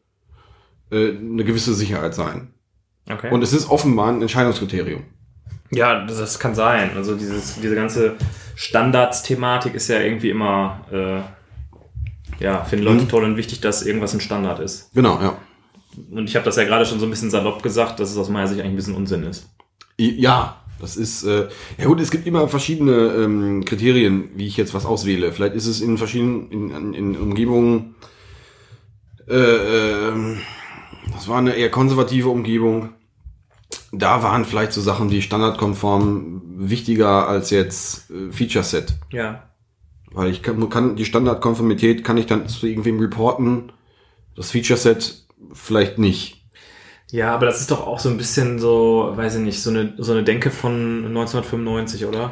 äh, 0.92 1.10
eine 1.10 1.44
gewisse 1.44 1.74
Sicherheit 1.74 2.16
sein. 2.16 2.54
Okay. 3.12 3.30
Und 3.32 3.44
es 3.44 3.54
ist 3.54 3.70
offenbar 3.70 4.08
ein 4.10 4.22
Entscheidungskriterium. 4.22 5.04
ja, 5.72 6.06
das, 6.06 6.18
das 6.18 6.40
kann 6.40 6.56
sein. 6.56 6.92
Also 6.96 7.16
dieses, 7.16 7.60
diese 7.60 7.76
ganze 7.76 8.16
Standards-Thematik 8.56 9.76
ist 9.76 9.90
ja 9.90 10.00
irgendwie 10.00 10.30
immer, 10.30 10.80
äh, 10.92 11.22
ja, 12.40 12.64
finden 12.64 12.86
Leute 12.86 13.04
Mhm. 13.04 13.10
toll 13.10 13.24
und 13.24 13.38
wichtig, 13.38 13.62
dass 13.62 13.86
irgendwas 13.86 14.14
ein 14.14 14.22
Standard 14.22 14.60
ist. 14.60 14.94
Genau, 14.94 15.20
ja. 15.22 15.38
Und 16.12 16.30
ich 16.30 16.36
habe 16.36 16.46
das 16.46 16.58
ja 16.58 16.66
gerade 16.66 16.86
schon 16.86 17.00
so 17.00 17.06
ein 17.06 17.10
bisschen 17.10 17.30
salopp 17.30 17.64
gesagt, 17.64 18.00
dass 18.00 18.12
es 18.12 18.18
aus 18.18 18.30
meiner 18.30 18.48
Sicht 18.48 18.60
eigentlich 18.60 18.74
ein 18.74 18.76
bisschen 18.76 18.96
Unsinn 18.96 19.24
ist. 19.24 19.48
Ja, 19.98 20.62
das 20.80 20.98
ist, 20.98 21.24
äh, 21.24 21.48
ja 21.78 21.86
gut, 21.86 22.02
es 22.02 22.12
gibt 22.12 22.28
immer 22.28 22.48
verschiedene 22.50 22.92
ähm, 22.92 23.64
Kriterien, 23.64 24.30
wie 24.36 24.48
ich 24.48 24.58
jetzt 24.58 24.74
was 24.74 24.86
auswähle. 24.86 25.32
Vielleicht 25.32 25.56
ist 25.56 25.68
es 25.68 25.80
in 25.80 25.98
verschiedenen, 25.98 26.52
in, 26.52 26.94
in, 26.94 27.18
Umgebungen, 27.18 27.96
äh, 29.28 29.36
ähm, 30.10 30.40
das 31.14 31.28
war 31.30 31.38
eine 31.38 31.56
eher 31.56 31.72
konservative 31.72 32.30
Umgebung. 32.30 32.90
Da 33.92 34.22
waren 34.22 34.44
vielleicht 34.44 34.74
so 34.74 34.82
Sachen 34.82 35.12
wie 35.12 35.22
standardkonform 35.22 36.42
wichtiger 36.58 37.30
als 37.30 37.52
jetzt 37.52 38.12
äh, 38.12 38.32
Feature 38.32 38.66
Set. 38.66 38.94
Ja. 39.12 39.44
Weil 40.16 40.32
ich 40.32 40.42
kann, 40.42 40.70
kann 40.70 40.96
die 40.96 41.06
Standardkonformität 41.06 42.04
kann 42.06 42.16
ich 42.16 42.26
dann 42.26 42.48
zu 42.48 42.66
irgendwem 42.68 43.00
reporten. 43.00 43.74
Das 44.36 44.52
Feature 44.52 44.80
Set 44.80 45.26
vielleicht 45.54 46.00
nicht. 46.00 46.42
Ja, 47.12 47.34
aber 47.34 47.46
das 47.46 47.60
ist 47.60 47.70
doch 47.70 47.86
auch 47.86 48.00
so 48.00 48.10
ein 48.10 48.18
bisschen 48.18 48.58
so, 48.58 49.12
weiß 49.14 49.36
ich 49.36 49.42
nicht, 49.42 49.62
so 49.62 49.70
eine, 49.70 49.94
so 49.98 50.14
eine 50.14 50.24
Denke 50.24 50.52
von 50.52 51.06
1995, 51.08 52.06
oder? 52.06 52.32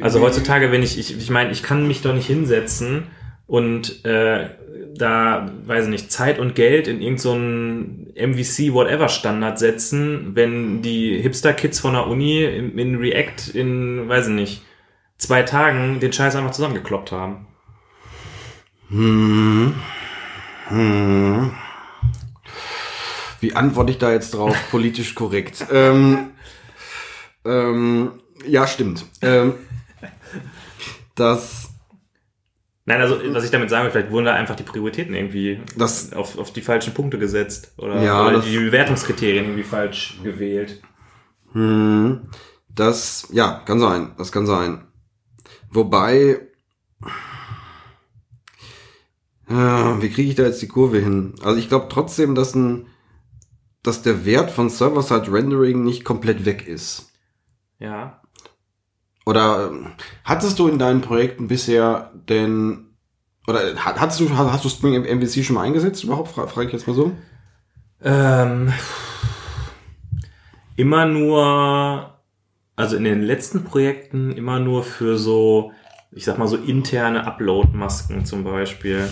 Also 0.00 0.20
heutzutage, 0.20 0.70
wenn 0.70 0.82
ich, 0.82 0.98
ich, 0.98 1.16
ich 1.16 1.30
meine, 1.30 1.50
ich 1.50 1.62
kann 1.62 1.88
mich 1.88 2.02
doch 2.02 2.14
nicht 2.14 2.26
hinsetzen 2.26 3.04
und 3.46 4.04
äh, 4.04 4.50
da, 4.94 5.50
weiß 5.66 5.84
ich 5.84 5.90
nicht, 5.90 6.12
Zeit 6.12 6.38
und 6.38 6.54
Geld 6.54 6.86
in 6.86 7.00
irgendeinen 7.00 8.12
so 8.14 8.26
MVC-Whatever-Standard 8.26 9.58
setzen, 9.58 10.32
wenn 10.34 10.82
die 10.82 11.18
Hipster-Kids 11.20 11.80
von 11.80 11.94
der 11.94 12.06
Uni 12.06 12.44
in, 12.44 12.78
in 12.78 12.96
React 12.96 13.54
in, 13.54 14.08
weiß 14.08 14.28
ich 14.28 14.34
nicht, 14.34 14.62
zwei 15.22 15.42
Tagen 15.42 16.00
den 16.00 16.12
Scheiß 16.12 16.36
einfach 16.36 16.50
zusammengekloppt 16.52 17.12
haben. 17.12 17.46
Hm. 18.88 19.74
Hm. 20.68 21.52
Wie 23.40 23.54
antworte 23.56 23.90
ich 23.92 23.98
da 23.98 24.12
jetzt 24.12 24.34
drauf? 24.34 24.56
Politisch 24.70 25.14
korrekt. 25.14 25.66
Ähm, 25.72 26.30
ähm, 27.44 28.12
ja, 28.46 28.66
stimmt. 28.66 29.04
Ähm, 29.20 29.54
das. 31.14 31.70
Nein, 32.84 33.00
also 33.00 33.18
was 33.32 33.44
ich 33.44 33.50
damit 33.50 33.70
sagen 33.70 33.84
will, 33.84 33.92
vielleicht 33.92 34.10
wurden 34.10 34.26
da 34.26 34.34
einfach 34.34 34.56
die 34.56 34.64
Prioritäten 34.64 35.14
irgendwie 35.14 35.60
Das- 35.76 36.12
auf, 36.12 36.36
auf 36.38 36.52
die 36.52 36.62
falschen 36.62 36.94
Punkte 36.94 37.18
gesetzt 37.18 37.72
oder, 37.78 38.02
Ja, 38.02 38.22
oder 38.26 38.36
das- 38.38 38.44
die 38.44 38.58
Bewertungskriterien 38.58 39.44
irgendwie 39.44 39.62
falsch 39.62 40.18
gewählt. 40.24 40.82
Hm, 41.52 42.22
das, 42.74 43.28
ja, 43.32 43.62
kann 43.64 43.78
sein. 43.78 44.12
Das 44.18 44.32
kann 44.32 44.46
sein. 44.46 44.84
Wobei, 45.72 46.40
äh, 49.48 49.52
wie 49.54 50.10
kriege 50.10 50.28
ich 50.30 50.34
da 50.34 50.44
jetzt 50.44 50.62
die 50.62 50.68
Kurve 50.68 50.98
hin? 50.98 51.34
Also 51.42 51.58
ich 51.58 51.68
glaube 51.68 51.86
trotzdem, 51.88 52.34
dass 52.34 52.54
ein, 52.54 52.86
dass 53.82 54.02
der 54.02 54.24
Wert 54.24 54.50
von 54.50 54.70
Server-Side-Rendering 54.70 55.82
nicht 55.82 56.04
komplett 56.04 56.44
weg 56.44 56.66
ist. 56.66 57.10
Ja. 57.78 58.20
Oder 59.24 59.68
ähm, 59.70 59.92
hattest 60.24 60.58
du 60.58 60.68
in 60.68 60.78
deinen 60.78 61.00
Projekten 61.00 61.48
bisher 61.48 62.12
denn 62.28 62.88
oder 63.46 63.60
ha- 63.84 63.96
hattest 63.98 64.20
du 64.20 64.30
hast 64.30 64.64
du 64.64 64.68
Spring 64.68 64.94
MVC 65.04 65.44
schon 65.44 65.54
mal 65.54 65.62
eingesetzt 65.62 66.04
überhaupt? 66.04 66.32
Fra 66.32 66.46
frage 66.46 66.68
ich 66.68 66.72
jetzt 66.72 66.86
mal 66.86 66.94
so. 66.94 67.12
Ähm, 68.02 68.72
immer 70.76 71.06
nur, 71.06 72.11
also 72.76 72.96
in 72.96 73.04
den 73.04 73.22
letzten 73.22 73.64
Projekten 73.64 74.32
immer 74.32 74.58
nur 74.58 74.82
für 74.82 75.16
so, 75.16 75.72
ich 76.10 76.24
sag 76.24 76.38
mal 76.38 76.48
so 76.48 76.56
interne 76.56 77.26
Upload-Masken 77.26 78.24
zum 78.24 78.44
Beispiel. 78.44 79.08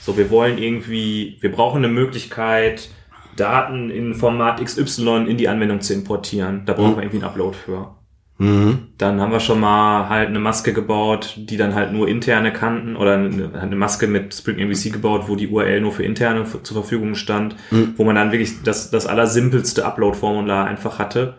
So, 0.00 0.16
wir 0.16 0.30
wollen 0.30 0.58
irgendwie, 0.58 1.36
wir 1.40 1.52
brauchen 1.52 1.84
eine 1.84 1.92
Möglichkeit, 1.92 2.90
Daten 3.36 3.90
in 3.90 4.14
Format 4.14 4.64
XY 4.64 5.26
in 5.28 5.36
die 5.36 5.48
Anwendung 5.48 5.80
zu 5.80 5.94
importieren. 5.94 6.62
Da 6.66 6.72
brauchen 6.72 6.96
wir 6.96 7.02
irgendwie 7.02 7.18
einen 7.18 7.26
Upload 7.26 7.56
für. 7.56 7.96
Mhm. 8.38 8.88
Dann 8.96 9.20
haben 9.20 9.32
wir 9.32 9.40
schon 9.40 9.60
mal 9.60 10.08
halt 10.08 10.28
eine 10.28 10.38
Maske 10.38 10.72
gebaut, 10.72 11.34
die 11.36 11.58
dann 11.58 11.74
halt 11.74 11.92
nur 11.92 12.08
interne 12.08 12.52
kannten 12.52 12.96
oder 12.96 13.14
eine, 13.14 13.52
eine 13.60 13.76
Maske 13.76 14.06
mit 14.06 14.34
Spring 14.34 14.56
MVC 14.66 14.92
gebaut, 14.94 15.24
wo 15.26 15.36
die 15.36 15.48
URL 15.48 15.82
nur 15.82 15.92
für 15.92 16.04
interne 16.04 16.44
zur 16.44 16.74
Verfügung 16.74 17.14
stand, 17.14 17.56
wo 17.96 18.04
man 18.04 18.14
dann 18.14 18.32
wirklich 18.32 18.62
das, 18.62 18.90
das 18.90 19.06
allersimpelste 19.06 19.84
Upload-Formular 19.84 20.66
einfach 20.66 20.98
hatte. 20.98 21.34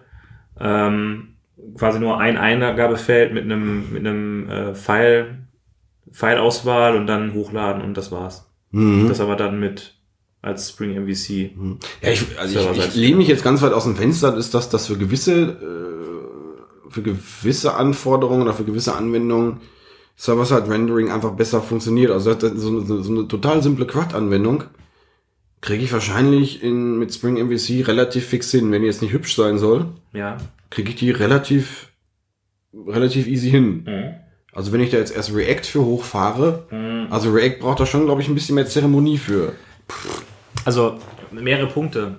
Ähm, 0.60 1.31
quasi 1.78 2.00
nur 2.00 2.20
ein 2.20 2.38
Eingabefeld 2.38 3.34
mit 3.34 3.44
einem, 3.44 3.92
mit 3.94 4.06
einem 4.06 4.50
äh, 4.50 4.76
File, 4.76 5.38
File-Auswahl 6.12 6.96
und 6.96 7.08
dann 7.08 7.34
hochladen 7.34 7.82
und 7.82 7.96
das 7.96 8.12
war's. 8.12 8.52
Mhm. 8.72 9.08
Das 9.08 9.20
aber 9.20 9.36
dann 9.36 9.60
mit 9.60 9.96
als 10.42 10.70
Spring 10.70 10.96
MVC. 11.04 11.52
Ja, 12.02 12.12
ich, 12.12 12.40
also 12.40 12.72
ich, 12.72 12.78
ich 12.80 12.96
lehne 12.96 13.18
mich 13.18 13.28
jetzt 13.28 13.44
ganz 13.44 13.62
weit 13.62 13.74
aus 13.74 13.84
dem 13.84 13.96
Fenster, 13.96 14.36
ist 14.36 14.54
das, 14.54 14.70
dass 14.70 14.88
für 14.88 14.98
gewisse, 14.98 15.42
äh, 15.42 16.90
für 16.90 17.02
gewisse 17.04 17.76
Anforderungen 17.76 18.42
oder 18.42 18.54
für 18.54 18.64
gewisse 18.64 18.96
Anwendungen 18.96 19.62
Server-Side-Rendering 20.16 21.12
einfach 21.12 21.32
besser 21.32 21.62
funktioniert. 21.62 22.12
Also 22.12 22.34
das, 22.34 22.52
so, 22.56 22.70
eine, 22.70 23.04
so 23.04 23.12
eine 23.12 23.28
total 23.28 23.64
simple 23.64 23.88
Quad-Anwendung 23.88 24.66
kriege 25.62 25.84
ich 25.84 25.94
wahrscheinlich 25.94 26.64
in, 26.64 26.98
mit 26.98 27.14
Spring 27.14 27.36
MVC 27.36 27.88
relativ 27.88 28.26
fix 28.26 28.52
hin. 28.52 28.72
Wenn 28.72 28.82
die 28.82 28.88
jetzt 28.88 29.02
nicht 29.02 29.14
hübsch 29.14 29.36
sein 29.36 29.58
soll, 29.58 29.86
Ja. 30.14 30.38
Kriege 30.72 30.90
ich 30.90 30.96
die 30.96 31.12
relativ, 31.12 31.90
relativ 32.74 33.28
easy 33.28 33.52
hin. 33.52 33.84
Mhm. 33.86 34.16
Also 34.54 34.72
wenn 34.74 34.82
ich 34.82 34.90
da 34.90 34.98
jetzt 34.98 35.16
erst 35.16 35.34
React 35.34 35.64
für 35.66 35.86
hochfahre, 35.86 36.66
Mhm. 36.72 37.08
also 37.12 37.32
React 37.32 37.60
braucht 37.60 37.80
da 37.80 37.86
schon, 37.86 38.06
glaube 38.06 38.22
ich, 38.22 38.28
ein 38.28 38.34
bisschen 38.34 38.56
mehr 38.56 38.66
Zeremonie 38.66 39.18
für. 39.20 39.54
Also 40.66 40.98
mehrere 41.32 41.68
Punkte. 41.68 42.16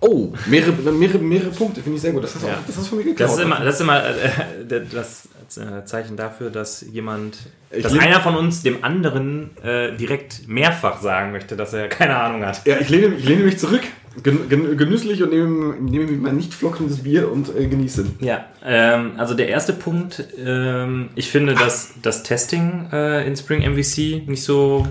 Oh, 0.00 0.32
mehrere, 0.46 0.72
mehrere, 0.92 1.18
mehrere 1.18 1.50
Punkte, 1.50 1.80
finde 1.80 1.96
ich 1.96 2.02
sehr 2.02 2.12
gut. 2.12 2.22
Das 2.22 2.34
hast, 2.34 2.42
du 2.44 2.48
Ja. 2.48 2.54
auch, 2.54 2.66
das 2.66 2.76
hast 2.76 2.88
von 2.88 2.98
mir 2.98 3.04
geklaut. 3.04 3.28
Das 3.30 3.36
ist 3.38 3.42
immer, 3.42 3.60
das 3.64 3.74
ist 3.76 3.80
immer 3.80 4.04
äh, 4.04 4.82
das 4.92 5.28
äh, 5.56 5.84
Zeichen 5.84 6.16
dafür, 6.16 6.50
dass 6.50 6.82
jemand, 6.82 7.38
Ich 7.70 7.82
dass 7.82 7.96
einer 7.98 8.20
von 8.20 8.36
uns 8.36 8.62
dem 8.62 8.84
anderen 8.84 9.56
äh, 9.64 9.96
direkt 9.96 10.46
mehrfach 10.48 11.00
sagen 11.00 11.32
möchte, 11.32 11.56
dass 11.56 11.72
er 11.72 11.88
keine 11.88 12.16
Ahnung 12.16 12.44
hat. 12.44 12.60
Ja, 12.66 12.76
ich 12.78 12.88
lehne, 12.90 13.14
ich 13.16 13.24
lehne 13.26 13.44
mich 13.44 13.58
zurück, 13.58 13.82
gen, 14.22 14.48
gen, 14.48 14.76
genüsslich 14.76 15.22
und 15.22 15.30
nehme, 15.30 15.74
nehme 15.80 16.06
mir 16.06 16.16
mein 16.18 16.36
nicht 16.36 16.54
flockendes 16.54 17.02
Bier 17.02 17.30
und 17.30 17.54
äh, 17.56 17.66
genieße. 17.66 18.06
Ja, 18.20 18.46
ähm, 18.64 19.12
also 19.16 19.34
der 19.34 19.48
erste 19.48 19.72
Punkt, 19.72 20.24
ähm, 20.38 21.10
ich 21.14 21.30
finde, 21.30 21.54
dass 21.54 21.94
das 22.02 22.22
Testing 22.22 22.88
äh, 22.92 23.26
in 23.26 23.36
Spring 23.36 23.62
MVC 23.62 24.28
nicht 24.28 24.42
so 24.44 24.86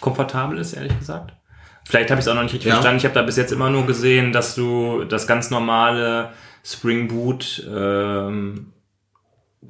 komfortabel 0.00 0.58
ist, 0.58 0.74
ehrlich 0.74 0.98
gesagt. 0.98 1.32
Vielleicht 1.86 2.10
habe 2.10 2.18
ich 2.20 2.24
es 2.26 2.28
auch 2.30 2.34
noch 2.34 2.42
nicht 2.42 2.54
richtig 2.54 2.68
Ja. 2.68 2.74
verstanden. 2.76 2.98
Ich 2.98 3.04
habe 3.04 3.14
da 3.14 3.22
bis 3.22 3.36
jetzt 3.36 3.52
immer 3.52 3.68
nur 3.70 3.86
gesehen, 3.86 4.32
dass 4.32 4.54
du 4.54 5.04
das 5.04 5.26
ganz 5.26 5.50
normale 5.50 6.30
Spring 6.64 7.08
Boot 7.08 7.66
ähm, 7.70 8.72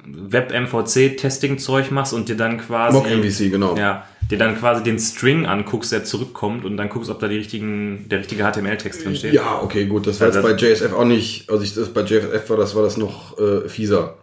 Web-MVC-Testing-Zeug 0.07 1.91
machst 1.91 2.13
und 2.13 2.29
dir 2.29 2.37
dann 2.37 2.57
quasi 2.57 2.97
Mock 2.97 3.09
MVC, 3.09 3.51
genau. 3.51 3.75
ja, 3.77 4.05
dir 4.29 4.37
dann 4.37 4.57
quasi 4.57 4.83
den 4.83 4.99
String 4.99 5.45
anguckst, 5.45 5.91
der 5.91 6.03
zurückkommt 6.03 6.65
und 6.65 6.77
dann 6.77 6.89
guckst, 6.89 7.09
ob 7.09 7.19
da 7.19 7.27
die 7.27 7.37
richtigen, 7.37 8.07
der 8.09 8.19
richtige 8.19 8.43
HTML-Text 8.43 9.05
drin 9.05 9.15
steht. 9.15 9.33
Ja, 9.33 9.61
okay, 9.61 9.85
gut. 9.85 10.07
Das 10.07 10.19
war 10.19 10.29
Ja, 10.29 10.35
jetzt 10.35 10.43
bei 10.43 10.53
JSF 10.53 10.93
auch 10.93 11.05
nicht, 11.05 11.49
also 11.49 11.63
ich, 11.63 11.73
das 11.73 11.89
bei 11.89 12.01
JSF 12.01 12.49
war 12.49 12.57
das, 12.57 12.75
war 12.75 12.83
das 12.83 12.97
noch 12.97 13.37
äh, 13.39 13.67
fieser. 13.69 14.17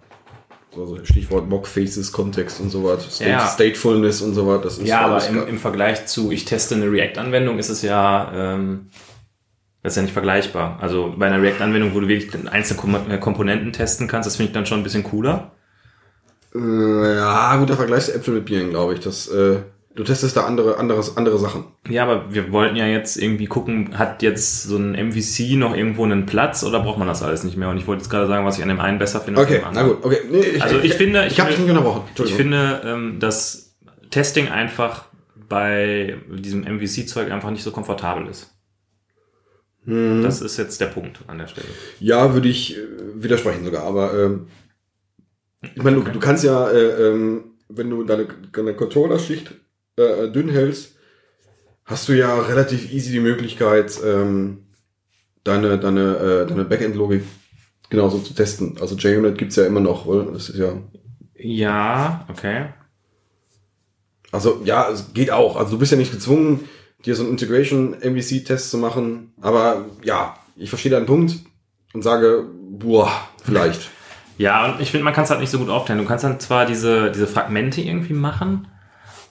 Also 0.74 0.98
Stichwort 1.04 1.48
Mock 1.50 1.66
Faces, 1.66 2.12
Kontext 2.12 2.58
und 2.60 2.70
so 2.70 2.84
was. 2.84 3.16
State, 3.16 3.30
Ja. 3.30 3.46
Statefulness 3.46 4.22
und 4.22 4.34
so 4.34 4.46
was. 4.46 4.62
Das 4.62 4.78
ist 4.78 4.88
Ja, 4.88 5.02
aber 5.02 5.26
im, 5.26 5.46
im 5.46 5.58
Vergleich 5.58 6.06
zu, 6.06 6.30
ich 6.32 6.46
teste 6.46 6.74
eine 6.74 6.90
React-Anwendung, 6.90 7.58
ist 7.58 7.68
es 7.68 7.82
ja, 7.82 8.32
ähm, 8.34 8.86
das 9.82 9.92
ist 9.92 9.96
ja 9.96 10.02
nicht 10.02 10.12
vergleichbar. 10.12 10.78
Also 10.80 11.14
bei 11.18 11.26
einer 11.26 11.42
React-Anwendung, 11.42 11.94
wo 11.94 12.00
du 12.00 12.08
wirklich 12.08 12.32
einzelne 12.50 13.00
äh, 13.10 13.18
Komponenten 13.18 13.72
testen 13.72 14.08
kannst, 14.08 14.26
das 14.26 14.36
finde 14.36 14.48
ich 14.48 14.54
dann 14.54 14.64
schon 14.64 14.80
ein 14.80 14.82
bisschen 14.82 15.02
cooler. 15.02 15.52
Äh, 16.54 17.16
ja, 17.16 17.56
gut, 17.56 17.70
da 17.70 17.76
vergleichst 17.76 18.08
du 18.08 18.12
Äpfel 18.12 18.34
mit 18.34 18.44
Bieren, 18.44 18.70
glaube 18.70 18.94
ich. 18.94 19.00
Das, 19.00 19.28
äh, 19.28 19.60
du 19.94 20.04
testest 20.04 20.36
da 20.36 20.44
andere, 20.44 20.78
anderes, 20.78 21.16
andere 21.16 21.38
Sachen. 21.38 21.64
Ja, 21.88 22.02
aber 22.04 22.32
wir 22.34 22.52
wollten 22.52 22.76
ja 22.76 22.86
jetzt 22.86 23.16
irgendwie 23.16 23.46
gucken, 23.46 23.98
hat 23.98 24.22
jetzt 24.22 24.64
so 24.64 24.76
ein 24.76 24.92
MVC 24.94 25.56
noch 25.56 25.74
irgendwo 25.74 26.04
einen 26.04 26.26
Platz 26.26 26.62
oder 26.64 26.80
braucht 26.80 26.98
man 26.98 27.08
das 27.08 27.22
alles 27.22 27.44
nicht 27.44 27.56
mehr? 27.56 27.68
Und 27.70 27.78
ich 27.78 27.86
wollte 27.86 28.02
jetzt 28.02 28.10
gerade 28.10 28.26
sagen, 28.26 28.44
was 28.44 28.56
ich 28.58 28.62
an 28.62 28.68
dem 28.68 28.80
einen 28.80 28.98
besser 28.98 29.20
finde. 29.20 29.40
Okay, 29.40 29.60
na 29.72 29.82
gut, 29.82 29.98
okay. 30.04 30.18
Nee, 30.30 30.40
ich, 30.40 30.62
Also 30.62 30.78
ich 30.78 30.94
finde, 30.94 31.26
ich, 31.26 31.38
habe 31.40 31.48
dich 31.48 31.56
finde- 31.58 31.72
nicht 31.72 31.78
unterbrochen. 31.80 32.02
Ich 32.24 32.34
finde, 32.34 32.82
ähm, 32.84 33.18
dass 33.18 33.74
Testing 34.10 34.48
einfach 34.48 35.06
bei 35.48 36.16
diesem 36.30 36.64
MVC-Zeug 36.64 37.30
einfach 37.30 37.50
nicht 37.50 37.62
so 37.62 37.70
komfortabel 37.70 38.26
ist. 38.26 38.50
Mhm. 39.84 40.22
Das 40.22 40.40
ist 40.40 40.56
jetzt 40.58 40.80
der 40.80 40.86
Punkt 40.86 41.18
an 41.26 41.38
der 41.38 41.48
Stelle. 41.48 41.66
Ja, 41.98 42.34
würde 42.34 42.48
ich 42.48 42.76
äh, 42.76 42.80
widersprechen 43.16 43.64
sogar, 43.64 43.84
aber 43.84 44.14
ähm, 44.14 44.46
ich 45.62 45.82
meine, 45.82 46.02
du, 46.02 46.10
du 46.10 46.18
kannst 46.18 46.44
ja, 46.44 46.70
äh, 46.70 47.08
ähm, 47.08 47.44
wenn 47.68 47.90
du 47.90 48.04
deine, 48.04 48.26
deine 48.52 48.74
Controller-Schicht 48.74 49.54
äh, 49.96 50.28
dünn 50.28 50.48
hältst, 50.48 50.96
hast 51.84 52.08
du 52.08 52.12
ja 52.12 52.38
relativ 52.40 52.92
easy 52.92 53.12
die 53.12 53.20
Möglichkeit, 53.20 53.98
ähm, 54.04 54.66
deine, 55.44 55.78
deine, 55.78 56.16
äh, 56.16 56.46
deine 56.46 56.64
Backend-Logik 56.64 57.22
genauso 57.90 58.18
zu 58.18 58.34
testen. 58.34 58.76
Also 58.80 58.96
JUnit 58.96 59.38
gibt's 59.38 59.56
ja 59.56 59.66
immer 59.66 59.80
noch, 59.80 60.06
oder? 60.06 60.24
Das 60.32 60.48
ist 60.48 60.58
ja. 60.58 60.74
Ja, 61.36 62.26
okay. 62.28 62.66
Also 64.30 64.62
ja, 64.64 64.90
es 64.90 65.12
geht 65.12 65.30
auch. 65.30 65.56
Also 65.56 65.72
du 65.72 65.78
bist 65.78 65.92
ja 65.92 65.98
nicht 65.98 66.12
gezwungen, 66.12 66.68
dir 67.04 67.14
so 67.14 67.22
einen 67.22 67.32
Integration-MVC-Test 67.32 68.70
zu 68.70 68.78
machen. 68.78 69.32
Aber 69.40 69.86
ja, 70.02 70.36
ich 70.56 70.70
verstehe 70.70 70.90
deinen 70.90 71.06
Punkt 71.06 71.36
und 71.92 72.02
sage, 72.02 72.46
boah, 72.70 73.10
vielleicht. 73.44 73.90
Ja, 74.42 74.66
und 74.66 74.80
ich 74.80 74.90
finde, 74.90 75.04
man 75.04 75.14
kann 75.14 75.22
es 75.22 75.30
halt 75.30 75.38
nicht 75.38 75.50
so 75.50 75.58
gut 75.60 75.68
aufteilen. 75.68 76.02
Du 76.02 76.08
kannst 76.08 76.24
dann 76.24 76.40
zwar 76.40 76.66
diese, 76.66 77.12
diese 77.12 77.28
Fragmente 77.28 77.80
irgendwie 77.80 78.12
machen, 78.12 78.66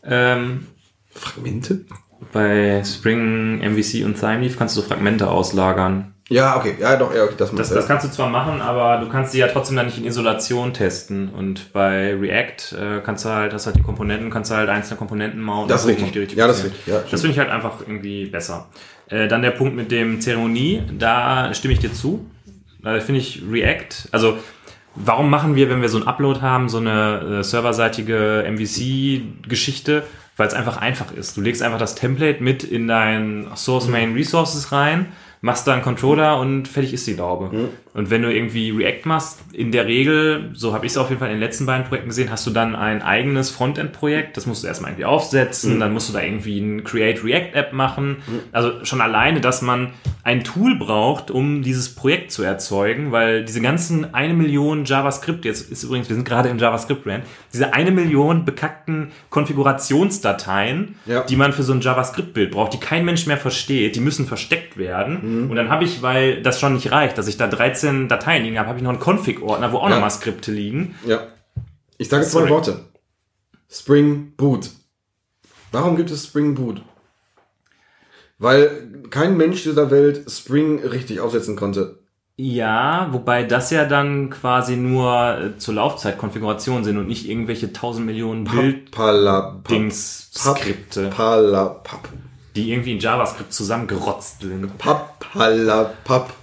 ähm, 0.06 0.68
Fragmente? 1.14 1.82
bei 2.32 2.82
Spring, 2.86 3.60
MVC 3.60 4.06
und 4.06 4.18
Thymeleaf 4.18 4.58
kannst 4.58 4.78
du 4.78 4.82
so 4.82 4.88
Fragmente 4.88 5.30
auslagern. 5.30 6.14
Ja, 6.30 6.56
okay, 6.56 6.76
ja, 6.80 6.96
doch, 6.96 7.14
ja, 7.14 7.24
okay, 7.24 7.34
das, 7.38 7.54
Das, 7.54 7.70
das 7.72 7.88
kannst 7.88 8.06
du 8.06 8.10
zwar 8.10 8.30
machen, 8.30 8.62
aber 8.62 9.04
du 9.04 9.12
kannst 9.12 9.34
sie 9.34 9.40
ja 9.40 9.48
trotzdem 9.48 9.76
dann 9.76 9.88
nicht 9.88 9.98
in 9.98 10.06
Isolation 10.06 10.74
testen. 10.74 11.28
Und 11.28 11.74
bei 11.74 12.16
React 12.16 12.78
äh, 12.80 13.02
kannst 13.04 13.26
du 13.26 13.30
halt, 13.30 13.52
das 13.52 13.66
halt 13.66 13.76
die 13.76 13.82
Komponenten, 13.82 14.30
kannst 14.30 14.50
du 14.50 14.56
halt 14.56 14.70
einzelne 14.70 14.98
Komponenten 14.98 15.42
mounten. 15.42 15.68
Das 15.68 15.82
ist 15.82 15.90
richtig. 15.90 16.30
die 16.30 16.36
Ja, 16.38 16.48
das 16.48 16.60
ist 16.60 16.66
richtig. 16.66 16.88
Ja, 16.88 17.02
das 17.02 17.20
finde 17.20 17.34
ich 17.34 17.40
halt 17.40 17.50
einfach 17.50 17.82
irgendwie 17.82 18.28
besser. 18.28 18.70
Äh, 19.10 19.28
dann 19.28 19.42
der 19.42 19.52
Punkt 19.52 19.76
mit 19.76 19.92
dem 19.92 20.22
Zeremonie, 20.22 20.84
da 20.98 21.54
stimme 21.54 21.74
ich 21.74 21.82
dir 21.82 21.92
zu. 21.92 22.26
Da 22.82 23.00
finde 23.00 23.20
ich 23.20 23.44
React, 23.50 24.10
also 24.12 24.38
warum 24.96 25.30
machen 25.30 25.56
wir, 25.56 25.70
wenn 25.70 25.82
wir 25.82 25.90
so 25.90 25.98
ein 25.98 26.08
Upload 26.08 26.42
haben, 26.42 26.70
so 26.70 26.78
eine 26.78 27.40
äh, 27.40 27.44
serverseitige 27.44 28.46
MVC-Geschichte? 28.50 30.04
Weil 30.38 30.48
es 30.48 30.54
einfach 30.54 30.78
einfach 30.78 31.12
ist. 31.12 31.36
Du 31.38 31.42
legst 31.42 31.62
einfach 31.62 31.78
das 31.78 31.96
Template 31.96 32.42
mit 32.42 32.64
in 32.64 32.88
dein 32.88 33.48
Source 33.56 33.88
Main 33.88 34.14
Resources 34.14 34.72
rein, 34.72 35.08
machst 35.42 35.68
da 35.68 35.74
einen 35.74 35.82
Controller 35.82 36.40
und 36.40 36.68
fertig 36.68 36.94
ist 36.94 37.06
die 37.06 37.14
Laube. 37.14 37.70
Und 37.94 38.10
wenn 38.10 38.22
du 38.22 38.34
irgendwie 38.34 38.72
React 38.72 39.02
machst, 39.06 39.40
in 39.52 39.72
der 39.72 39.86
Regel, 39.86 40.50
so 40.54 40.74
habe 40.74 40.86
ich 40.86 40.94
es 40.94 40.98
auf 40.98 41.10
jeden 41.10 41.20
Fall 41.20 41.28
in 41.30 41.36
den 41.36 41.42
letzten 41.42 41.66
beiden 41.66 41.86
Projekten 41.86 42.10
gesehen, 42.10 42.32
hast 42.32 42.48
du 42.48 42.52
dann 42.52 42.76
ein 42.76 43.02
eigenes 43.02 43.50
Frontend-Projekt. 43.50 44.38
Das 44.38 44.46
musst 44.46 44.64
du 44.64 44.68
erstmal 44.68 44.92
irgendwie 44.92 45.06
aufsetzen, 45.06 45.80
dann 45.80 45.92
musst 45.92 46.08
du 46.10 46.14
da 46.14 46.22
irgendwie 46.22 46.60
ein 46.60 46.84
Create 46.86 47.24
React 47.24 47.54
App 47.54 47.74
machen. 47.74 48.18
Also 48.54 48.86
schon 48.86 49.02
alleine, 49.02 49.42
dass 49.42 49.62
man 49.62 49.90
ein 50.24 50.44
Tool 50.44 50.76
braucht, 50.76 51.32
um 51.32 51.64
dieses 51.64 51.94
Projekt 51.96 52.32
zu 52.32 52.44
erzeugen, 52.44 53.12
weil 53.12 53.44
diese 53.44 53.60
ganzen 53.60 54.14
eine 54.14 54.34
Million 54.36 54.86
JavaScript, 54.86 55.44
jetzt 55.46 55.72
ist 55.72 55.84
übrigens, 55.84 56.08
wir 56.10 56.16
sind 56.16 56.26
gerade 56.28 56.48
im 56.50 56.60
JavaScript-Brand, 56.60 57.24
diese 57.52 57.74
eine 57.74 57.92
Million 57.92 58.46
bekackten 58.46 59.12
Konfigurationsdateien, 59.30 60.96
Ja. 61.06 61.24
die 61.24 61.36
man 61.36 61.54
für 61.54 61.64
so 61.64 61.74
ein 61.74 61.82
JavaScript-Bild 61.82 62.52
braucht, 62.52 62.74
die 62.74 62.80
kein 62.80 63.06
Mensch 63.06 63.26
mehr 63.28 63.38
versteht, 63.38 63.96
die 63.96 64.00
müssen 64.00 64.28
versteckt 64.28 64.78
werden. 64.78 65.48
Und 65.50 65.56
dann 65.56 65.70
habe 65.70 65.84
ich, 65.84 66.02
weil 66.02 66.42
das 66.42 66.60
schon 66.60 66.74
nicht 66.76 66.92
reicht, 66.92 67.18
dass 67.18 67.28
ich 67.28 67.38
da 67.38 67.48
13 67.48 67.81
Dateien 68.08 68.44
liegen 68.44 68.58
habe, 68.60 68.70
habe 68.70 68.78
ich 68.80 68.84
noch 68.84 68.92
einen 68.92 69.00
Config-Ordner, 69.00 69.72
wo 69.72 69.78
auch 69.78 69.90
Ja. 69.90 69.96
nochmal 69.96 70.12
Skripte 70.12 70.52
liegen. 70.52 70.96
Ja. 71.06 71.28
Ich 71.98 72.10
sage 72.10 72.26
zwei. 72.26 72.50
Worte. 72.50 72.86
Spring 73.70 74.34
Boot. 74.36 74.70
Warum 75.72 75.96
gibt 75.96 76.12
es 76.12 76.26
Spring 76.26 76.56
Boot? 76.56 76.82
Weil 78.38 79.04
kein 79.10 79.38
Mensch 79.38 79.64
dieser 79.64 79.92
Welt 79.92 80.30
Spring 80.30 80.80
richtig 80.80 81.20
aufsetzen 81.20 81.56
konnte. 81.56 82.00
Ja, 82.38 83.10
wobei 83.12 83.44
das 83.44 83.70
ja 83.70 83.86
dann 83.86 84.32
quasi 84.32 84.76
nur 84.76 85.38
äh, 85.38 85.58
zur 85.60 85.76
Laufzeit 85.76 86.18
Konfiguration 86.18 86.84
sind 86.84 86.98
und 86.98 87.08
nicht 87.08 87.30
irgendwelche 87.30 87.68
1000 87.68 88.04
Millionen. 88.06 88.46
Bild-Dings-Skripte, 88.46 91.12
die 92.56 92.72
irgendwie 92.72 92.94
in 92.94 93.00
JavaScript 93.00 93.54
zusammengerotzt 93.54 94.42
sind. 94.42 94.76
Papalapap. 94.80 96.34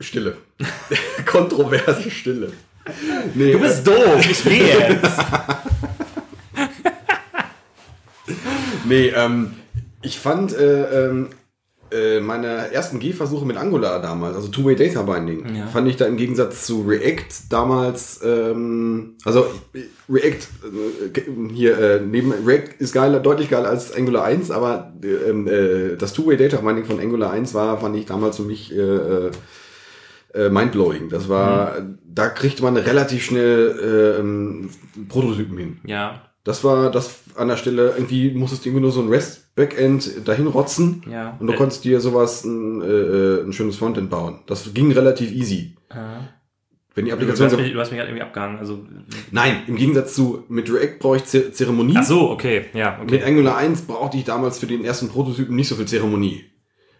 Stille. 0.00 0.36
Kontroverse 1.26 2.10
Stille. 2.10 2.52
Nee, 3.34 3.52
Du 3.52 3.58
bist 3.60 3.86
doof, 3.86 4.26
ich 4.30 4.44
will 4.44 4.52
jetzt. 4.66 5.18
Nee, 8.86 9.12
ähm, 9.14 9.50
ich 10.02 10.18
fand 10.18 10.54
äh, 10.56 11.06
ähm, 11.08 11.28
äh, 11.90 12.20
meine 12.20 12.72
ersten 12.72 12.98
Gehversuche 12.98 13.44
mit 13.46 13.56
Angular 13.56 14.00
damals, 14.00 14.36
also 14.36 14.48
Two-Way 14.48 14.76
Data 14.76 15.02
Binding, 15.02 15.54
Ja. 15.54 15.66
fand 15.66 15.88
ich 15.88 15.96
da 15.96 16.06
im 16.06 16.16
Gegensatz 16.16 16.64
zu 16.66 16.82
React 16.82 17.24
damals, 17.50 18.20
ähm, 18.24 19.16
also 19.24 19.46
äh, 19.74 19.80
React 20.10 20.48
äh, 21.14 21.52
hier 21.52 21.78
äh, 21.78 22.00
neben 22.00 22.32
React 22.46 22.74
ist 22.78 22.92
geiler, 22.92 23.20
deutlich 23.20 23.48
geiler 23.50 23.68
als 23.68 23.92
Angular 23.94 24.24
1, 24.24 24.50
aber 24.50 24.92
äh, 25.02 25.06
äh, 25.30 25.96
das 25.96 26.12
Two-Way 26.14 26.36
Data 26.36 26.58
Binding 26.58 26.84
von 26.86 27.00
Angular 27.00 27.30
1 27.30 27.52
war, 27.54 27.78
fand 27.80 27.96
ich 27.96 28.06
damals 28.06 28.36
für 28.36 28.42
mich 28.44 28.72
äh, 30.38 30.48
mindblowing. 30.50 31.08
Das 31.08 31.28
war, 31.28 31.74
da 32.04 32.28
kriegte 32.28 32.62
man 32.62 32.76
relativ 32.76 33.24
schnell 33.24 34.14
äh, 34.16 34.20
ähm, 34.20 34.70
Prototypen 35.08 35.56
hin. 35.58 35.78
Ja, 35.84 36.22
Das 36.44 36.62
war 36.64 36.90
das 36.90 37.20
an 37.36 37.48
der 37.48 37.56
Stelle, 37.56 37.92
irgendwie 37.96 38.30
musstest 38.32 38.64
du 38.64 38.68
irgendwie 38.70 38.82
nur 38.82 38.92
so 38.92 39.02
ein 39.02 39.08
REST-Backend 39.08 40.26
dahin 40.26 40.46
rotzen 40.46 41.02
ja. 41.10 41.36
und 41.40 41.46
du 41.46 41.52
konntest 41.54 41.84
dir 41.84 42.00
sowas, 42.00 42.44
ein, 42.44 42.80
äh, 42.82 43.42
ein 43.44 43.52
schönes 43.52 43.76
Frontend 43.76 44.08
bauen. 44.10 44.40
Das 44.46 44.72
ging 44.74 44.90
relativ 44.92 45.30
easy. 45.32 45.76
Wenn 46.94 47.04
die 47.04 47.10
Du, 47.12 47.16
du, 47.16 47.22
Applikation 47.22 47.46
hast 47.50 47.56
mich, 47.58 47.72
du 47.72 47.78
hast 47.78 47.90
mich 47.90 47.98
gerade 47.98 48.10
irgendwie 48.10 48.22
abgehangen. 48.24 48.58
Also, 48.58 48.84
Nein, 49.30 49.62
im 49.68 49.76
Gegensatz 49.76 50.14
zu, 50.14 50.44
mit 50.48 50.72
React 50.72 50.98
brauche 50.98 51.16
ich 51.18 51.22
Zer- 51.24 51.52
Zeremonie. 51.52 51.94
ach 51.96 52.04
so, 52.04 52.30
okay, 52.30 52.64
ja, 52.74 52.98
okay. 53.00 53.10
Mit 53.12 53.24
Angular 53.24 53.56
1 53.56 53.82
brauchte 53.82 54.16
ich 54.16 54.24
damals 54.24 54.58
für 54.58 54.66
den 54.66 54.84
ersten 54.84 55.08
Prototypen 55.08 55.54
nicht 55.54 55.68
so 55.68 55.76
viel 55.76 55.86
Zeremonie. 55.86 56.44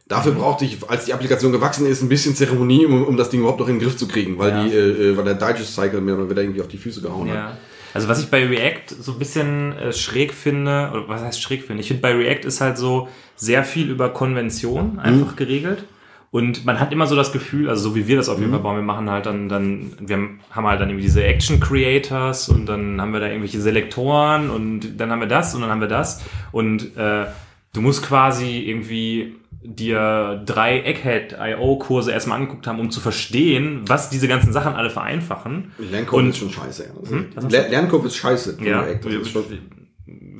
Dafür 0.08 0.32
Mhm. 0.32 0.38
brauchte 0.38 0.64
ich, 0.64 0.78
als 0.88 1.04
die 1.04 1.12
Applikation 1.12 1.52
gewachsen 1.52 1.86
ist, 1.86 2.02
ein 2.02 2.08
bisschen 2.08 2.34
Zeremonie, 2.34 2.86
um, 2.86 3.04
um 3.04 3.16
das 3.16 3.28
Ding 3.30 3.40
überhaupt 3.40 3.60
noch 3.60 3.68
in 3.68 3.74
den 3.78 3.82
Griff 3.82 3.96
zu 3.96 4.08
kriegen, 4.08 4.38
weil 4.38 4.50
Ja. 4.50 4.64
die, 4.64 4.70
äh, 4.74 5.10
äh, 5.10 5.16
weil 5.16 5.24
der 5.24 5.34
Digest-Cycle 5.34 6.00
mir 6.00 6.30
wieder 6.30 6.42
irgendwie 6.42 6.60
auf 6.62 6.68
die 6.68 6.78
Füße 6.78 7.02
gehauen 7.02 7.28
hat. 7.28 7.34
Ja. 7.36 7.56
Also 7.94 8.08
was 8.08 8.20
ich 8.20 8.28
bei 8.30 8.46
React 8.46 8.94
so 9.00 9.12
ein 9.12 9.18
bisschen 9.18 9.76
äh, 9.76 9.92
schräg 9.92 10.32
finde, 10.32 10.90
oder 10.92 11.08
was 11.08 11.22
heißt 11.22 11.40
schräg 11.42 11.64
finde? 11.64 11.80
Ich 11.82 11.88
finde 11.88 12.02
bei 12.02 12.14
React 12.14 12.46
ist 12.46 12.60
halt 12.60 12.78
so 12.78 13.08
sehr 13.36 13.64
viel 13.64 13.90
über 13.90 14.08
Konvention 14.10 14.98
einfach 14.98 15.36
geregelt. 15.36 15.84
Und 16.30 16.66
man 16.66 16.78
hat 16.78 16.92
immer 16.92 17.06
so 17.06 17.16
das 17.16 17.32
Gefühl, 17.32 17.70
also 17.70 17.88
so 17.88 17.94
wie 17.96 18.06
wir 18.06 18.16
das 18.16 18.28
auf 18.28 18.38
jeden 18.38 18.50
Fall 18.50 18.60
bauen, 18.60 18.76
wir 18.76 18.82
machen 18.82 19.10
halt 19.10 19.24
dann, 19.24 19.48
dann, 19.48 19.92
wir 19.98 20.18
haben 20.50 20.66
halt 20.66 20.78
dann 20.78 20.90
irgendwie 20.90 21.06
diese 21.06 21.24
Action 21.24 21.58
Creators 21.58 22.50
und 22.50 22.66
dann 22.66 23.00
haben 23.00 23.14
wir 23.14 23.20
da 23.20 23.28
irgendwelche 23.28 23.60
Selektoren 23.62 24.50
und 24.50 24.98
dann 25.00 25.10
haben 25.10 25.20
wir 25.20 25.26
das 25.28 25.54
und 25.54 25.62
dann 25.62 25.70
haben 25.70 25.80
wir 25.80 25.88
das. 25.88 26.20
Und 26.52 26.94
äh, 26.98 27.24
du 27.72 27.80
musst 27.80 28.02
quasi 28.02 28.58
irgendwie 28.60 29.36
dir 29.62 30.42
drei 30.46 30.80
Egghead-IO-Kurse 30.82 32.12
erstmal 32.12 32.38
angeguckt 32.38 32.66
haben, 32.66 32.78
um 32.80 32.90
zu 32.90 33.00
verstehen, 33.00 33.80
was 33.86 34.08
diese 34.10 34.28
ganzen 34.28 34.52
Sachen 34.52 34.74
alle 34.74 34.90
vereinfachen. 34.90 35.72
Lernkurve 35.78 36.24
Und- 36.24 36.30
ist 36.30 36.38
schon 36.38 36.50
scheiße. 36.50 36.84
Ja. 36.84 37.18
Das 37.34 37.44
Hm? 37.44 37.50
Lernkurve 37.50 38.06
ist 38.06 38.16
scheiße. 38.16 38.58
Ja, 38.62 38.82
ist 38.82 39.04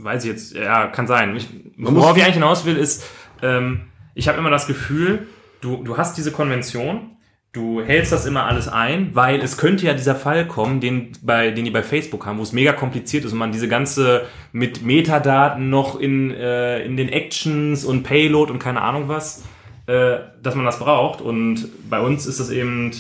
weiß 0.01 0.25
ich 0.25 0.31
jetzt, 0.31 0.55
ja, 0.55 0.87
kann 0.87 1.07
sein. 1.07 1.37
Ich, 1.37 1.49
worauf 1.77 2.17
ich 2.17 2.23
eigentlich 2.23 2.35
hinaus 2.35 2.65
will, 2.65 2.77
ist, 2.77 3.05
ähm, 3.43 3.83
ich 4.15 4.29
habe 4.29 4.39
immer 4.39 4.51
das 4.51 4.67
Gefühl, 4.67 5.27
du, 5.61 5.83
du 5.83 5.97
hast 5.97 6.17
diese 6.17 6.33
Konvention, 6.33 7.17
du 7.53 7.83
hältst 7.83 8.13
das 8.13 8.27
immer 8.27 8.45
alles 8.45 8.69
ein, 8.69 9.15
weil 9.15 9.41
es 9.41 9.57
könnte 9.57 9.87
ja 9.87 9.95
dieser 9.95 10.15
Fall 10.15 10.47
kommen, 10.47 10.81
den, 10.81 11.13
bei, 11.23 11.51
den 11.51 11.65
die 11.65 11.71
bei 11.71 11.83
Facebook 11.83 12.27
haben, 12.27 12.39
wo 12.39 12.43
es 12.43 12.53
mega 12.53 12.73
kompliziert 12.73 13.25
ist 13.25 13.33
und 13.33 13.39
man 13.39 13.53
diese 13.53 13.69
ganze 13.69 14.27
mit 14.53 14.83
Metadaten 14.83 15.71
noch 15.71 15.99
in, 15.99 16.31
äh, 16.31 16.85
in 16.85 16.97
den 16.97 17.09
Actions 17.09 17.85
und 17.85 18.03
Payload 18.03 18.53
und 18.53 18.59
keine 18.59 18.83
Ahnung 18.83 19.09
was, 19.09 19.45
äh, 19.87 20.19
dass 20.43 20.55
man 20.55 20.67
das 20.67 20.79
braucht. 20.79 21.21
Und 21.21 21.69
bei 21.89 22.01
uns 22.01 22.27
ist 22.27 22.39
das 22.39 22.51
eben 22.51 22.93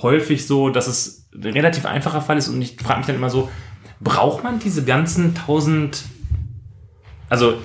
häufig 0.00 0.46
so, 0.46 0.70
dass 0.70 0.86
es 0.86 1.28
ein 1.34 1.52
relativ 1.52 1.86
einfacher 1.86 2.20
Fall 2.20 2.38
ist 2.38 2.48
und 2.48 2.60
ich 2.62 2.76
frage 2.80 2.98
mich 2.98 3.06
dann 3.06 3.16
immer 3.16 3.30
so, 3.30 3.48
braucht 4.00 4.44
man 4.44 4.58
diese 4.58 4.84
ganzen 4.84 5.34
tausend, 5.34 6.04
also 7.28 7.58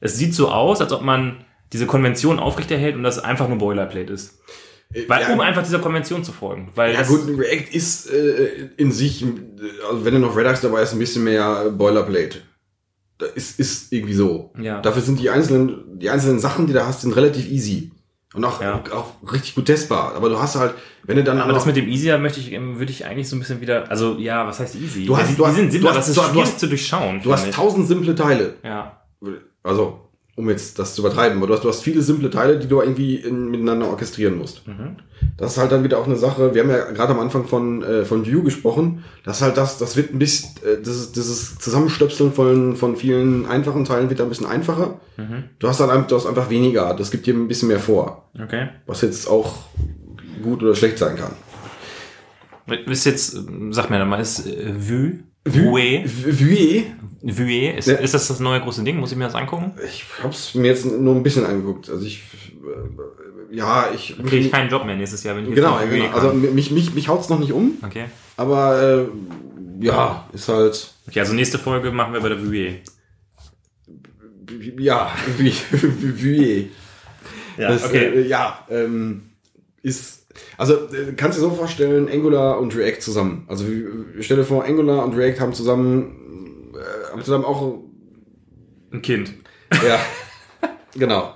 es 0.00 0.16
sieht 0.16 0.34
so 0.34 0.50
aus, 0.50 0.80
als 0.80 0.92
ob 0.92 1.02
man 1.02 1.44
diese 1.72 1.86
Konvention 1.86 2.38
aufrechterhält 2.38 2.96
und 2.96 3.02
das 3.02 3.18
einfach 3.18 3.48
nur 3.48 3.58
Boilerplate 3.58 4.12
ist. 4.12 4.40
Weil, 5.08 5.22
ja, 5.22 5.32
um 5.32 5.40
einfach 5.40 5.62
dieser 5.62 5.80
Konvention 5.80 6.22
zu 6.22 6.32
folgen. 6.32 6.70
Weil 6.74 6.94
ja 6.94 7.02
gut, 7.02 7.22
React 7.26 7.68
ist 7.74 8.10
äh, 8.10 8.68
in 8.76 8.92
sich, 8.92 9.22
äh, 9.22 9.26
also 9.90 10.04
wenn 10.04 10.14
du 10.14 10.20
noch 10.20 10.36
Redux 10.36 10.60
dabei 10.60 10.82
ist, 10.82 10.92
ein 10.92 10.98
bisschen 11.00 11.24
mehr 11.24 11.70
Boilerplate. 11.70 12.42
Das 13.18 13.30
ist, 13.34 13.58
ist 13.60 13.92
irgendwie 13.92 14.14
so. 14.14 14.52
Ja. 14.60 14.80
Dafür 14.80 15.02
sind 15.02 15.20
die 15.20 15.30
einzelnen, 15.30 15.98
die 15.98 16.10
einzelnen 16.10 16.38
Sachen, 16.40 16.66
die 16.66 16.72
du 16.72 16.84
hast, 16.86 17.00
sind 17.02 17.14
relativ 17.16 17.48
easy. 17.50 17.90
Und 18.34 18.44
auch, 18.44 18.60
Ja. 18.60 18.82
auch 18.92 19.12
richtig 19.32 19.54
gut 19.54 19.66
testbar. 19.66 20.14
Aber 20.16 20.28
du 20.28 20.38
hast 20.40 20.56
halt, 20.56 20.74
wenn 21.04 21.16
du 21.16 21.22
dann 21.24 21.40
aber 21.40 21.52
das 21.52 21.66
mit 21.66 21.76
dem 21.76 21.86
Easier 21.88 22.18
möchte 22.18 22.40
ich, 22.40 22.50
würde 22.50 22.90
ich 22.90 23.04
eigentlich 23.04 23.28
so 23.28 23.36
ein 23.36 23.38
bisschen 23.40 23.60
wieder, 23.60 23.88
also 23.90 24.16
ja, 24.18 24.44
was 24.46 24.58
heißt 24.58 24.74
easy? 24.74 25.06
Du 25.06 25.16
hast- 25.16 25.30
die, 25.30 25.36
du 25.36 25.46
hast- 25.46 25.52
die 25.54 25.60
sind 25.60 25.66
du 25.68 25.72
simpel, 25.72 25.90
hast- 25.90 25.96
das 25.98 26.08
ist 26.08 26.16
du 26.16 26.22
hast- 26.22 26.34
du 26.34 26.40
hast- 26.40 26.58
zu 26.60 26.66
durchschauen. 26.68 27.20
du 27.22 27.32
hast 27.32 27.52
tausend 27.52 27.86
simple 27.88 28.14
Teile. 28.14 28.54
ja. 28.64 29.00
Also, 29.62 30.00
um 30.36 30.50
jetzt 30.50 30.78
das 30.78 30.94
zu 30.94 31.02
übertreiben, 31.02 31.38
aber 31.38 31.46
du 31.46 31.54
hast, 31.54 31.62
du 31.62 31.68
hast 31.68 31.82
viele 31.82 32.02
simple 32.02 32.28
Teile, 32.30 32.58
die 32.58 32.66
du 32.66 32.80
irgendwie 32.80 33.16
in, 33.16 33.50
miteinander 33.50 33.88
orchestrieren 33.88 34.36
musst. 34.36 34.66
Mhm. 34.66 34.96
Das 35.36 35.52
ist 35.52 35.58
halt 35.58 35.70
dann 35.70 35.84
wieder 35.84 35.98
auch 35.98 36.06
eine 36.06 36.16
Sache, 36.16 36.54
wir 36.54 36.62
haben 36.62 36.70
ja 36.70 36.90
gerade 36.90 37.12
am 37.12 37.20
Anfang 37.20 37.46
von, 37.46 37.82
äh, 37.82 38.04
von 38.04 38.26
Vue 38.26 38.42
gesprochen, 38.42 39.04
das 39.24 39.42
halt 39.42 39.56
das, 39.56 39.78
das 39.78 39.96
wird 39.96 40.12
ein 40.12 40.18
bisschen, 40.18 40.50
äh, 40.64 40.80
dieses, 40.80 41.12
dieses 41.12 41.58
Zusammenstöpseln 41.58 42.32
von, 42.32 42.74
von 42.76 42.96
vielen 42.96 43.46
einfachen 43.46 43.84
Teilen 43.84 44.08
wird 44.10 44.20
da 44.20 44.24
ein 44.24 44.28
bisschen 44.28 44.46
einfacher. 44.46 44.98
Mhm. 45.16 45.44
Du 45.60 45.68
hast 45.68 45.78
dann 45.80 45.90
einfach, 45.90 46.08
du 46.08 46.16
hast 46.16 46.26
einfach 46.26 46.50
weniger, 46.50 46.94
das 46.94 47.10
gibt 47.10 47.26
dir 47.26 47.34
ein 47.34 47.48
bisschen 47.48 47.68
mehr 47.68 47.80
vor, 47.80 48.28
Okay. 48.42 48.68
was 48.86 49.02
jetzt 49.02 49.28
auch 49.28 49.54
gut 50.42 50.62
oder 50.62 50.74
schlecht 50.74 50.98
sein 50.98 51.16
kann. 51.16 51.32
Ist 52.86 53.04
jetzt, 53.04 53.36
sag 53.70 53.90
mir 53.90 53.98
doch 53.98 54.06
mal, 54.06 54.20
ist 54.20 54.46
äh, 54.46 54.72
Vue? 54.76 55.20
Vue, 55.44 56.04
Vue? 56.04 56.04
Vue, 56.04 56.84
Vue? 57.22 57.70
Ist, 57.76 57.88
Ja. 57.88 57.94
ist 57.96 58.14
das 58.14 58.28
das 58.28 58.40
neue 58.40 58.60
große 58.60 58.82
Ding? 58.82 58.96
Muss 58.98 59.12
ich 59.12 59.18
mir 59.18 59.24
das 59.24 59.34
angucken? 59.34 59.72
ich 59.84 60.04
hab's 60.22 60.54
mir 60.54 60.68
jetzt 60.68 60.84
nur 60.86 61.14
ein 61.14 61.22
bisschen 61.22 61.44
angeguckt, 61.44 61.90
also 61.90 62.04
ich, 62.04 62.22
äh, 62.62 63.56
ja, 63.56 63.90
ich, 63.94 64.16
Kriege 64.18 64.36
ich 64.38 64.50
keinen 64.50 64.70
Job 64.70 64.84
mehr 64.84 64.96
nächstes 64.96 65.22
Jahr, 65.22 65.36
wenn 65.36 65.46
ich 65.48 65.54
genau, 65.54 65.78
Vue 65.78 65.88
genau, 65.88 66.10
also 66.12 66.32
mich, 66.32 66.70
mich, 66.70 66.94
mich 66.94 67.08
haut's 67.08 67.28
noch 67.28 67.38
nicht 67.38 67.52
um, 67.52 67.72
Okay. 67.84 68.06
Aber 68.36 68.82
äh, 68.82 69.84
ja, 69.84 70.28
ist 70.32 70.48
halt 70.48 70.92
Okay, 71.06 71.20
also 71.20 71.34
nächste 71.34 71.58
Folge 71.58 71.90
machen 71.90 72.14
wir 72.14 72.20
bei 72.20 72.30
der 72.30 72.42
Vue. 72.42 72.76
ja, 74.78 75.10
wie 75.38 76.70
Ja, 77.58 77.68
das, 77.68 77.84
okay. 77.84 78.06
äh, 78.06 78.26
ja 78.26 78.66
ähm, 78.70 79.30
ist, 79.82 80.23
also 80.58 80.74
äh, 80.94 81.12
kannst 81.16 81.38
du 81.38 81.42
dir 81.42 81.48
so 81.50 81.54
vorstellen, 81.54 82.08
Angular 82.08 82.58
und 82.60 82.74
React 82.76 83.00
zusammen. 83.00 83.44
Also 83.48 83.66
wie- 83.68 84.22
stell 84.22 84.36
dir 84.36 84.44
vor, 84.44 84.64
Angular 84.64 85.04
und 85.04 85.14
React 85.16 85.40
haben 85.40 85.52
zusammen, 85.52 86.72
äh, 86.74 87.12
haben 87.12 87.22
zusammen 87.22 87.44
auch, 87.44 87.78
Ein 88.92 89.02
Kind. 89.02 89.34
ja, 89.72 89.98
genau. 90.94 91.34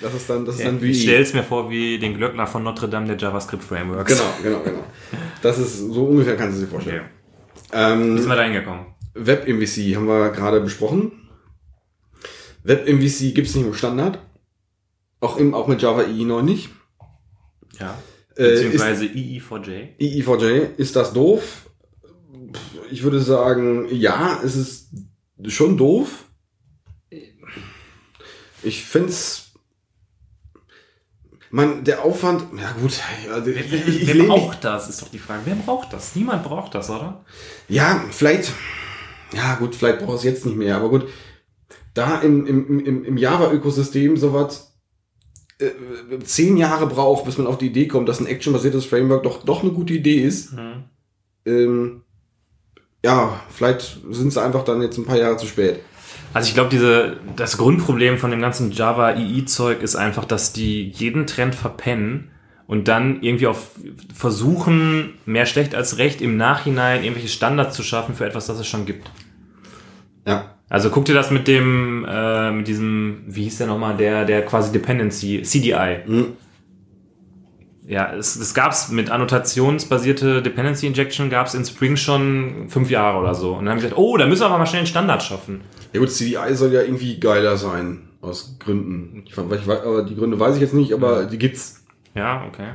Das 0.00 0.14
ist 0.14 0.30
dann, 0.30 0.44
das 0.44 0.56
ist 0.56 0.64
dann 0.64 0.80
wie. 0.80 0.92
Ich 0.92 1.02
stell's 1.02 1.34
mir 1.34 1.42
vor 1.42 1.70
wie 1.70 1.98
den 1.98 2.16
Glöckner 2.16 2.46
von 2.46 2.62
Notre 2.62 2.88
Dame 2.88 3.06
der 3.08 3.16
JavaScript 3.16 3.64
Frameworks. 3.64 4.12
Genau, 4.16 4.30
genau, 4.42 4.60
genau. 4.62 4.84
Das 5.42 5.58
ist 5.58 5.78
so 5.78 6.04
ungefähr, 6.04 6.36
kannst 6.36 6.56
du 6.58 6.62
dir 6.64 6.68
vorstellen. 6.70 7.06
Ähm, 7.72 8.14
Wie 8.16 8.20
sind 8.20 8.28
wir 8.28 8.36
da 8.36 8.44
hingekommen? 8.44 8.86
WebMVC 9.14 9.96
haben 9.96 10.06
wir 10.06 10.30
gerade 10.30 10.60
besprochen. 10.60 11.12
WebMVC 12.62 13.34
gibt 13.34 13.48
es 13.48 13.54
nicht 13.56 13.66
im 13.66 13.74
Standard. 13.74 14.20
Auch, 15.20 15.36
im, 15.36 15.52
auch 15.54 15.66
mit 15.66 15.82
Java 15.82 16.02
EE 16.02 16.24
noch 16.24 16.42
nicht. 16.42 16.70
Ja. 17.80 17.98
Äh, 18.38 18.52
Beziehungsweise 18.52 19.04
E 19.06 19.40
EE4J. 19.40 19.98
EE4J, 19.98 20.76
ist 20.76 20.94
das 20.94 21.12
doof? 21.12 21.68
Ich 22.88 23.02
würde 23.02 23.20
sagen, 23.20 23.88
ja, 23.90 24.40
es 24.44 24.54
ist 24.54 24.90
schon 25.48 25.76
doof. 25.76 26.26
Ich 28.62 28.84
find's. 28.84 29.46
Man, 31.50 31.82
der 31.82 32.04
Aufwand, 32.04 32.44
ja 32.60 32.72
gut, 32.72 33.00
ja, 33.26 33.44
ich, 33.44 33.72
ich, 33.72 34.02
ich 34.02 34.06
Wer 34.06 34.24
braucht 34.24 34.62
das, 34.62 34.88
ist 34.88 35.00
doch 35.02 35.08
die 35.08 35.18
Frage. 35.18 35.42
Wer 35.46 35.54
braucht 35.56 35.92
das? 35.92 36.14
Niemand 36.14 36.44
braucht 36.44 36.74
das, 36.74 36.90
oder? 36.90 37.24
Ja, 37.68 38.04
vielleicht, 38.10 38.52
ja 39.34 39.54
gut, 39.54 39.74
vielleicht 39.74 40.00
braucht 40.00 40.18
es 40.18 40.24
jetzt 40.24 40.44
nicht 40.44 40.58
mehr, 40.58 40.76
aber 40.76 40.90
gut, 40.90 41.08
da 41.94 42.20
im, 42.20 42.46
im, 42.46 42.84
im, 42.84 43.04
im 43.04 43.16
Java-Ökosystem 43.16 44.18
sowas 44.18 44.77
äh, 45.58 45.70
zehn 46.24 46.56
Jahre 46.56 46.86
braucht, 46.86 47.24
bis 47.24 47.38
man 47.38 47.46
auf 47.46 47.58
die 47.58 47.66
Idee 47.66 47.88
kommt, 47.88 48.08
dass 48.08 48.20
ein 48.20 48.26
actionbasiertes 48.26 48.86
Framework 48.86 49.22
doch, 49.24 49.42
doch 49.44 49.62
eine 49.62 49.72
gute 49.72 49.94
Idee 49.94 50.22
ist. 50.22 50.54
Ähm, 51.44 52.02
ja, 53.04 53.40
vielleicht 53.50 54.00
sind 54.10 54.32
sie 54.32 54.42
einfach 54.42 54.64
dann 54.64 54.82
jetzt 54.82 54.98
ein 54.98 55.04
paar 55.04 55.18
Jahre 55.18 55.36
zu 55.36 55.46
spät. 55.46 55.80
Also 56.34 56.48
ich 56.48 56.54
glaube, 56.54 56.70
diese 56.70 57.16
das 57.36 57.56
Grundproblem 57.56 58.18
von 58.18 58.30
dem 58.30 58.40
ganzen 58.40 58.70
Java 58.72 59.12
EE 59.12 59.44
Zeug 59.46 59.82
ist 59.82 59.96
einfach, 59.96 60.24
dass 60.24 60.52
die 60.52 60.90
jeden 60.90 61.26
Trend 61.26 61.54
verpennen 61.54 62.30
und 62.66 62.86
dann 62.86 63.22
irgendwie 63.22 63.46
auf 63.46 63.70
versuchen, 64.14 65.14
mehr 65.24 65.46
schlecht 65.46 65.74
als 65.74 65.98
recht 65.98 66.20
im 66.20 66.36
Nachhinein 66.36 67.02
irgendwelche 67.02 67.28
Standards 67.28 67.74
zu 67.74 67.82
schaffen 67.82 68.14
für 68.14 68.26
etwas, 68.26 68.46
das 68.46 68.58
es 68.58 68.66
schon 68.66 68.84
gibt. 68.84 69.10
Ja. 70.26 70.57
Also 70.70 70.90
guck 70.90 71.06
dir 71.06 71.14
das 71.14 71.30
mit 71.30 71.48
dem 71.48 72.06
äh, 72.08 72.52
mit 72.52 72.68
diesem 72.68 73.22
wie 73.26 73.44
hieß 73.44 73.58
der 73.58 73.66
nochmal, 73.68 73.96
der 73.96 74.24
der 74.24 74.44
quasi 74.44 74.72
Dependency 74.72 75.42
CDI. 75.42 76.00
Hm. 76.04 76.26
Ja, 77.86 78.12
es, 78.14 78.36
es 78.36 78.52
gab's 78.52 78.90
mit 78.90 79.10
annotationsbasierte 79.10 80.42
Dependency 80.42 80.86
Injection 80.86 81.30
gab's 81.30 81.54
in 81.54 81.64
Spring 81.64 81.96
schon 81.96 82.68
fünf 82.68 82.90
Jahre 82.90 83.18
oder 83.18 83.34
so. 83.34 83.54
Und 83.54 83.64
dann 83.64 83.70
haben 83.70 83.78
wir 83.78 83.88
gesagt, 83.88 83.98
oh, 83.98 84.18
da 84.18 84.26
müssen 84.26 84.42
wir 84.42 84.46
aber 84.46 84.58
mal 84.58 84.66
schnell 84.66 84.80
einen 84.80 84.86
Standard 84.86 85.22
schaffen. 85.22 85.62
Ja 85.94 86.00
gut, 86.00 86.10
CDI 86.10 86.54
soll 86.54 86.74
ja 86.74 86.82
irgendwie 86.82 87.18
geiler 87.18 87.56
sein, 87.56 88.10
aus 88.20 88.56
Gründen. 88.58 89.24
Ich, 89.26 89.32
ich, 89.32 89.68
aber 89.70 90.02
die 90.02 90.16
Gründe 90.16 90.38
weiß 90.38 90.56
ich 90.56 90.60
jetzt 90.60 90.74
nicht, 90.74 90.92
aber 90.92 91.24
die 91.24 91.38
gibt's. 91.38 91.82
Ja, 92.14 92.44
okay. 92.46 92.72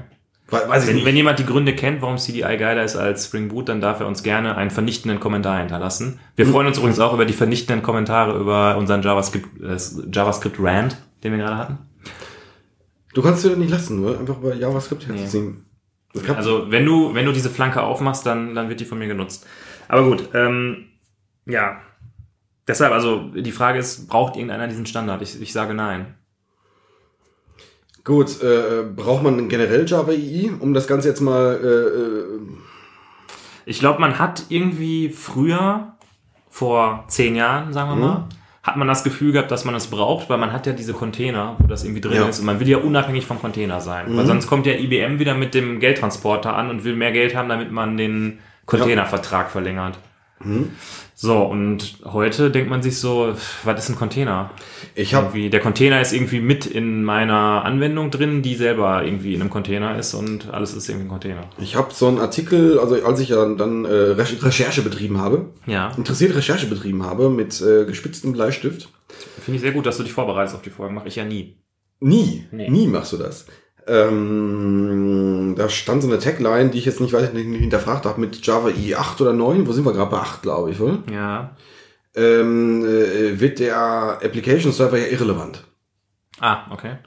We- 0.53 0.69
Weiß 0.69 0.87
Wenn, 0.87 1.03
wenn 1.05 1.15
jemand 1.15 1.39
die 1.39 1.45
Gründe 1.45 1.75
kennt, 1.75 2.01
warum 2.01 2.17
CDI 2.17 2.57
geiler 2.57 2.83
ist 2.83 2.95
als 2.95 3.25
Spring 3.25 3.49
Boot, 3.49 3.69
dann 3.69 3.81
darf 3.81 3.99
er 3.99 4.07
uns 4.07 4.23
gerne 4.23 4.55
einen 4.55 4.69
vernichtenden 4.71 5.19
Kommentar 5.19 5.59
hinterlassen. 5.59 6.19
Wir 6.35 6.45
freuen 6.45 6.67
uns 6.67 6.77
übrigens 6.77 6.99
auch 6.99 7.13
über 7.13 7.25
die 7.25 7.33
vernichtenden 7.33 7.83
Kommentare 7.83 8.37
über 8.39 8.77
unseren 8.77 9.01
JavaScript, 9.01 9.47
äh, 9.61 9.77
JavaScript 10.11 10.57
Rant, 10.59 10.97
den 11.23 11.31
wir 11.33 11.39
gerade 11.39 11.57
hatten. 11.57 11.77
Du 13.13 13.21
kannst 13.21 13.43
dir 13.43 13.55
nicht 13.55 13.69
lassen, 13.71 14.01
nur 14.01 14.19
einfach 14.19 14.35
bei 14.35 14.53
JavaScript 14.53 15.07
herzuziehen. 15.07 15.65
Kann- 16.25 16.35
Also 16.35 16.71
wenn 16.71 16.85
du, 16.85 17.13
wenn 17.15 17.25
du 17.25 17.31
diese 17.31 17.49
Flanke 17.49 17.81
aufmachst, 17.81 18.25
dann, 18.25 18.53
dann 18.55 18.69
wird 18.69 18.79
die 18.79 18.85
von 18.85 18.99
mir 18.99 19.07
genutzt. 19.07 19.47
Aber 19.87 20.03
gut, 20.03 20.29
ähm, 20.33 20.85
ja. 21.45 21.81
Deshalb, 22.67 22.93
also 22.93 23.29
die 23.35 23.51
Frage 23.51 23.79
ist, 23.79 24.07
braucht 24.07 24.35
irgendeiner 24.35 24.67
diesen 24.67 24.85
Standard? 24.85 25.21
Ich, 25.21 25.41
ich 25.41 25.51
sage 25.51 25.73
nein. 25.73 26.13
Gut, 28.03 28.41
äh, 28.41 28.83
braucht 28.83 29.23
man 29.23 29.47
generell 29.47 29.85
Java 29.87 30.11
EE, 30.11 30.51
um 30.59 30.73
das 30.73 30.87
Ganze 30.87 31.07
jetzt 31.07 31.21
mal 31.21 31.59
äh, 31.63 31.67
äh, 31.67 32.39
Ich 33.65 33.79
glaube, 33.79 34.01
man 34.01 34.19
hat 34.19 34.45
irgendwie 34.49 35.09
früher, 35.09 35.93
vor 36.49 37.05
zehn 37.07 37.35
Jahren, 37.35 37.71
sagen 37.71 37.89
wir 37.91 37.95
mal, 37.95 38.27
hat 38.61 38.77
man 38.77 38.87
das 38.87 39.03
Gefühl 39.03 39.31
gehabt, 39.31 39.51
dass 39.51 39.65
man 39.65 39.73
es 39.75 39.87
braucht, 39.87 40.29
weil 40.29 40.37
man 40.37 40.51
hat 40.53 40.67
ja 40.67 40.73
diese 40.73 40.93
Container, 40.93 41.55
wo 41.59 41.67
das 41.67 41.83
irgendwie 41.83 42.01
drin 42.01 42.13
Ja. 42.15 42.27
ist 42.27 42.39
und 42.39 42.45
man 42.45 42.59
will 42.59 42.67
ja 42.69 42.77
unabhängig 42.77 43.25
vom 43.25 43.39
Container 43.39 43.79
sein. 43.81 44.05
Weil 44.17 44.25
sonst 44.25 44.47
kommt 44.47 44.65
ja 44.65 44.73
IBM 44.73 45.19
wieder 45.19 45.33
mit 45.33 45.53
dem 45.53 45.79
Geldtransporter 45.79 46.55
an 46.55 46.69
und 46.69 46.83
will 46.83 46.95
mehr 46.95 47.11
Geld 47.11 47.35
haben, 47.35 47.49
damit 47.49 47.71
man 47.71 47.97
den 47.97 48.39
Containervertrag 48.65 49.49
verlängert. 49.49 49.97
So, 51.15 51.37
und 51.43 51.99
heute 52.03 52.51
denkt 52.51 52.69
man 52.69 52.81
sich 52.83 52.97
so, 52.99 53.33
was 53.63 53.79
ist 53.83 53.89
ein 53.89 53.95
Container? 53.95 54.51
Ich 54.95 55.13
habe 55.13 55.49
der 55.49 55.59
Container 55.61 56.01
ist 56.01 56.11
irgendwie 56.11 56.39
mit 56.41 56.65
in 56.65 57.03
meiner 57.03 57.63
Anwendung 57.63 58.11
drin, 58.11 58.41
die 58.41 58.55
selber 58.55 59.03
irgendwie 59.05 59.33
in 59.33 59.41
einem 59.41 59.49
Container 59.49 59.97
ist 59.97 60.13
und 60.13 60.51
alles 60.53 60.73
ist 60.73 60.89
irgendwie 60.89 61.05
ein 61.05 61.09
Container. 61.09 61.41
ich 61.59 61.75
hab 61.75 61.93
so 61.93 62.07
einen 62.07 62.19
Artikel, 62.19 62.77
also 62.79 62.95
als 63.05 63.19
ich 63.21 63.29
ja 63.29 63.45
dann 63.55 63.85
äh, 63.85 63.89
Re- 63.89 64.43
Recherche 64.43 64.81
betrieben 64.81 65.17
habe, 65.19 65.49
Ja, 65.65 65.91
interessiert 65.97 66.35
Recherche 66.35 66.67
betrieben 66.67 67.03
habe 67.05 67.29
mit 67.29 67.61
äh, 67.61 67.85
gespitztem 67.85 68.33
Bleistift. 68.33 68.89
finde 69.41 69.55
ich 69.57 69.61
sehr 69.61 69.71
gut, 69.71 69.85
dass 69.85 69.97
du 69.97 70.03
dich 70.03 70.13
vorbereitest 70.13 70.55
auf 70.55 70.61
die 70.61 70.71
Folgen. 70.71 70.95
Mache 70.95 71.07
ich 71.07 71.15
ja 71.15 71.23
nie. 71.25 71.57
Nie, 72.01 72.45
Nee. 72.51 72.69
nie 72.69 72.87
machst 72.87 73.13
du 73.13 73.17
das. 73.17 73.45
Ähm, 73.87 75.55
da 75.57 75.69
stand 75.69 76.01
so 76.03 76.07
eine 76.07 76.19
Tagline, 76.19 76.69
die 76.69 76.77
ich 76.79 76.85
jetzt 76.85 77.01
nicht 77.01 77.13
weiter 77.13 77.27
hinterfragt 77.37 78.05
habe, 78.05 78.19
mit 78.19 78.45
Java 78.45 78.69
EE 78.69 78.95
8 78.95 79.21
oder 79.21 79.33
9. 79.33 79.67
Wo 79.67 79.71
sind 79.73 79.85
wir 79.85 79.93
gerade 79.93 80.11
bei 80.11 80.17
8, 80.17 80.41
glaube 80.41 80.71
ich, 80.71 80.79
wohl? 80.79 80.99
Ja. 81.11 81.55
Ähm, 82.15 82.85
äh, 82.85 83.39
wird 83.39 83.59
der 83.59 83.75
Application 84.23 84.71
Server 84.71 84.97
ja 84.97 85.07
irrelevant. 85.07 85.63
Ah, 86.39 86.71
okay. 86.71 86.97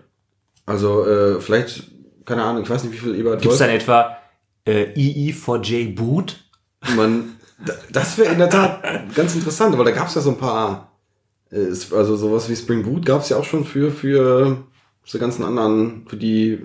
Also 0.66 1.06
äh, 1.06 1.40
vielleicht, 1.40 1.84
keine 2.24 2.42
Ahnung, 2.42 2.62
ich 2.64 2.70
weiß 2.70 2.84
nicht, 2.84 2.92
wie 2.94 2.98
viel 2.98 3.14
Ebert 3.14 3.40
Gibt 3.40 3.52
es 3.52 3.58
dann 3.60 3.70
etwa 3.70 4.16
äh, 4.64 4.86
EE4J 4.94 5.94
Boot? 5.94 6.44
Man, 6.96 7.36
da- 7.64 7.74
das 7.92 8.18
wäre 8.18 8.32
in 8.32 8.38
der 8.38 8.50
Tat 8.50 9.14
ganz 9.14 9.34
interessant, 9.34 9.76
weil 9.78 9.84
da 9.84 9.90
gab 9.92 10.08
es 10.08 10.16
ja 10.16 10.20
so 10.20 10.30
ein 10.30 10.38
paar, 10.38 10.92
äh, 11.52 11.68
also 11.94 12.16
sowas 12.16 12.48
wie 12.48 12.56
Spring 12.56 12.82
Boot 12.82 13.06
gab 13.06 13.22
es 13.22 13.28
ja 13.28 13.36
auch 13.36 13.44
schon 13.44 13.64
für 13.64 13.90
für 13.92 14.64
diese 15.06 15.18
ganzen 15.18 15.44
anderen, 15.44 16.04
für 16.08 16.16
die 16.16 16.64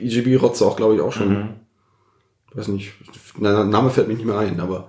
EGB-Rotze 0.00 0.64
auch, 0.64 0.76
glaube 0.76 0.94
ich, 0.94 1.00
auch 1.00 1.12
schon. 1.12 1.50
Weiß 2.54 2.68
nicht, 2.68 2.92
der 3.38 3.64
Name 3.64 3.90
fällt 3.90 4.08
mir 4.08 4.14
nicht 4.14 4.24
mehr 4.24 4.38
ein, 4.38 4.60
aber 4.60 4.88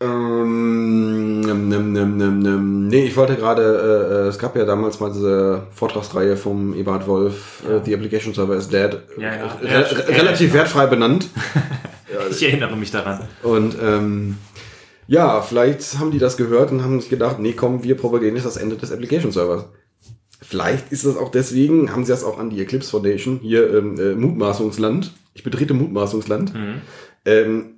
ähm, 0.00 1.40
nem, 1.40 1.68
nem, 1.68 2.16
nem, 2.16 2.38
nem. 2.40 2.88
nee, 2.88 3.04
ich 3.04 3.16
wollte 3.16 3.36
gerade, 3.36 3.62
äh, 3.62 4.14
äh, 4.14 4.28
es 4.28 4.38
gab 4.38 4.56
ja 4.56 4.64
damals 4.64 4.98
mal 4.98 5.12
diese 5.12 5.66
Vortragsreihe 5.70 6.36
vom 6.36 6.74
Eberhard 6.74 7.06
Wolf, 7.06 7.62
äh, 7.68 7.80
The 7.84 7.94
Application 7.94 8.34
Server 8.34 8.56
is 8.56 8.68
Dead, 8.68 8.98
Ja, 9.16 9.36
ja. 9.36 9.46
Re 9.46 9.68
Ja, 9.68 9.80
re 9.80 10.04
ja, 10.08 10.16
relativ 10.16 10.48
ja. 10.48 10.54
wertfrei 10.54 10.86
benannt. 10.86 11.28
Ich 12.30 12.44
erinnere 12.44 12.76
mich 12.76 12.92
daran. 12.92 13.22
Und 13.42 13.76
ähm, 13.82 14.36
ja, 15.08 15.42
vielleicht 15.42 15.98
haben 15.98 16.12
die 16.12 16.20
das 16.20 16.36
gehört 16.36 16.70
und 16.70 16.84
haben 16.84 17.00
sich 17.00 17.10
gedacht, 17.10 17.40
nee, 17.40 17.54
komm, 17.54 17.82
wir 17.82 17.96
propagieren 17.96 18.36
jetzt 18.36 18.46
das 18.46 18.56
Ende 18.56 18.76
des 18.76 18.92
Application 18.92 19.32
Servers. 19.32 19.64
Vielleicht 20.42 20.92
ist 20.92 21.06
das 21.06 21.16
auch 21.16 21.30
deswegen, 21.30 21.92
haben 21.92 22.04
sie 22.04 22.12
das 22.12 22.24
auch 22.24 22.38
an 22.38 22.50
die 22.50 22.60
Eclipse 22.60 22.90
Foundation, 22.90 23.38
hier 23.40 23.72
ähm, 23.74 23.98
äh, 23.98 24.14
Mutmaßungsland, 24.14 25.12
ich 25.34 25.42
betrete 25.42 25.74
Mutmaßungsland, 25.74 26.52
ähm, 27.24 27.70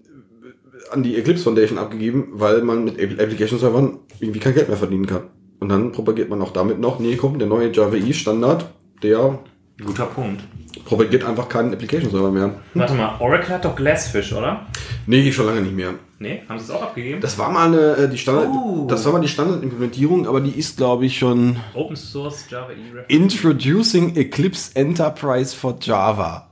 an 0.91 1.03
die 1.03 1.17
Eclipse 1.17 1.45
Foundation 1.45 1.79
abgegeben, 1.79 2.29
weil 2.33 2.63
man 2.63 2.85
mit 2.85 2.99
App- 2.99 3.21
Application 3.21 3.59
Servern 3.59 3.99
irgendwie 4.21 4.41
kein 4.41 4.55
Geld 4.55 4.69
mehr 4.69 4.77
verdienen 4.77 5.07
kann. 5.07 5.25
Und 5.59 5.69
dann 5.71 5.93
propagiert 5.93 6.29
man 6.29 6.43
auch 6.43 6.53
damit 6.53 6.79
noch, 6.79 6.99
nee, 7.01 7.17
komm, 7.17 7.39
der 7.39 7.49
neue 7.49 7.73
Java 7.73 7.97
E 7.97 8.13
Standard, 8.13 8.71
der 9.03 9.39
Guter 9.85 10.07
Punkt. 10.07 10.43
Propagiert 10.87 11.25
einfach 11.25 11.49
keinen 11.49 11.73
Application 11.75 12.11
Server 12.11 12.31
mehr. 12.31 12.55
Warte 12.75 12.95
mal, 12.95 13.17
Oracle 13.21 13.55
hat 13.55 13.65
doch 13.67 13.77
Glassfish, 13.77 14.33
oder? 14.33 14.65
Nee, 15.07 15.31
schon 15.33 15.45
lange 15.47 15.61
nicht 15.61 15.75
mehr. 15.77 15.95
Nee, 16.19 16.43
haben 16.49 16.59
sie 16.59 16.65
es 16.65 16.71
auch 16.71 16.83
abgegeben? 16.83 17.21
Das 17.21 17.39
war 17.39 17.51
mal 17.51 17.67
eine, 17.67 18.05
äh, 18.05 18.09
die 18.09 18.17
Standard, 18.17 18.49
Oh. 18.49 18.87
das 18.89 19.05
war 19.05 19.13
mal 19.13 19.21
die 19.21 19.29
Standardimplementierung, 19.29 20.27
aber 20.27 20.41
die 20.41 20.59
ist, 20.59 20.79
glaube 20.79 21.05
ich, 21.05 21.19
schon 21.19 21.59
Open 21.75 21.95
Source 21.97 22.47
Java 22.49 22.71
E. 22.73 23.15
Introducing 23.15 24.17
Eclipse 24.17 24.71
Enterprise 24.75 25.55
for 25.55 25.77
Java. 25.79 26.49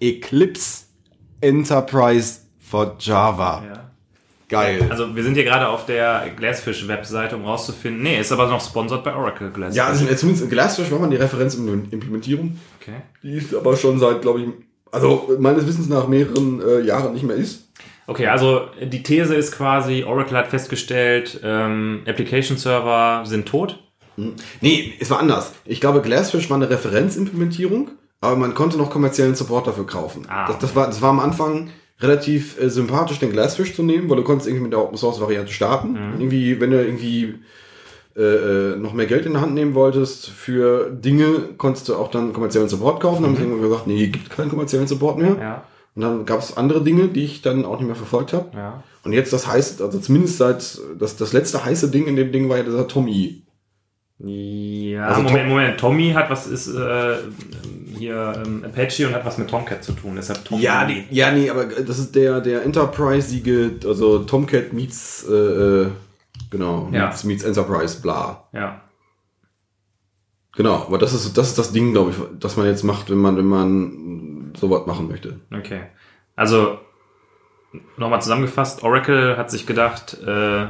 Eclipse 0.00 0.84
Enterprise 1.40 2.40
for 2.60 2.94
Java. 3.00 3.62
Ja. 3.66 3.87
Geil. 4.48 4.86
Also 4.88 5.14
wir 5.14 5.22
sind 5.22 5.34
hier 5.34 5.44
gerade 5.44 5.68
auf 5.68 5.84
der 5.86 6.30
Glassfish-Webseite, 6.36 7.36
um 7.36 7.44
rauszufinden. 7.44 8.02
Nee, 8.02 8.18
ist 8.18 8.32
aber 8.32 8.48
noch 8.48 8.64
sponsored 8.64 9.04
bei 9.04 9.14
Oracle 9.14 9.50
Glassfish. 9.50 9.76
ja, 9.76 9.86
also, 9.86 10.06
zumindest 10.14 10.44
in 10.44 10.50
Glassfish 10.50 10.90
war 10.90 10.98
mal 10.98 11.10
die 11.10 11.16
Referenz 11.16 11.54
in 11.54 11.88
Implementierung. 11.90 12.58
okay. 12.80 13.02
Die 13.22 13.34
ist 13.34 13.54
aber 13.54 13.76
schon 13.76 13.98
seit, 13.98 14.22
glaube 14.22 14.40
ich, 14.40 14.48
also 14.90 15.36
meines 15.38 15.66
Wissens 15.66 15.88
nach 15.88 16.08
mehreren 16.08 16.62
äh, 16.62 16.80
Jahren 16.80 17.12
nicht 17.12 17.24
mehr 17.24 17.36
ist. 17.36 17.68
Okay, 18.06 18.26
also 18.26 18.62
die 18.80 19.02
These 19.02 19.34
ist 19.34 19.52
quasi, 19.52 20.02
Oracle 20.04 20.38
hat 20.38 20.48
festgestellt, 20.48 21.40
ähm, 21.44 22.02
Application 22.06 22.56
Server 22.56 23.24
sind 23.26 23.46
tot 23.46 23.78
Nee, 24.60 24.94
es 24.98 25.10
war 25.10 25.20
anders. 25.20 25.52
Ich 25.64 25.80
glaube, 25.80 26.02
Glassfish 26.02 26.50
war 26.50 26.56
eine 26.56 26.68
Referenzimplementierung, 26.68 27.90
aber 28.20 28.36
man 28.36 28.54
konnte 28.54 28.76
noch 28.76 28.90
kommerziellen 28.90 29.34
Support 29.34 29.68
dafür 29.68 29.86
kaufen. 29.86 30.26
Ah, 30.28 30.48
das, 30.48 30.58
das, 30.58 30.76
war, 30.76 30.86
das 30.86 31.00
war 31.00 31.10
am 31.10 31.20
Anfang 31.20 31.70
relativ 32.00 32.60
äh, 32.60 32.68
sympathisch, 32.70 33.18
den 33.18 33.32
Glassfish 33.32 33.74
zu 33.74 33.82
nehmen, 33.82 34.08
weil 34.08 34.16
du 34.18 34.22
konntest 34.24 34.48
irgendwie 34.48 34.64
mit 34.64 34.72
der 34.72 34.80
Open 34.80 34.96
Source 34.96 35.20
Variante 35.20 35.52
starten. 35.52 35.92
Mhm. 35.92 36.20
Irgendwie, 36.20 36.60
wenn 36.60 36.70
du 36.70 36.84
irgendwie 36.84 37.34
äh, 38.16 38.20
äh, 38.22 38.76
noch 38.76 38.92
mehr 38.94 39.06
Geld 39.06 39.26
in 39.26 39.32
die 39.34 39.38
Hand 39.40 39.54
nehmen 39.54 39.74
wolltest 39.74 40.28
für 40.28 40.90
Dinge, 40.90 41.50
konntest 41.56 41.88
du 41.88 41.94
auch 41.96 42.10
dann 42.10 42.32
kommerziellen 42.32 42.68
Support 42.68 43.00
kaufen. 43.00 43.22
Dann 43.22 43.32
haben 43.32 43.36
sie 43.36 43.42
irgendwann 43.42 43.68
gesagt, 43.70 43.86
nee, 43.86 44.06
gibt 44.08 44.30
keinen 44.30 44.48
kommerziellen 44.50 44.86
Support 44.86 45.18
mehr. 45.18 45.30
Mhm. 45.34 45.40
Ja, 45.40 45.64
Und 45.94 46.02
dann 46.02 46.24
gab 46.26 46.40
es 46.40 46.56
andere 46.56 46.82
Dinge, 46.82 47.08
die 47.08 47.24
ich 47.24 47.42
dann 47.42 47.64
auch 47.64 47.78
nicht 47.78 47.86
mehr 47.86 47.96
verfolgt 47.96 48.32
habe. 48.32 48.48
ja. 48.54 48.82
Und 49.04 49.12
jetzt 49.14 49.32
das 49.32 49.46
heißt, 49.46 49.80
also 49.80 49.98
zumindest 50.00 50.36
seit 50.38 50.78
das, 50.98 51.16
das 51.16 51.32
letzte 51.32 51.64
heiße 51.64 51.88
Ding 51.90 52.06
in 52.08 52.16
dem 52.16 52.30
Ding 52.30 52.48
war 52.50 52.58
ja 52.58 52.62
dieser 52.64 52.86
Tommy. 52.88 53.42
Ja, 54.18 55.06
Also 55.06 55.22
Moment, 55.22 55.38
Tom- 55.42 55.48
Moment. 55.48 55.80
Tommy 55.80 56.10
hat 56.12 56.28
was 56.30 56.46
ist 56.46 56.68
äh, 56.68 57.14
hier 57.98 58.42
ähm, 58.46 58.64
Apache 58.64 59.06
und 59.06 59.14
hat 59.14 59.24
was 59.26 59.36
mit 59.38 59.48
Tomcat 59.50 59.82
zu 59.84 59.92
tun. 59.92 60.14
Deshalb 60.16 60.44
Tommy. 60.44 60.62
Ja, 60.62 60.84
nee, 60.86 61.06
ja, 61.10 61.30
nee, 61.32 61.50
aber 61.50 61.66
das 61.66 61.98
ist 61.98 62.14
der, 62.14 62.40
der 62.40 62.62
Enterprise-Siege, 62.64 63.80
also 63.86 64.20
Tomcat 64.20 64.72
meets, 64.72 65.26
äh, 65.28 65.32
äh, 65.34 65.90
genau, 66.50 66.88
Ja. 66.92 67.06
meets, 67.08 67.24
meets 67.24 67.44
Enterprise, 67.44 68.00
bla. 68.00 68.48
Ja. 68.52 68.80
Genau, 70.56 70.84
aber 70.86 70.98
das 70.98 71.12
ist, 71.14 71.36
das 71.38 71.48
ist 71.48 71.58
das 71.58 71.72
Ding, 71.72 71.92
glaube 71.92 72.10
ich, 72.10 72.16
das 72.40 72.56
man 72.56 72.66
jetzt 72.66 72.82
macht, 72.82 73.10
wenn 73.10 73.18
man, 73.18 73.36
wenn 73.36 73.44
man 73.46 74.52
sowas 74.58 74.86
machen 74.86 75.08
möchte. 75.08 75.38
Okay. 75.56 75.82
Also, 76.34 76.78
nochmal 77.96 78.22
zusammengefasst, 78.22 78.82
Oracle 78.82 79.36
hat 79.36 79.50
sich 79.50 79.66
gedacht, 79.66 80.16
äh, 80.26 80.66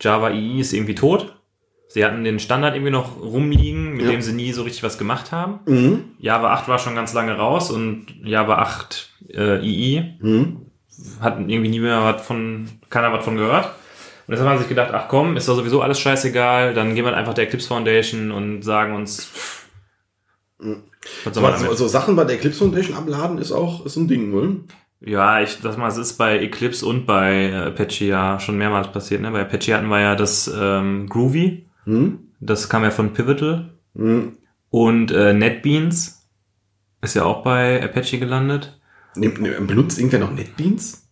Java 0.00 0.30
EE 0.30 0.60
ist 0.60 0.72
irgendwie 0.72 0.94
tot. 0.94 1.34
Sie 1.94 2.04
hatten 2.04 2.24
den 2.24 2.40
Standard 2.40 2.74
irgendwie 2.74 2.90
noch 2.90 3.20
rumliegen, 3.22 3.92
mit 3.92 4.06
Ja. 4.06 4.10
dem 4.10 4.20
sie 4.20 4.32
nie 4.32 4.50
so 4.50 4.62
richtig 4.64 4.82
was 4.82 4.98
gemacht 4.98 5.30
haben. 5.30 5.60
Mhm. 5.66 6.00
Java 6.18 6.52
8 6.52 6.66
war 6.66 6.80
schon 6.80 6.96
ganz 6.96 7.12
lange 7.14 7.36
raus 7.36 7.70
und 7.70 8.06
Java 8.24 8.56
8 8.58 9.10
äh, 9.32 9.64
EE 9.64 10.02
Mhm. 10.20 10.56
hat 11.20 11.38
irgendwie 11.38 11.68
nie 11.68 11.78
mehr 11.78 12.02
was 12.02 12.26
von, 12.26 12.68
keiner 12.90 13.12
was 13.12 13.24
von 13.24 13.36
gehört. 13.36 13.66
Und 13.66 14.32
deshalb 14.32 14.48
haben 14.48 14.56
sie 14.56 14.62
sich 14.64 14.70
gedacht, 14.70 14.90
ach 14.92 15.06
komm, 15.06 15.36
ist 15.36 15.46
doch 15.48 15.54
sowieso 15.54 15.82
alles 15.82 16.00
scheißegal, 16.00 16.74
dann 16.74 16.96
gehen 16.96 17.04
wir 17.04 17.16
einfach 17.16 17.34
der 17.34 17.44
Eclipse 17.44 17.68
Foundation 17.68 18.32
und 18.32 18.62
sagen 18.62 18.96
uns, 18.96 19.30
was 20.58 21.34
soll 21.34 21.42
man 21.44 21.52
Also, 21.52 21.64
damit? 21.64 21.70
also 21.70 21.86
Sachen 21.86 22.16
bei 22.16 22.24
der 22.24 22.34
Eclipse 22.36 22.58
Foundation 22.58 22.96
abladen 22.96 23.38
ist 23.38 23.52
auch 23.52 23.86
ist 23.86 23.94
ein 23.96 24.08
Ding, 24.08 24.32
oder? 24.32 24.48
Ja, 25.00 25.40
ich 25.42 25.58
sag 25.62 25.76
mal, 25.78 25.86
es 25.88 25.98
ist 25.98 26.14
bei 26.14 26.38
Eclipse 26.40 26.84
und 26.86 27.06
bei 27.06 27.50
äh, 27.50 27.54
Apache 27.68 28.04
ja 28.06 28.40
schon 28.40 28.56
mehrmals 28.58 28.90
passiert. 28.90 29.20
Ne? 29.20 29.30
Bei 29.30 29.42
Apache 29.42 29.74
hatten 29.76 29.88
wir 29.88 30.00
ja 30.00 30.14
das 30.16 30.50
ähm, 30.58 31.06
Groovy, 31.08 31.66
Hm? 31.84 32.18
das 32.40 32.68
kam 32.68 32.82
ja 32.82 32.90
von 32.90 33.12
Pivotal. 33.12 33.70
Hm. 33.94 34.36
Und 34.70 35.10
äh, 35.12 35.32
NetBeans 35.32 36.26
ist 37.02 37.14
ja 37.14 37.24
auch 37.24 37.42
bei 37.42 37.82
Apache 37.82 38.18
gelandet. 38.18 38.78
Nimmt, 39.14 39.40
nimmt, 39.40 39.66
benutzt 39.66 39.98
irgendwer 39.98 40.18
noch 40.20 40.32
NetBeans? 40.32 41.06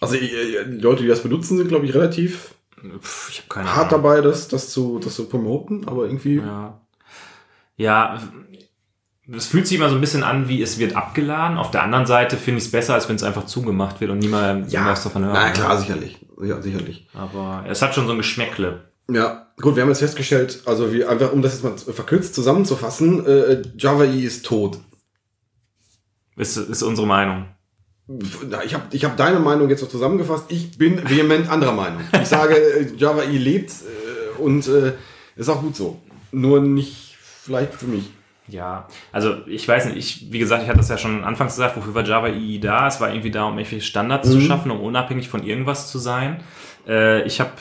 Also 0.00 0.14
äh, 0.14 0.20
die 0.66 0.78
Leute, 0.80 1.02
die 1.02 1.08
das 1.08 1.22
benutzen, 1.22 1.58
sind, 1.58 1.68
glaube 1.68 1.86
ich, 1.86 1.94
relativ 1.94 2.54
Pff, 3.00 3.30
ich 3.30 3.38
habe 3.40 3.48
keine 3.48 3.74
hart 3.74 3.92
Ahnung. 3.92 4.04
dabei, 4.04 4.20
das, 4.20 4.48
das, 4.48 4.70
zu, 4.70 4.98
das 5.00 5.14
zu 5.16 5.28
promoten, 5.28 5.88
aber 5.88 6.04
irgendwie. 6.04 6.36
Ja. 6.36 6.80
ja, 7.76 8.20
es 9.34 9.46
fühlt 9.46 9.66
sich 9.66 9.76
immer 9.78 9.88
so 9.88 9.96
ein 9.96 10.00
bisschen 10.00 10.22
an, 10.22 10.48
wie 10.48 10.62
es 10.62 10.78
wird 10.78 10.94
abgeladen. 10.96 11.58
Auf 11.58 11.70
der 11.70 11.82
anderen 11.82 12.06
Seite 12.06 12.36
finde 12.36 12.58
ich 12.58 12.66
es 12.66 12.70
besser, 12.70 12.94
als 12.94 13.08
wenn 13.08 13.16
es 13.16 13.22
einfach 13.24 13.46
zugemacht 13.46 14.00
wird 14.00 14.10
und 14.10 14.20
niemand 14.20 14.70
Ja, 14.72 14.86
was 14.86 15.02
davon 15.02 15.24
hört. 15.24 15.34
na 15.34 15.50
klar, 15.50 15.76
sicherlich. 15.76 16.24
Ja, 16.40 16.62
sicherlich. 16.62 17.08
Aber 17.14 17.64
es 17.68 17.82
hat 17.82 17.94
schon 17.94 18.06
so 18.06 18.12
ein 18.12 18.18
Geschmäckle. 18.18 18.92
Ja, 19.10 19.47
gut, 19.60 19.76
wir 19.76 19.82
haben 19.82 19.88
jetzt 19.88 20.00
festgestellt, 20.00 20.62
also 20.66 20.92
wie 20.92 21.04
einfach, 21.04 21.32
um 21.32 21.42
das 21.42 21.54
jetzt 21.54 21.64
mal 21.64 21.76
verkürzt 21.76 22.34
zusammenzufassen, 22.34 23.26
äh, 23.26 23.62
Java 23.76 24.04
EE 24.04 24.24
ist 24.24 24.46
tot. 24.46 24.78
Ist, 26.36 26.56
ist 26.56 26.82
unsere 26.82 27.06
Meinung. 27.06 27.46
Ich 28.64 28.72
habe 28.72 28.84
ich 28.92 29.04
hab 29.04 29.16
deine 29.16 29.38
Meinung 29.38 29.68
jetzt 29.68 29.80
so 29.80 29.86
zusammengefasst. 29.86 30.46
Ich 30.48 30.78
bin 30.78 31.08
vehement 31.08 31.50
anderer 31.50 31.72
Meinung. 31.72 32.00
Ich 32.22 32.28
sage, 32.28 32.54
äh, 32.54 32.94
Java 32.96 33.22
EE 33.24 33.36
lebt 33.36 33.70
äh, 33.70 34.40
und 34.40 34.66
äh, 34.68 34.92
ist 35.36 35.48
auch 35.48 35.60
gut 35.60 35.76
so. 35.76 36.00
Nur 36.32 36.60
nicht 36.60 37.16
vielleicht 37.18 37.74
für 37.74 37.86
mich. 37.86 38.10
Ja, 38.46 38.88
also 39.12 39.46
ich 39.46 39.68
weiß 39.68 39.86
nicht, 39.86 39.96
ich, 39.98 40.32
wie 40.32 40.38
gesagt, 40.38 40.62
ich 40.62 40.68
hatte 40.68 40.78
das 40.78 40.88
ja 40.88 40.96
schon 40.96 41.22
anfangs 41.22 41.54
gesagt, 41.56 41.76
wofür 41.76 41.94
war 41.94 42.04
Java 42.04 42.28
EE 42.28 42.58
da? 42.58 42.88
Es 42.88 42.98
war 42.98 43.10
irgendwie 43.10 43.30
da, 43.30 43.44
um 43.44 43.58
irgendwelche 43.58 43.84
Standards 43.84 44.30
zu 44.30 44.40
schaffen, 44.40 44.70
um 44.70 44.80
unabhängig 44.80 45.28
von 45.28 45.44
irgendwas 45.44 45.90
zu 45.90 45.98
sein. 45.98 46.40
Äh, 46.86 47.26
ich 47.26 47.40
habe 47.40 47.52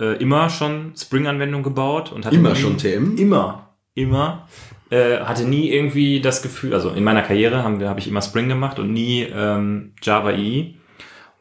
äh, 0.00 0.16
immer 0.22 0.50
schon 0.50 0.92
Spring-Anwendungen 0.96 1.64
gebaut 1.64 2.12
und 2.12 2.24
hatte 2.26 2.36
Immer 2.36 2.50
nie, 2.50 2.56
schon 2.56 2.78
TM? 2.78 3.16
Immer, 3.16 3.76
immer. 3.94 4.48
Äh, 4.90 5.18
hatte 5.20 5.44
nie 5.44 5.70
irgendwie 5.70 6.20
das 6.20 6.40
Gefühl, 6.42 6.72
also 6.72 6.90
in 6.90 7.04
meiner 7.04 7.22
Karriere 7.22 7.62
habe 7.62 7.88
hab 7.88 7.98
ich 7.98 8.08
immer 8.08 8.22
Spring 8.22 8.48
gemacht 8.48 8.78
und 8.78 8.92
nie 8.92 9.22
ähm, 9.22 9.92
Java 10.02 10.32
EE. 10.32 10.74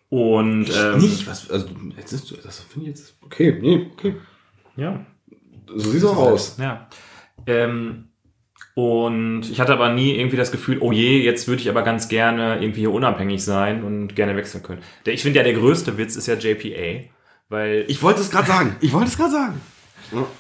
Und 0.10 0.70
ähm, 0.70 1.00
nicht, 1.00 1.28
was, 1.28 1.50
also 1.50 1.68
jetzt 1.98 2.14
ist, 2.14 2.46
das 2.46 2.60
finde 2.62 2.90
ich 2.90 2.98
jetzt 2.98 3.18
okay, 3.22 3.58
nee, 3.62 3.88
okay. 3.94 4.16
Ja, 4.76 5.06
So 5.68 5.90
sieht's 5.92 6.06
auch 6.06 6.18
aus. 6.18 6.58
Ja. 6.60 6.88
Ähm, 7.46 8.06
und 8.76 9.50
ich 9.50 9.60
hatte 9.60 9.74
aber 9.74 9.90
nie 9.92 10.16
irgendwie 10.16 10.38
das 10.38 10.52
Gefühl, 10.52 10.78
oh 10.82 10.92
je, 10.92 11.24
jetzt 11.24 11.48
würde 11.48 11.62
ich 11.62 11.70
aber 11.70 11.82
ganz 11.82 12.10
gerne 12.10 12.60
irgendwie 12.62 12.82
hier 12.82 12.92
unabhängig 12.92 13.44
sein 13.44 13.84
und 13.84 14.16
gerne 14.16 14.36
wechseln 14.36 14.62
können. 14.62 14.82
Ich 15.06 15.24
finde 15.24 15.38
ja, 15.38 15.44
der 15.44 15.54
größte 15.54 15.98
Witz 15.98 16.16
ist 16.16 16.28
ja 16.28 16.36
JPA, 16.36 17.10
weil, 17.50 17.86
Ich 17.88 18.02
wollte 18.04 18.22
es 18.22 18.30
gerade 18.32 18.48
sagen. 18.48 18.76
Ich 18.82 18.94
wollte 18.94 19.08
es 19.10 19.18
gerade 19.18 19.32
sagen. 19.32 19.62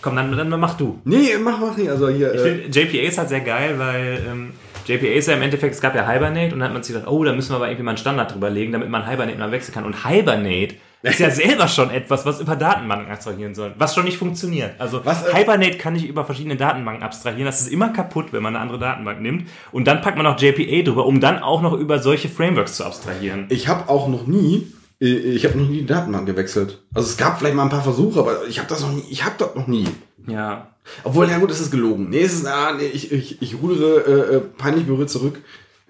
komm, 0.02 0.16
dann, 0.16 0.36
dann 0.36 0.60
mach 0.60 0.76
du. 0.78 1.00
Nee, 1.06 1.38
mach, 1.42 1.60
mach 1.60 1.78
nicht. 1.78 1.90
Also 1.90 2.10
hier. 2.10 2.34
Ich 2.34 2.42
Äh, 2.42 2.44
finde, 2.70 2.80
JPA 2.80 3.08
ist 3.08 3.18
halt 3.18 3.30
sehr 3.30 3.42
geil, 3.42 3.76
weil 3.78 4.26
ähm, 4.30 4.52
JPA 4.86 5.08
ist 5.08 5.28
ja 5.28 5.36
im 5.36 5.42
Endeffekt, 5.42 5.76
es 5.76 5.82
gab 5.82 5.96
ja 5.96 6.10
Hibernate 6.10 6.54
und 6.54 6.60
dann 6.60 6.64
hat 6.70 6.74
man 6.74 6.84
sich 6.84 6.94
gedacht, 6.96 7.12
oh, 7.12 7.24
da 7.24 7.34
müssen 7.34 7.52
wir 7.52 7.58
aber 7.58 7.68
irgendwie 7.68 7.84
mal 7.84 7.92
einen 7.92 7.98
Standard 7.98 8.34
drüber 8.34 8.50
legen, 8.50 8.72
damit 8.72 8.90
man 8.90 9.08
Hibernate 9.10 9.38
mal 9.38 9.52
wechseln 9.52 9.74
kann. 9.74 9.86
Und 9.86 10.08
Hibernate 10.08 10.76
ist 11.02 11.20
ja 11.20 11.30
selber 11.32 11.68
schon 11.68 11.92
etwas, 11.92 12.26
was 12.26 12.40
über 12.40 12.56
Datenbanken 12.56 13.12
abstrahieren 13.12 13.54
soll, 13.56 13.74
was 13.78 13.94
schon 13.96 14.06
nicht 14.06 14.18
funktioniert. 14.18 14.72
Also 14.80 15.06
Was, 15.06 15.28
äh, 15.28 15.36
Hibernate 15.36 15.78
kann 15.78 15.94
nicht 15.94 16.08
über 16.08 16.24
verschiedene 16.26 16.56
Datenbanken 16.56 17.04
abstrahieren, 17.04 17.46
das 17.46 17.62
ist 17.62 17.68
immer 17.72 17.90
kaputt, 17.90 18.28
wenn 18.32 18.42
man 18.44 18.56
eine 18.56 18.62
andere 18.62 18.80
Datenbank 18.80 19.22
nimmt. 19.22 19.50
Und 19.74 19.88
dann 19.88 20.02
packt 20.02 20.16
man 20.18 20.26
noch 20.26 20.40
JPA 20.40 20.84
drüber, 20.84 21.06
um 21.06 21.20
dann 21.20 21.40
auch 21.40 21.62
noch 21.62 21.74
über 21.74 22.00
solche 22.00 22.30
Frameworks 22.30 22.78
zu 22.78 22.86
abstrahieren. 22.86 23.46
ich 23.50 23.68
habe 23.68 23.90
auch 23.90 24.08
noch 24.08 24.26
nie, 24.28 24.68
ich 25.00 25.46
habe 25.46 25.58
noch 25.58 25.70
nie 25.70 25.80
die 25.82 25.86
Datenbank 25.86 26.26
gewechselt. 26.26 26.82
Also 26.94 27.08
es 27.10 27.18
gab 27.18 27.38
vielleicht 27.40 27.56
mal 27.56 27.64
ein 27.64 27.70
paar 27.70 27.84
Versuche, 27.84 28.20
aber 28.20 28.46
ich 28.48 28.58
habe 28.60 28.68
das 28.70 28.82
noch 28.82 28.92
nie. 28.92 29.04
Ich 29.10 29.24
habe 29.24 29.36
das 29.38 29.54
noch 29.56 29.68
nie. 29.68 29.86
Ja. 30.28 30.70
Obwohl, 31.04 31.30
ja 31.30 31.38
gut, 31.38 31.52
es 31.52 31.60
ist 31.62 31.72
gelogen. 31.72 32.10
Nee, 32.10 32.22
es 32.24 32.34
ist, 32.34 32.48
ah, 32.48 32.74
nee, 32.78 32.86
ich, 32.88 33.12
ich, 33.12 33.42
ich 33.42 33.62
rudere 33.62 34.00
äh, 34.32 34.36
äh, 34.38 34.40
peinlich 34.58 34.86
berührt 34.86 35.10
zurück. 35.10 35.40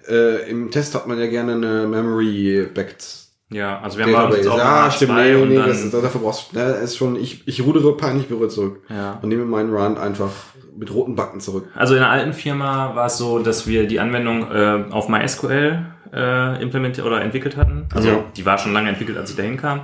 Äh, 0.08 0.50
Im 0.50 0.70
Test 0.70 0.94
hat 0.94 1.06
man 1.06 1.18
ja 1.18 1.26
gerne 1.26 1.52
eine 1.52 1.86
Memory-Backed 1.86 3.06
Ja, 3.50 3.80
also 3.80 3.98
wir 3.98 4.04
haben 4.04 4.12
Database. 4.12 4.38
jetzt 4.38 4.48
auch 4.48 4.58
Ja, 4.58 4.82
eine 4.84 4.92
stimmt, 4.92 5.12
H2 5.12 5.22
nee, 5.24 5.34
und 5.42 5.48
nee, 5.50 5.56
dann, 5.56 5.68
das, 5.68 5.84
ist- 5.84 5.94
dafür 5.94 6.20
brauchst 6.20 6.52
du, 6.52 6.58
ne, 6.58 6.64
ist 6.82 6.96
schon, 6.96 7.16
ich, 7.16 7.46
ich 7.46 7.64
rudere 7.64 7.96
peinlich 7.96 8.26
berührt 8.28 8.52
zurück. 8.52 8.80
Ja. 8.88 9.18
Und 9.22 9.28
nehme 9.28 9.44
meinen 9.44 9.72
Run 9.74 9.96
einfach 9.98 10.30
mit 10.76 10.92
roten 10.94 11.14
Backen 11.16 11.40
zurück. 11.40 11.66
Also 11.74 11.94
in 11.94 12.00
der 12.00 12.10
alten 12.10 12.32
Firma 12.32 12.94
war 12.94 13.06
es 13.06 13.18
so, 13.18 13.38
dass 13.40 13.66
wir 13.66 13.86
die 13.88 13.98
Anwendung 14.00 14.50
äh, 14.50 14.84
auf 14.90 15.08
MySQL 15.08 15.86
äh, 16.12 16.62
implementiert 16.62 17.06
oder 17.06 17.22
entwickelt 17.22 17.56
hatten. 17.56 17.86
Also 17.94 18.08
Ja. 18.08 18.24
die 18.36 18.44
war 18.46 18.58
schon 18.58 18.72
lange 18.72 18.88
entwickelt, 18.88 19.18
als 19.18 19.30
ich 19.30 19.36
dahin 19.36 19.56
kam. 19.56 19.82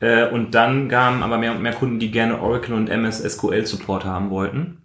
Äh, 0.00 0.28
und 0.28 0.54
dann 0.54 0.88
kamen 0.88 1.22
aber 1.22 1.38
mehr 1.38 1.52
und 1.52 1.62
mehr 1.62 1.72
Kunden, 1.72 1.98
die 1.98 2.10
gerne 2.10 2.40
Oracle 2.40 2.74
und 2.74 2.88
MS 2.88 3.22
SQL 3.22 3.64
Support 3.66 4.04
haben 4.04 4.30
wollten. 4.30 4.78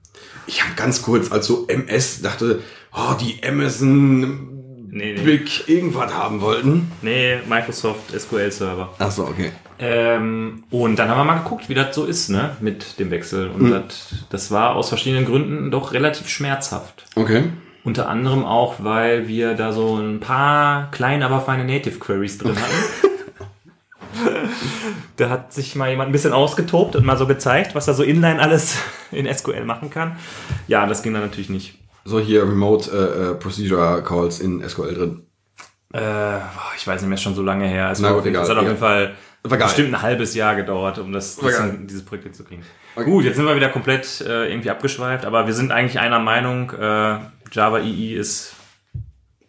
Ich 0.47 0.63
habe 0.63 0.73
ganz 0.75 1.01
kurz, 1.01 1.31
als 1.31 1.47
so 1.47 1.65
MS 1.67 2.21
dachte, 2.21 2.61
oh, 2.93 3.13
die 3.19 3.39
Amazon 3.47 4.47
Nee, 4.93 5.13
nee. 5.13 5.21
Big 5.21 5.69
irgendwas 5.69 6.13
haben 6.13 6.41
wollten. 6.41 6.91
Nee, 7.01 7.37
Microsoft 7.47 8.11
SQL 8.11 8.51
Server. 8.51 8.89
Ach 8.99 9.09
so, 9.09 9.23
okay. 9.23 9.51
Ähm, 9.79 10.65
und 10.69 10.97
dann 10.99 11.07
haben 11.07 11.17
wir 11.17 11.23
mal 11.23 11.39
geguckt, 11.39 11.69
wie 11.69 11.73
das 11.73 11.95
so 11.95 12.03
ist, 12.05 12.29
ne, 12.29 12.57
mit 12.59 12.99
dem 12.99 13.09
Wechsel. 13.09 13.49
Und 13.49 13.71
das, 13.71 14.13
das 14.29 14.51
war 14.51 14.75
aus 14.75 14.89
verschiedenen 14.89 15.25
Gründen 15.25 15.71
doch 15.71 15.93
relativ 15.93 16.27
schmerzhaft. 16.27 17.05
Okay. 17.15 17.45
Unter 17.83 18.07
anderem 18.09 18.45
auch, 18.45 18.75
weil 18.79 19.27
wir 19.27 19.55
da 19.55 19.71
so 19.73 19.97
ein 19.97 20.19
paar 20.19 20.91
kleine, 20.91 21.25
aber 21.25 21.41
feine 21.41 21.65
Native 21.65 21.97
Queries 21.97 22.37
drin 22.37 22.55
hatten. 22.55 23.09
da 25.17 25.29
hat 25.29 25.53
sich 25.53 25.75
mal 25.75 25.89
jemand 25.89 26.09
ein 26.09 26.11
bisschen 26.11 26.33
ausgetobt 26.33 26.95
und 26.95 27.05
mal 27.05 27.17
so 27.17 27.25
gezeigt, 27.27 27.73
was 27.73 27.87
er 27.87 27.93
so 27.93 28.03
inline 28.03 28.39
alles 28.39 28.77
in 29.11 29.31
SQL 29.31 29.65
machen 29.65 29.89
kann. 29.89 30.17
Ja, 30.67 30.85
das 30.85 31.01
ging 31.01 31.13
dann 31.13 31.23
natürlich 31.23 31.49
nicht. 31.49 31.79
So 32.03 32.19
hier 32.19 32.43
Remote 32.43 32.91
äh, 32.91 33.31
äh, 33.31 33.35
Procedure 33.35 34.03
Calls 34.03 34.39
in 34.39 34.67
SQL 34.67 34.93
drin. 34.93 35.25
Äh, 35.93 36.37
ich 36.77 36.87
weiß 36.87 37.01
nicht 37.01 37.09
mehr, 37.09 37.15
ist 37.15 37.21
schon 37.21 37.35
so 37.35 37.43
lange 37.43 37.67
her. 37.67 37.91
Es, 37.91 37.99
Na 37.99 38.09
gut, 38.09 38.19
auf 38.19 38.25
jeden- 38.25 38.35
egal, 38.35 38.43
es 38.43 38.49
hat 38.49 38.57
auf 38.57 38.63
jeden 38.65 38.77
Fall 38.77 39.15
bestimmt 39.43 39.93
ein 39.93 40.01
halbes 40.01 40.35
Jahr 40.35 40.55
gedauert, 40.55 40.99
um 40.99 41.11
das, 41.11 41.37
geil. 41.37 41.79
dieses 41.83 42.05
Projekt 42.05 42.25
hinzukriegen. 42.25 42.63
Okay. 42.95 43.09
Gut, 43.09 43.25
jetzt 43.25 43.35
sind 43.37 43.45
wir 43.45 43.55
wieder 43.55 43.69
komplett 43.69 44.21
äh, 44.21 44.51
irgendwie 44.51 44.69
abgeschweift, 44.69 45.25
aber 45.25 45.47
wir 45.47 45.53
sind 45.53 45.71
eigentlich 45.71 45.99
einer 45.99 46.19
Meinung, 46.19 46.71
äh, 46.71 47.17
Java 47.51 47.79
EE 47.79 48.15
ist 48.15 48.53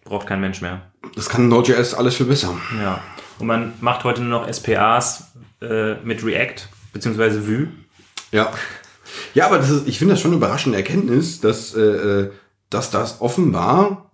braucht 0.05 0.27
kein 0.27 0.41
Mensch 0.41 0.61
mehr. 0.61 0.83
Das 1.15 1.29
kann 1.29 1.49
Node.js 1.49 1.95
alles 1.95 2.17
viel 2.17 2.27
besser. 2.27 2.55
Ja. 2.81 3.01
Und 3.39 3.47
man 3.47 3.73
macht 3.81 4.05
heute 4.05 4.23
nur 4.23 4.41
noch 4.41 4.53
SPAs 4.53 5.33
äh, 5.61 5.95
mit 6.05 6.25
React 6.25 6.69
beziehungsweise 6.93 7.47
Vue. 7.47 7.69
Ja. 8.31 8.53
Ja, 9.35 9.47
aber 9.47 9.59
das 9.59 9.71
ist, 9.71 9.89
ich 9.89 9.99
finde 9.99 10.15
das 10.15 10.21
schon 10.21 10.31
eine 10.31 10.39
überraschende 10.39 10.77
Erkenntnis, 10.77 11.41
dass, 11.41 11.75
äh, 11.75 11.81
äh, 11.81 12.31
dass 12.71 12.91
das 12.91 13.21
offenbar, 13.21 14.11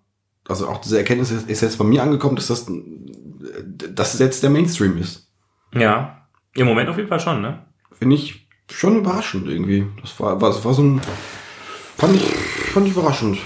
also 0.47 0.69
auch 0.69 0.81
diese 0.81 0.99
Erkenntnis 0.99 1.31
ist, 1.31 1.49
ist 1.49 1.61
jetzt 1.61 1.79
bei 1.79 1.85
mir 1.85 2.03
angekommen, 2.03 2.37
dass 2.37 2.49
das, 2.49 2.69
äh, 2.69 2.73
dass 3.65 4.19
jetzt 4.19 4.43
der 4.43 4.51
Mainstream 4.51 4.99
ist. 4.99 5.29
Ja. 5.75 6.27
Im 6.55 6.67
Moment 6.67 6.89
auf 6.89 6.97
jeden 6.97 7.09
Fall 7.09 7.21
schon, 7.21 7.43
ne? 7.43 7.65
Finde 7.93 8.17
ich 8.17 8.49
schon 8.71 8.97
überraschend 8.97 9.49
irgendwie. 9.49 9.87
Das 10.01 10.19
war, 10.19 10.41
war, 10.41 10.65
war 10.65 10.75
so 10.75 10.83
ein, 10.83 11.01
fand 11.97 12.17
ich, 12.17 12.23
fand 12.73 12.87
ich 12.87 12.93
überraschend. 12.93 13.39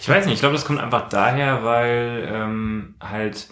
Ich 0.00 0.08
weiß 0.08 0.24
nicht, 0.26 0.34
ich 0.34 0.40
glaube, 0.40 0.54
das 0.54 0.64
kommt 0.64 0.80
einfach 0.80 1.08
daher, 1.08 1.64
weil 1.64 2.28
ähm, 2.32 2.94
halt, 3.00 3.48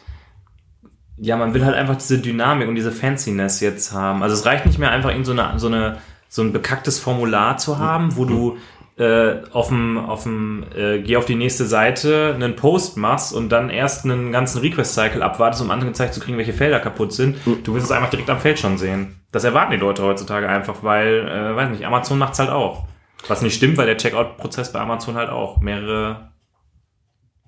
ja, 1.17 1.37
man 1.37 1.55
will 1.55 1.65
halt 1.65 1.75
einfach 1.75 1.97
diese 1.97 2.19
Dynamik 2.19 2.69
und 2.69 2.75
diese 2.75 2.93
Fanciness 2.93 3.61
jetzt 3.61 3.93
haben. 3.93 4.23
Also 4.23 4.35
es 4.35 4.47
reicht 4.47 4.67
nicht 4.67 4.79
mehr 4.79 4.91
einfach 4.91 5.11
irgend 5.11 5.27
so 5.27 5.33
eine, 5.33 5.59
so 5.59 5.67
eine, 5.67 5.99
so 6.29 6.43
ein 6.43 6.53
bekacktes 6.53 6.99
Formular 6.99 7.57
zu 7.57 7.79
haben, 7.79 8.17
wo 8.17 8.25
du 8.25 8.59
äh, 8.99 9.43
auf 9.53 9.69
dem, 9.69 9.99
auf 9.99 10.23
dem, 10.23 10.65
äh, 10.75 11.01
geh 11.01 11.17
auf 11.17 11.27
die 11.27 11.35
nächste 11.35 11.67
Seite, 11.67 12.33
einen 12.35 12.57
Post 12.57 12.97
machst 12.97 13.35
und 13.35 13.51
dann 13.51 13.69
erst 13.69 14.05
einen 14.05 14.33
ganzen 14.33 14.61
Request-Cycle 14.61 15.23
abwartest, 15.23 15.63
um 15.63 15.71
angezeigt 15.71 16.15
zu 16.15 16.21
kriegen, 16.21 16.39
welche 16.39 16.55
Felder 16.55 16.81
kaputt 16.81 17.13
sind. 17.13 17.37
Du 17.65 17.75
willst 17.75 17.87
es 17.87 17.93
einfach 17.93 18.11
direkt 18.11 18.31
am 18.31 18.41
Feld 18.41 18.59
schon 18.59 18.79
sehen. 18.79 19.21
Das 19.33 19.45
erwarten 19.45 19.73
die 19.73 19.79
Leute 19.79 20.03
heutzutage 20.03 20.49
einfach, 20.49 20.77
weil, 20.83 21.29
äh, 21.29 21.55
weiß 21.55 21.71
nicht, 21.71 21.85
Amazon 21.85 22.19
macht's 22.19 22.39
halt 22.39 22.51
auch. 22.51 22.85
Was 23.29 23.43
nicht 23.43 23.55
stimmt, 23.55 23.77
weil 23.77 23.87
der 23.87 23.99
Checkout-Prozess 23.99 24.73
bei 24.73 24.81
Amazon 24.81 25.17
halt 25.17 25.29
auch 25.29 25.61
mehrere 25.61 26.31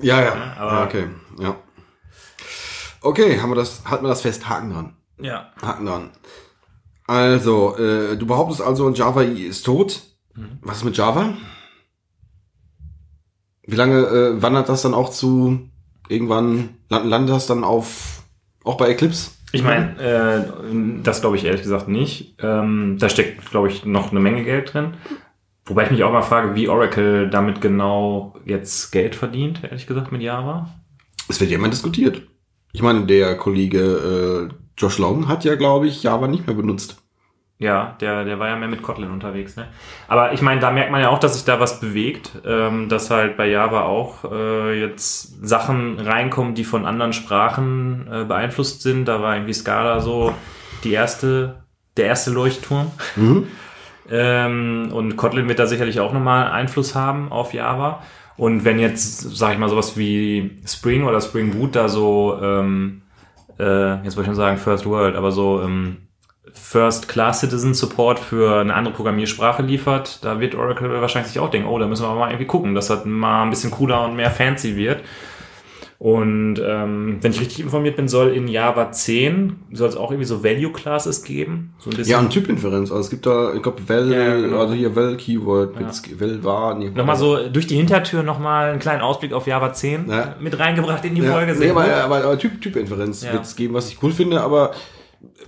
Ja, 0.01 0.23
ja. 0.23 0.55
aber- 0.57 0.73
ja 0.73 0.85
okay, 0.85 1.07
ja. 1.41 1.57
Okay, 3.01 3.41
haben 3.41 3.51
wir 3.51 3.57
das, 3.57 3.83
halten 3.85 4.05
wir 4.05 4.09
das 4.09 4.23
fest, 4.23 4.49
Haken 4.49 4.73
dran. 4.73 4.97
Ja. 5.21 5.53
Haken 5.63 5.87
dran. 5.87 6.11
Also, 7.07 7.77
äh, 7.79 8.17
du 8.17 8.27
behauptest 8.27 8.61
also, 8.61 8.91
Java 8.91 9.23
ist 9.23 9.65
tot. 9.65 10.03
Mhm. 10.35 10.59
Was 10.63 10.79
ist 10.79 10.85
mit 10.85 10.97
Java? 10.97 11.35
Wie 13.67 13.77
lange 13.77 13.99
äh, 14.07 14.43
wandert 14.43 14.69
das 14.69 14.83
dann 14.83 14.95
auch 14.95 15.11
zu 15.11 15.69
irgendwann 16.09 16.71
land- 16.89 17.07
landet 17.07 17.35
das 17.35 17.47
dann 17.47 17.65
auf 17.65 18.23
auch 18.65 18.77
bei 18.77 18.89
Eclipse? 18.91 19.31
Ich 19.53 19.63
meine, 19.63 19.99
äh, 19.99 21.01
das 21.03 21.21
glaube 21.23 21.37
ich 21.37 21.45
ehrlich 21.45 21.63
gesagt 21.63 21.89
nicht. 21.89 22.37
Ähm, 22.43 22.97
da 22.99 23.09
steckt, 23.09 23.51
glaube 23.51 23.69
ich, 23.69 23.85
noch 23.85 24.11
eine 24.11 24.21
Menge 24.21 24.45
Geld 24.45 24.73
drin. 24.75 24.95
Wobei 25.69 25.85
ich 25.85 25.91
mich 25.91 26.03
auch 26.03 26.13
mal 26.13 26.23
frage, 26.23 26.55
wie 26.55 26.69
Oracle 26.69 27.29
damit 27.29 27.61
genau 27.61 28.35
jetzt 28.47 28.91
Geld 28.91 29.15
verdient, 29.15 29.63
ehrlich 29.63 29.87
gesagt, 29.87 30.11
mit 30.11 30.23
Java. 30.23 30.69
Es 31.29 31.41
wird 31.41 31.51
ja 31.51 31.59
immer 31.59 31.69
diskutiert. 31.69 32.23
Ich 32.73 32.83
meine, 32.83 33.05
der 33.05 33.37
Kollege 33.37 34.49
äh, 34.51 34.55
Josh 34.79 34.99
Long 34.99 35.29
hat 35.29 35.45
ja, 35.45 35.57
glaube 35.57 35.87
ich, 35.87 36.03
Java 36.03 36.27
nicht 36.27 36.47
mehr 36.47 36.57
benutzt. 36.57 37.03
Ja, 37.59 37.97
der, 38.01 38.25
der 38.25 38.39
war 38.39 38.49
ja 38.49 38.57
mehr 38.57 38.69
mit 38.69 38.83
Kotlin 38.83 39.11
unterwegs. 39.11 39.57
Ne? 39.57 39.67
Aber 40.07 40.33
ich 40.33 40.43
meine, 40.43 40.61
da 40.61 40.71
merkt 40.71 40.93
man 40.93 41.01
ja 41.01 41.09
auch, 41.09 41.19
dass 41.19 41.35
sich 41.35 41.45
da 41.45 41.59
was 41.59 41.81
bewegt, 41.81 42.41
ähm, 42.47 42.89
dass 42.89 43.11
halt 43.11 43.37
bei 43.37 43.49
Java 43.49 43.83
auch 43.83 44.31
äh, 44.31 44.81
jetzt 44.81 45.45
Sachen 45.45 45.99
reinkommen, 45.99 46.55
die 46.55 46.63
von 46.63 46.87
anderen 46.87 47.13
Sprachen 47.13 48.09
äh, 48.11 48.25
beeinflusst 48.25 48.83
sind. 48.83 49.07
Da 49.07 49.21
war 49.21 49.35
irgendwie 49.35 49.55
Scala 49.55 50.01
so 50.01 50.33
die 50.85 50.93
erste, 50.93 51.65
der 51.97 52.07
erste 52.07 52.31
Leuchtturm. 52.31 52.93
Ähm, 54.11 54.91
und 54.93 55.17
Kotlin 55.17 55.49
wird 55.49 55.59
da 55.59 55.67
sicherlich 55.67 56.01
auch 56.01 56.13
nochmal 56.13 56.51
Einfluss 56.51 56.95
haben 56.95 57.31
auf 57.31 57.53
Java. 57.53 58.03
Und 58.37 58.65
wenn 58.65 58.79
jetzt, 58.79 59.37
sage 59.37 59.55
ich 59.55 59.59
mal, 59.59 59.69
sowas 59.69 59.97
wie 59.97 60.59
Spring 60.67 61.05
oder 61.05 61.21
Spring 61.21 61.51
Boot 61.51 61.75
da 61.75 61.89
so, 61.89 62.39
ähm, 62.41 63.03
äh, 63.59 63.97
jetzt 64.05 64.17
wollte 64.17 64.21
ich 64.21 64.27
schon 64.27 64.35
sagen 64.37 64.59
First 64.59 64.87
World, 64.87 65.17
aber 65.17 65.33
so 65.33 65.61
ähm, 65.61 66.09
First 66.53 67.09
Class 67.09 67.41
Citizen 67.41 67.75
Support 67.75 68.19
für 68.19 68.61
eine 68.61 68.75
andere 68.75 68.95
Programmiersprache 68.95 69.63
liefert, 69.63 70.25
da 70.25 70.41
wird 70.41 70.55
Oracle 70.55 71.01
wahrscheinlich 71.01 71.33
sich 71.33 71.41
auch 71.41 71.51
denken, 71.51 71.69
oh, 71.69 71.79
da 71.79 71.87
müssen 71.87 72.05
wir 72.05 72.15
mal 72.15 72.29
irgendwie 72.29 72.47
gucken, 72.47 72.75
dass 72.75 72.89
das 72.89 73.05
mal 73.05 73.43
ein 73.43 73.51
bisschen 73.51 73.71
cooler 73.71 74.05
und 74.05 74.17
mehr 74.17 74.31
fancy 74.31 74.77
wird. 74.77 75.03
Und 76.01 76.63
ähm, 76.65 77.19
wenn 77.23 77.33
ich 77.33 77.41
richtig 77.41 77.59
informiert 77.59 77.97
bin, 77.97 78.07
soll 78.07 78.29
in 78.29 78.47
Java 78.47 78.93
10 78.93 79.57
soll 79.73 79.89
es 79.89 79.97
auch 79.97 80.13
irgendwie 80.13 80.27
so 80.29 80.45
Value 80.45 80.71
Classes 80.73 81.25
geben. 81.25 81.75
So 81.79 81.91
ein 81.91 81.97
bisschen. 81.97 82.13
Ja, 82.13 82.21
und 82.21 82.31
Typinferenz. 82.31 82.91
Also 82.93 83.01
es 83.03 83.11
gibt 83.11 83.27
da, 83.27 83.53
ich 83.53 83.63
glaube, 83.63 83.81
Val, 83.89 84.13
Ja, 84.13 84.37
genau. 84.37 84.61
also 84.61 84.75
hier 84.75 84.95
Val 84.95 85.17
Keyword, 85.17 85.75
mit 85.77 86.21
Val 86.21 86.45
war, 86.45 86.77
nee, 86.77 86.91
Nochmal 86.91 87.17
so 87.17 87.49
durch 87.49 87.67
die 87.67 87.75
Hintertür 87.75 88.23
nochmal 88.23 88.71
einen 88.71 88.79
kleinen 88.79 89.01
Ausblick 89.03 89.33
auf 89.33 89.49
Java 89.49 89.73
10 89.73 90.09
Ja. 90.09 90.37
mit 90.41 90.57
reingebracht 90.57 91.05
in 91.05 91.17
die 91.17 91.23
Ja, 91.23 91.33
Folge. 91.33 91.57
nee, 91.59 91.71
aber, 91.71 91.83
gut. 91.83 91.93
aber, 91.93 92.17
aber 92.25 92.39
Typ, 92.39 92.61
Typinferenz 92.63 93.25
Ja. 93.25 93.33
wird 93.33 93.43
es 93.43 93.57
geben, 93.57 93.75
was 93.75 93.89
ich 93.89 94.01
cool 94.01 94.13
finde, 94.13 94.41
aber 94.41 94.71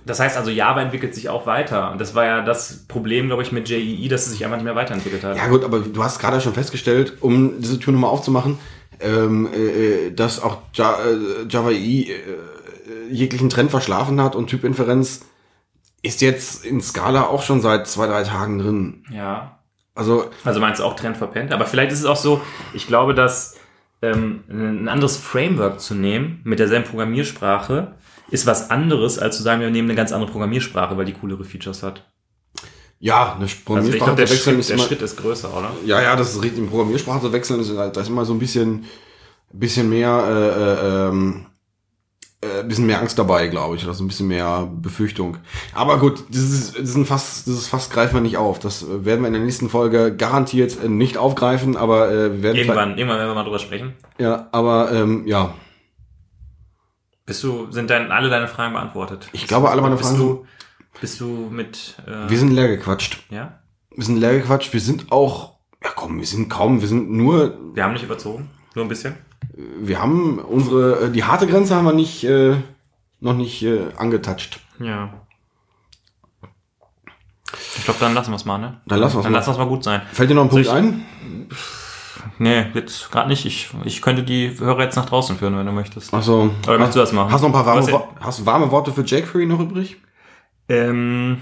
Das 0.05 0.19
heißt 0.19 0.35
also, 0.35 0.51
Java 0.51 0.81
entwickelt 0.81 1.15
sich 1.15 1.29
auch 1.29 1.45
weiter. 1.45 1.93
Und 1.93 2.01
das 2.01 2.13
war 2.13 2.25
ja 2.25 2.41
das 2.41 2.85
Problem, 2.89 3.27
glaube 3.27 3.43
ich, 3.43 3.53
mit 3.53 3.69
JEE, 3.69 4.09
dass 4.09 4.25
es 4.25 4.33
sich 4.33 4.43
einfach 4.43 4.57
nicht 4.57 4.65
mehr 4.65 4.75
weiterentwickelt 4.75 5.23
hat. 5.23 5.37
Ja 5.37 5.47
gut, 5.47 5.63
aber 5.63 5.79
du 5.79 6.03
hast 6.03 6.19
gerade 6.19 6.41
schon 6.41 6.53
festgestellt, 6.53 7.13
um 7.21 7.53
diese 7.61 7.79
Tür 7.79 7.93
nochmal 7.93 8.09
aufzumachen, 8.09 8.57
ähm, 9.03 9.49
äh, 9.53 10.07
äh, 10.07 10.11
dass 10.11 10.41
auch 10.41 10.57
ja, 10.73 10.97
äh, 10.99 11.47
Java 11.49 11.71
EE 11.71 11.75
äh, 11.75 12.13
äh, 12.13 13.11
jeglichen 13.11 13.49
Trend 13.49 13.71
verschlafen 13.71 14.21
hat 14.21 14.35
und 14.35 14.47
Typinferenz 14.47 15.25
ist 16.01 16.21
jetzt 16.21 16.65
in 16.65 16.81
Scala 16.81 17.27
auch 17.27 17.43
schon 17.43 17.61
seit 17.61 17.87
zwei, 17.87 18.07
drei 18.07 18.23
Tagen 18.23 18.59
drin. 18.59 19.03
ja. 19.13 19.57
Also 19.93 20.29
Also 20.45 20.61
meinst 20.61 20.79
du 20.79 20.85
auch 20.85 20.95
Trend 20.95 21.17
verpennt? 21.17 21.51
Aber 21.51 21.65
vielleicht 21.65 21.91
ist 21.91 21.99
es 21.99 22.05
auch 22.05 22.15
so, 22.15 22.41
ich 22.73 22.87
glaube, 22.87 23.13
dass 23.13 23.57
ähm, 24.01 24.43
ein 24.49 24.87
anderes 24.87 25.17
Framework 25.17 25.81
zu 25.81 25.95
nehmen 25.95 26.39
mit 26.45 26.59
derselben 26.59 26.85
Programmiersprache 26.85 27.93
ist 28.29 28.45
was 28.45 28.71
anderes, 28.71 29.19
als 29.19 29.35
zu 29.35 29.43
sagen, 29.43 29.59
wir 29.59 29.69
nehmen 29.69 29.89
eine 29.89 29.97
ganz 29.97 30.13
andere 30.13 30.31
Programmiersprache, 30.31 30.95
weil 30.95 31.05
die 31.05 31.13
coolere 31.13 31.43
Features 31.43 31.83
hat. 31.83 32.09
Ja, 33.01 33.33
eine 33.33 33.41
Also 33.41 33.45
ich 33.45 33.65
Programmiersprache 33.65 34.15
der, 34.15 34.25
zu 34.27 34.33
wechseln 34.33 34.53
Schritt, 34.53 34.59
ist 34.59 34.69
der 34.69 34.75
immer, 34.77 34.85
Schritt 34.85 35.01
ist 35.01 35.17
größer, 35.17 35.57
oder? 35.57 35.71
ja, 35.85 36.01
ja, 36.01 36.15
das 36.15 36.35
ist 36.35 36.43
richtig. 36.43 36.69
Programmiersprache 36.69 37.21
zu 37.21 37.33
wechseln 37.33 37.59
ist, 37.59 37.75
halt- 37.75 37.97
das 37.97 38.03
ist 38.03 38.09
immer 38.09 38.25
so 38.25 38.33
ein 38.33 38.39
bisschen, 38.39 38.85
bisschen 39.51 39.89
mehr, 39.89 40.23
äh, 40.29 41.05
äh, 41.05 41.09
ähm, 41.09 41.45
äh, 42.43 42.63
bisschen 42.63 42.85
mehr 42.85 42.99
Angst 42.99 43.19
dabei, 43.19 43.47
glaube 43.47 43.75
ich, 43.75 43.83
oder 43.83 43.93
so 43.93 44.03
ein 44.03 44.07
bisschen 44.07 44.27
mehr 44.27 44.67
Befürchtung. 44.71 45.37
Aber 45.73 45.99
gut, 45.99 46.23
dieses, 46.29 46.73
diesen 46.73 47.05
Fass, 47.05 47.43
dieses 47.43 47.67
Fass 47.67 47.89
greifen 47.89 48.13
wir 48.15 48.21
nicht 48.21 48.37
auf. 48.37 48.59
Das 48.59 48.83
äh, 48.83 49.03
werden 49.05 49.21
wir 49.21 49.27
in 49.27 49.33
der 49.33 49.41
nächsten 49.43 49.69
Folge 49.69 50.15
garantiert 50.15 50.77
äh, 50.83 50.87
nicht 50.87 51.17
aufgreifen, 51.17 51.75
aber 51.77 52.09
äh, 52.11 52.31
wir 52.33 52.43
werden 52.43 52.57
Irgendwann, 52.57 52.97
irgendwann 52.97 53.17
werden 53.19 53.29
wir 53.31 53.35
mal 53.35 53.43
drüber 53.43 53.59
sprechen. 53.59 53.93
Ja, 54.19 54.47
aber 54.51 54.91
ähm, 54.91 55.25
ja, 55.27 55.53
Bist 57.25 57.43
du, 57.43 57.71
sind 57.71 57.89
dann 57.89 58.11
alle 58.11 58.29
deine 58.29 58.47
Fragen 58.47 58.73
beantwortet? 58.73 59.27
ich 59.33 59.47
glaube, 59.47 59.69
alle 59.69 59.81
meine 59.81 59.95
bist 59.95 60.09
Fragen 60.09 60.21
du, 60.21 60.45
bist 60.99 61.19
du 61.19 61.25
mit, 61.49 61.95
äh, 62.05 62.29
wir 62.29 62.37
sind 62.37 62.51
leer 62.51 62.67
gequatscht. 62.67 63.23
ja? 63.29 63.59
Wir 63.95 64.05
sind 64.05 64.17
leer 64.17 64.33
gequatscht. 64.39 64.71
Wir 64.73 64.79
sind 64.81 65.11
auch, 65.11 65.53
ja 65.83 65.89
komm, 65.95 66.19
wir 66.19 66.25
sind 66.27 66.49
kaum, 66.49 66.81
wir 66.81 66.87
sind 66.87 67.11
nur, 67.11 67.57
Wir 67.73 67.83
haben 67.83 67.93
nicht 67.93 68.03
überzogen, 68.03 68.49
nur 68.75 68.85
ein 68.85 68.87
bisschen. 68.89 69.15
wir 69.53 70.01
haben 70.01 70.39
unsere, 70.39 71.05
äh, 71.07 71.11
die 71.11 71.23
harte 71.23 71.47
Grenze 71.47 71.75
haben 71.75 71.85
wir 71.85 71.93
nicht, 71.93 72.23
äh, 72.23 72.55
noch 73.19 73.35
nicht 73.35 73.61
äh, 73.63 73.87
angetatscht. 73.97 74.59
Ja. 74.79 75.13
Ich 77.77 77.83
glaube, 77.85 77.99
dann 77.99 78.13
lassen 78.13 78.31
wir 78.31 78.35
es 78.37 78.45
mal, 78.45 78.57
ne? 78.57 78.79
Dann 78.85 78.99
lassen 78.99 79.15
wir's 79.17 79.23
Dann 79.23 79.31
mal. 79.33 79.37
lassen 79.39 79.49
wir 79.49 79.53
es 79.53 79.57
mal 79.57 79.67
gut 79.67 79.83
sein. 79.83 80.01
Fällt 80.13 80.29
dir 80.29 80.35
noch 80.35 80.43
ein 80.43 80.49
Punkt 80.49 80.65
Soll 80.65 80.77
ich- 80.77 80.83
ein? 80.83 81.05
Nee, 82.37 82.65
jetzt 82.73 83.11
gerade 83.11 83.27
nicht. 83.29 83.45
Ich, 83.45 83.69
ich 83.83 84.01
könnte 84.01 84.23
die 84.23 84.57
Hörer 84.57 84.83
jetzt 84.83 84.95
nach 84.95 85.05
draußen 85.05 85.37
führen, 85.37 85.57
wenn 85.57 85.65
du 85.65 85.71
möchtest. 85.71 86.13
Achso. 86.13 86.49
Oder 86.65 86.77
möchtest 86.77 86.95
du 86.95 86.99
das 87.01 87.11
machen? 87.11 87.31
Hast 87.31 87.43
du 87.43 87.47
noch 87.49 87.55
ein 87.59 87.63
paar 87.65 87.75
warme, 87.75 88.03
hast 88.19 88.39
du 88.39 88.45
warme 88.45 88.71
Worte 88.71 88.91
für 88.93 89.01
jQuery 89.01 89.45
noch 89.47 89.59
übrig? 89.59 89.97
Ähm, 90.71 91.37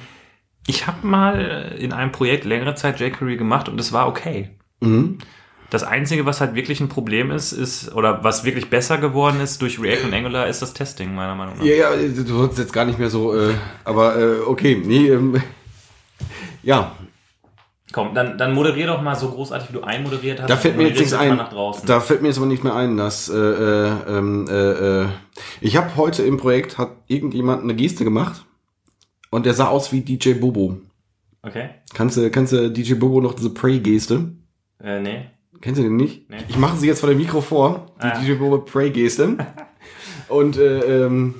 ich 0.67 0.88
habe 0.88 1.05
mal 1.05 1.75
in 1.80 1.93
einem 1.93 2.11
Projekt 2.11 2.45
längere 2.45 2.75
Zeit 2.75 2.99
jQuery 2.99 3.38
gemacht 3.38 3.69
und 3.69 3.80
es 3.80 3.91
war 3.93 4.07
okay. 4.07 4.49
Mhm. 4.82 5.19
Das 5.69 5.84
Einzige, 5.84 6.25
was 6.25 6.41
halt 6.41 6.55
wirklich 6.55 6.80
ein 6.80 6.89
Problem 6.89 7.30
ist, 7.30 7.51
ist, 7.51 7.93
oder 7.93 8.23
was 8.23 8.43
wirklich 8.43 8.71
besser 8.71 8.97
geworden 8.97 9.39
ist 9.39 9.61
durch 9.61 9.80
React 9.80 10.05
und 10.05 10.13
Angular, 10.15 10.47
ist 10.47 10.63
das 10.63 10.73
Testing, 10.73 11.13
meiner 11.13 11.36
Meinung 11.36 11.57
nach. 11.57 11.63
Ja, 11.63 11.75
ja, 11.75 11.89
du 11.95 12.25
sollst 12.25 12.57
jetzt 12.57 12.73
gar 12.73 12.86
nicht 12.86 12.97
mehr 12.97 13.11
so, 13.11 13.36
äh, 13.38 13.53
aber 13.84 14.17
äh, 14.17 14.39
okay, 14.47 14.82
nee, 14.84 15.09
ähm, 15.09 15.41
ja, 16.63 16.95
Komm, 17.91 18.13
dann, 18.13 18.38
dann 18.38 18.53
moderier 18.53 18.86
doch 18.86 19.01
mal 19.01 19.15
so 19.15 19.32
großartig, 19.32 19.69
wie 19.69 19.73
du 19.73 19.82
einmoderiert 19.82 20.39
hast. 20.39 20.47
da 20.47 20.57
fällt 20.57 20.77
mir 20.77 20.89
jetzt 20.89 20.99
nichts 20.99 21.13
ein. 21.13 21.30
mal 21.30 21.36
Nach 21.38 21.49
draußen. 21.49 21.88
Da 21.88 21.99
fällt 21.99 22.21
mir 22.21 22.27
jetzt 22.27 22.38
aber 22.38 22.45
nicht 22.45 22.63
mehr 22.63 22.75
ein, 22.75 22.97
dass 22.97 23.30
äh, 23.30 23.36
äh, 23.36 23.91
ähm, 24.07 24.45
äh, 24.47 25.03
äh, 25.03 25.07
ich 25.59 25.75
habe 25.75 25.95
heute 25.95 26.21
im 26.21 26.38
Projekt 26.38 26.77
hat 26.77 26.91
irgendjemand 27.07 27.63
eine 27.63 27.73
Geste 27.73 28.03
gemacht 28.03 28.45
und 29.30 29.45
der 29.45 29.53
sah 29.53 29.67
aus 29.67 29.91
wie 29.91 30.01
DJ 30.01 30.34
Bobo. 30.34 30.77
Okay. 31.41 31.69
Kannst 31.93 32.17
du, 32.17 32.30
kannst 32.30 32.53
du 32.53 32.69
DJ 32.69 32.95
Bobo 32.95 33.21
noch 33.21 33.34
diese 33.34 33.51
Pray-Geste? 33.53 34.34
Äh, 34.84 34.99
nee. 34.99 35.25
Kennst 35.61 35.80
du 35.80 35.84
den 35.84 35.95
nicht? 35.95 36.30
Nee. 36.30 36.38
Ich 36.47 36.57
mache 36.57 36.77
sie 36.77 36.88
jetzt 36.88 36.99
vor 37.01 37.09
dem 37.09 37.17
Mikro 37.17 37.41
vor, 37.41 37.88
die 38.01 38.07
Ah. 38.07 38.19
DJ 38.19 38.34
Bobo 38.34 38.59
Pray-Geste. 38.59 39.38
Und 40.30 40.57
äh, 40.57 41.03
ähm, 41.05 41.36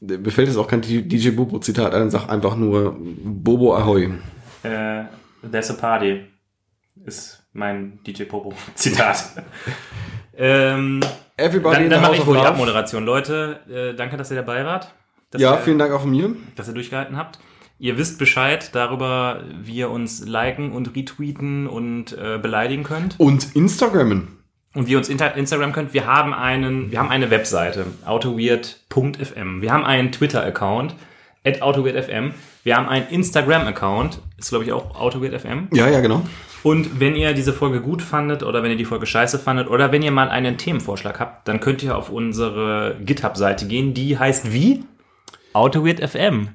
mir 0.00 0.30
fällt 0.30 0.48
jetzt 0.48 0.56
auch 0.56 0.68
kein 0.68 0.82
DJ 0.82 1.30
Bobo 1.30 1.58
Zitat 1.58 1.94
ein, 1.94 2.10
sag 2.10 2.28
einfach 2.28 2.56
nur 2.56 2.96
Bobo 2.98 3.74
Ahoy. 3.74 4.12
Äh, 4.62 5.04
There's 5.50 5.70
a 5.70 5.74
Party 5.74 6.20
ist 7.04 7.42
mein 7.52 7.98
DJ 8.06 8.24
Popo 8.24 8.52
Zitat. 8.74 9.24
ähm, 10.36 11.00
Everybody 11.36 11.74
dann 11.76 11.84
in 11.84 11.90
dann 11.90 12.00
the 12.02 12.06
mache 12.10 12.16
ich 12.20 12.26
wohl 12.26 12.36
die. 12.36 12.42
Abmoderation. 12.42 13.04
Leute, 13.04 13.60
äh, 13.68 13.96
danke, 13.96 14.16
dass 14.16 14.30
ihr 14.30 14.36
dabei 14.36 14.64
wart. 14.64 14.94
Ja, 15.40 15.56
vielen 15.56 15.78
Dank 15.78 15.92
auch 15.92 16.02
von 16.02 16.10
mir. 16.10 16.34
dass 16.56 16.68
ihr 16.68 16.74
durchgehalten 16.74 17.16
habt. 17.16 17.38
Ihr 17.78 17.98
wisst 17.98 18.18
Bescheid 18.18 18.70
darüber, 18.74 19.42
wie 19.60 19.76
ihr 19.76 19.90
uns 19.90 20.24
liken 20.24 20.72
und 20.72 20.94
retweeten 20.94 21.66
und 21.66 22.12
äh, 22.12 22.38
beleidigen 22.38 22.84
könnt. 22.84 23.18
Und 23.18 23.56
Instagrammen. 23.56 24.28
Und 24.74 24.86
wie 24.86 24.92
ihr 24.92 24.98
uns 24.98 25.08
Instagram 25.08 25.72
könnt. 25.72 25.92
Wir 25.92 26.06
haben 26.06 26.32
einen, 26.32 26.90
wir 26.92 26.98
haben 26.98 27.10
eine 27.10 27.30
Webseite, 27.30 27.86
autoweird.fm. 28.06 29.60
Wir 29.60 29.72
haben 29.72 29.84
einen 29.84 30.12
Twitter-Account, 30.12 30.94
at 31.44 31.60
autoweirdfm. 31.60 32.30
Wir 32.62 32.76
haben 32.76 32.88
einen 32.88 33.08
Instagram-Account, 33.08 34.20
ist 34.38 34.50
glaube 34.50 34.64
ich 34.64 34.72
auch 34.72 34.94
autoweirdfm. 34.94 35.68
Ja, 35.72 35.88
ja, 35.88 36.00
genau. 36.00 36.22
Und 36.62 37.00
wenn 37.00 37.16
ihr 37.16 37.32
diese 37.34 37.52
Folge 37.52 37.80
gut 37.80 38.00
fandet 38.00 38.44
oder 38.44 38.62
wenn 38.62 38.70
ihr 38.70 38.76
die 38.76 38.84
Folge 38.84 39.06
scheiße 39.06 39.40
fandet 39.40 39.68
oder 39.68 39.90
wenn 39.90 40.02
ihr 40.02 40.12
mal 40.12 40.28
einen 40.28 40.56
Themenvorschlag 40.56 41.18
habt, 41.18 41.48
dann 41.48 41.58
könnt 41.58 41.82
ihr 41.82 41.96
auf 41.96 42.08
unsere 42.10 42.96
GitHub-Seite 43.04 43.66
gehen. 43.66 43.94
Die 43.94 44.16
heißt 44.16 44.52
wie? 44.52 44.84
AutoWeirdFM. 45.52 46.48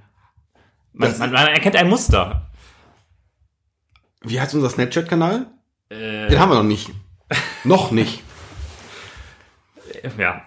Man, 0.93 1.09
Das- 1.09 1.19
man, 1.19 1.31
man 1.31 1.47
erkennt 1.47 1.75
ein 1.75 1.89
Muster. 1.89 2.49
Wie 4.21 4.39
heißt 4.39 4.55
unser 4.55 4.69
Snapchat-Kanal? 4.69 5.47
Äh, 5.89 6.27
Den 6.27 6.39
haben 6.39 6.49
wir 6.49 6.55
noch 6.55 6.63
nicht. 6.63 6.89
noch 7.63 7.91
nicht. 7.91 8.23
Ja. 10.17 10.41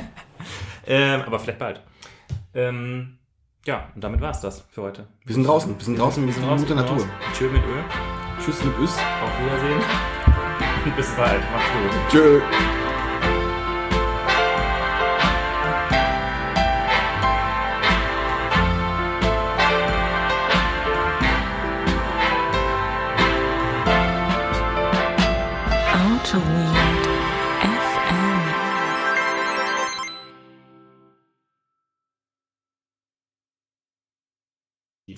ähm, 0.86 1.22
aber 1.22 1.38
vielleicht 1.38 1.58
bald. 1.58 1.80
Ähm, 2.54 3.18
ja, 3.66 3.88
und 3.94 4.02
damit 4.02 4.20
war's 4.20 4.40
das 4.40 4.64
für 4.70 4.82
heute. 4.82 5.06
Wir 5.24 5.34
sind 5.34 5.44
draußen. 5.46 5.76
Wir 5.78 5.84
sind 5.84 5.98
draußen. 5.98 6.24
Wir 6.26 6.32
sind 6.32 6.44
in 6.48 6.56
guter 6.56 6.74
Natur. 6.74 7.06
Tschö 7.32 7.48
mit 7.48 7.62
Öl. 7.64 7.84
Tschüss 8.42 8.62
mit 8.64 8.76
Üss. 8.78 8.96
Auf 9.22 9.44
Wiedersehen. 9.44 9.80
Bis 10.96 11.10
bald. 11.14 11.40
Macht's 11.52 11.70
gut. 11.72 12.10
Tschö. 12.10 12.81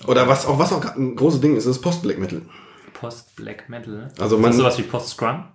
Oder 0.07 0.27
was 0.27 0.45
auch, 0.45 0.57
was 0.59 0.71
auch 0.73 0.83
ein 0.95 1.15
großes 1.15 1.41
Ding 1.41 1.55
ist, 1.55 1.65
ist 1.65 1.81
Post-Black 1.81 2.17
Metal. 2.19 2.41
Post-Black 2.93 3.69
Metal. 3.69 4.11
Also 4.19 4.35
Ist 4.35 4.41
man- 4.41 4.51
das 4.51 4.57
sowas 4.57 4.77
wie 4.77 4.83
Post-Scrum? 4.83 5.45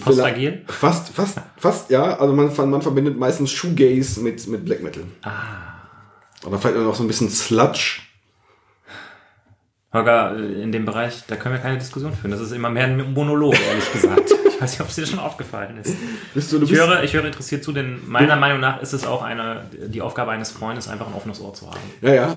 Postagil? 0.00 0.64
Fast, 0.68 1.08
fast, 1.08 1.38
fast, 1.56 1.90
ja. 1.90 2.16
Also 2.18 2.32
man, 2.32 2.52
man 2.70 2.80
verbindet 2.82 3.18
meistens 3.18 3.50
Shoegaze 3.50 4.20
mit, 4.20 4.46
mit 4.46 4.64
Black 4.64 4.82
Metal. 4.82 5.02
Ah. 5.22 5.32
Oder 6.46 6.58
vielleicht 6.58 6.76
auch 6.78 6.82
noch 6.84 6.94
so 6.94 7.02
ein 7.02 7.08
bisschen 7.08 7.28
Sludge. 7.28 8.00
Holger, 9.92 10.36
in 10.36 10.72
dem 10.72 10.84
Bereich, 10.84 11.22
da 11.28 11.36
können 11.36 11.54
wir 11.54 11.60
keine 11.62 11.78
Diskussion 11.78 12.12
führen. 12.12 12.32
Das 12.32 12.40
ist 12.40 12.50
immer 12.52 12.68
mehr 12.68 12.84
ein 12.86 13.12
Monolog, 13.14 13.54
ehrlich 13.68 13.92
gesagt. 13.92 14.30
Ich 14.54 14.60
weiß 14.62 14.70
nicht, 14.70 14.80
ob 14.82 14.88
es 14.88 14.94
dir 14.94 15.04
schon 15.04 15.18
aufgefallen 15.18 15.78
ist. 15.78 15.96
Du, 16.52 16.60
du 16.60 16.64
Ich 16.64 16.72
höre, 16.72 17.02
ich 17.02 17.12
höre 17.12 17.24
interessiert 17.24 17.64
zu, 17.64 17.72
denn 17.72 17.98
meiner 18.08 18.36
Meinung 18.36 18.60
nach 18.60 18.80
ist 18.80 18.92
es 18.92 19.04
auch 19.04 19.20
eine, 19.22 19.62
die 19.88 20.00
Aufgabe 20.00 20.30
eines 20.30 20.52
Freundes, 20.52 20.86
einfach 20.86 21.08
ein 21.08 21.12
offenes 21.12 21.40
Ohr 21.40 21.52
zu 21.52 21.66
haben. 21.68 21.80
ja, 22.00 22.14
ja. 22.14 22.32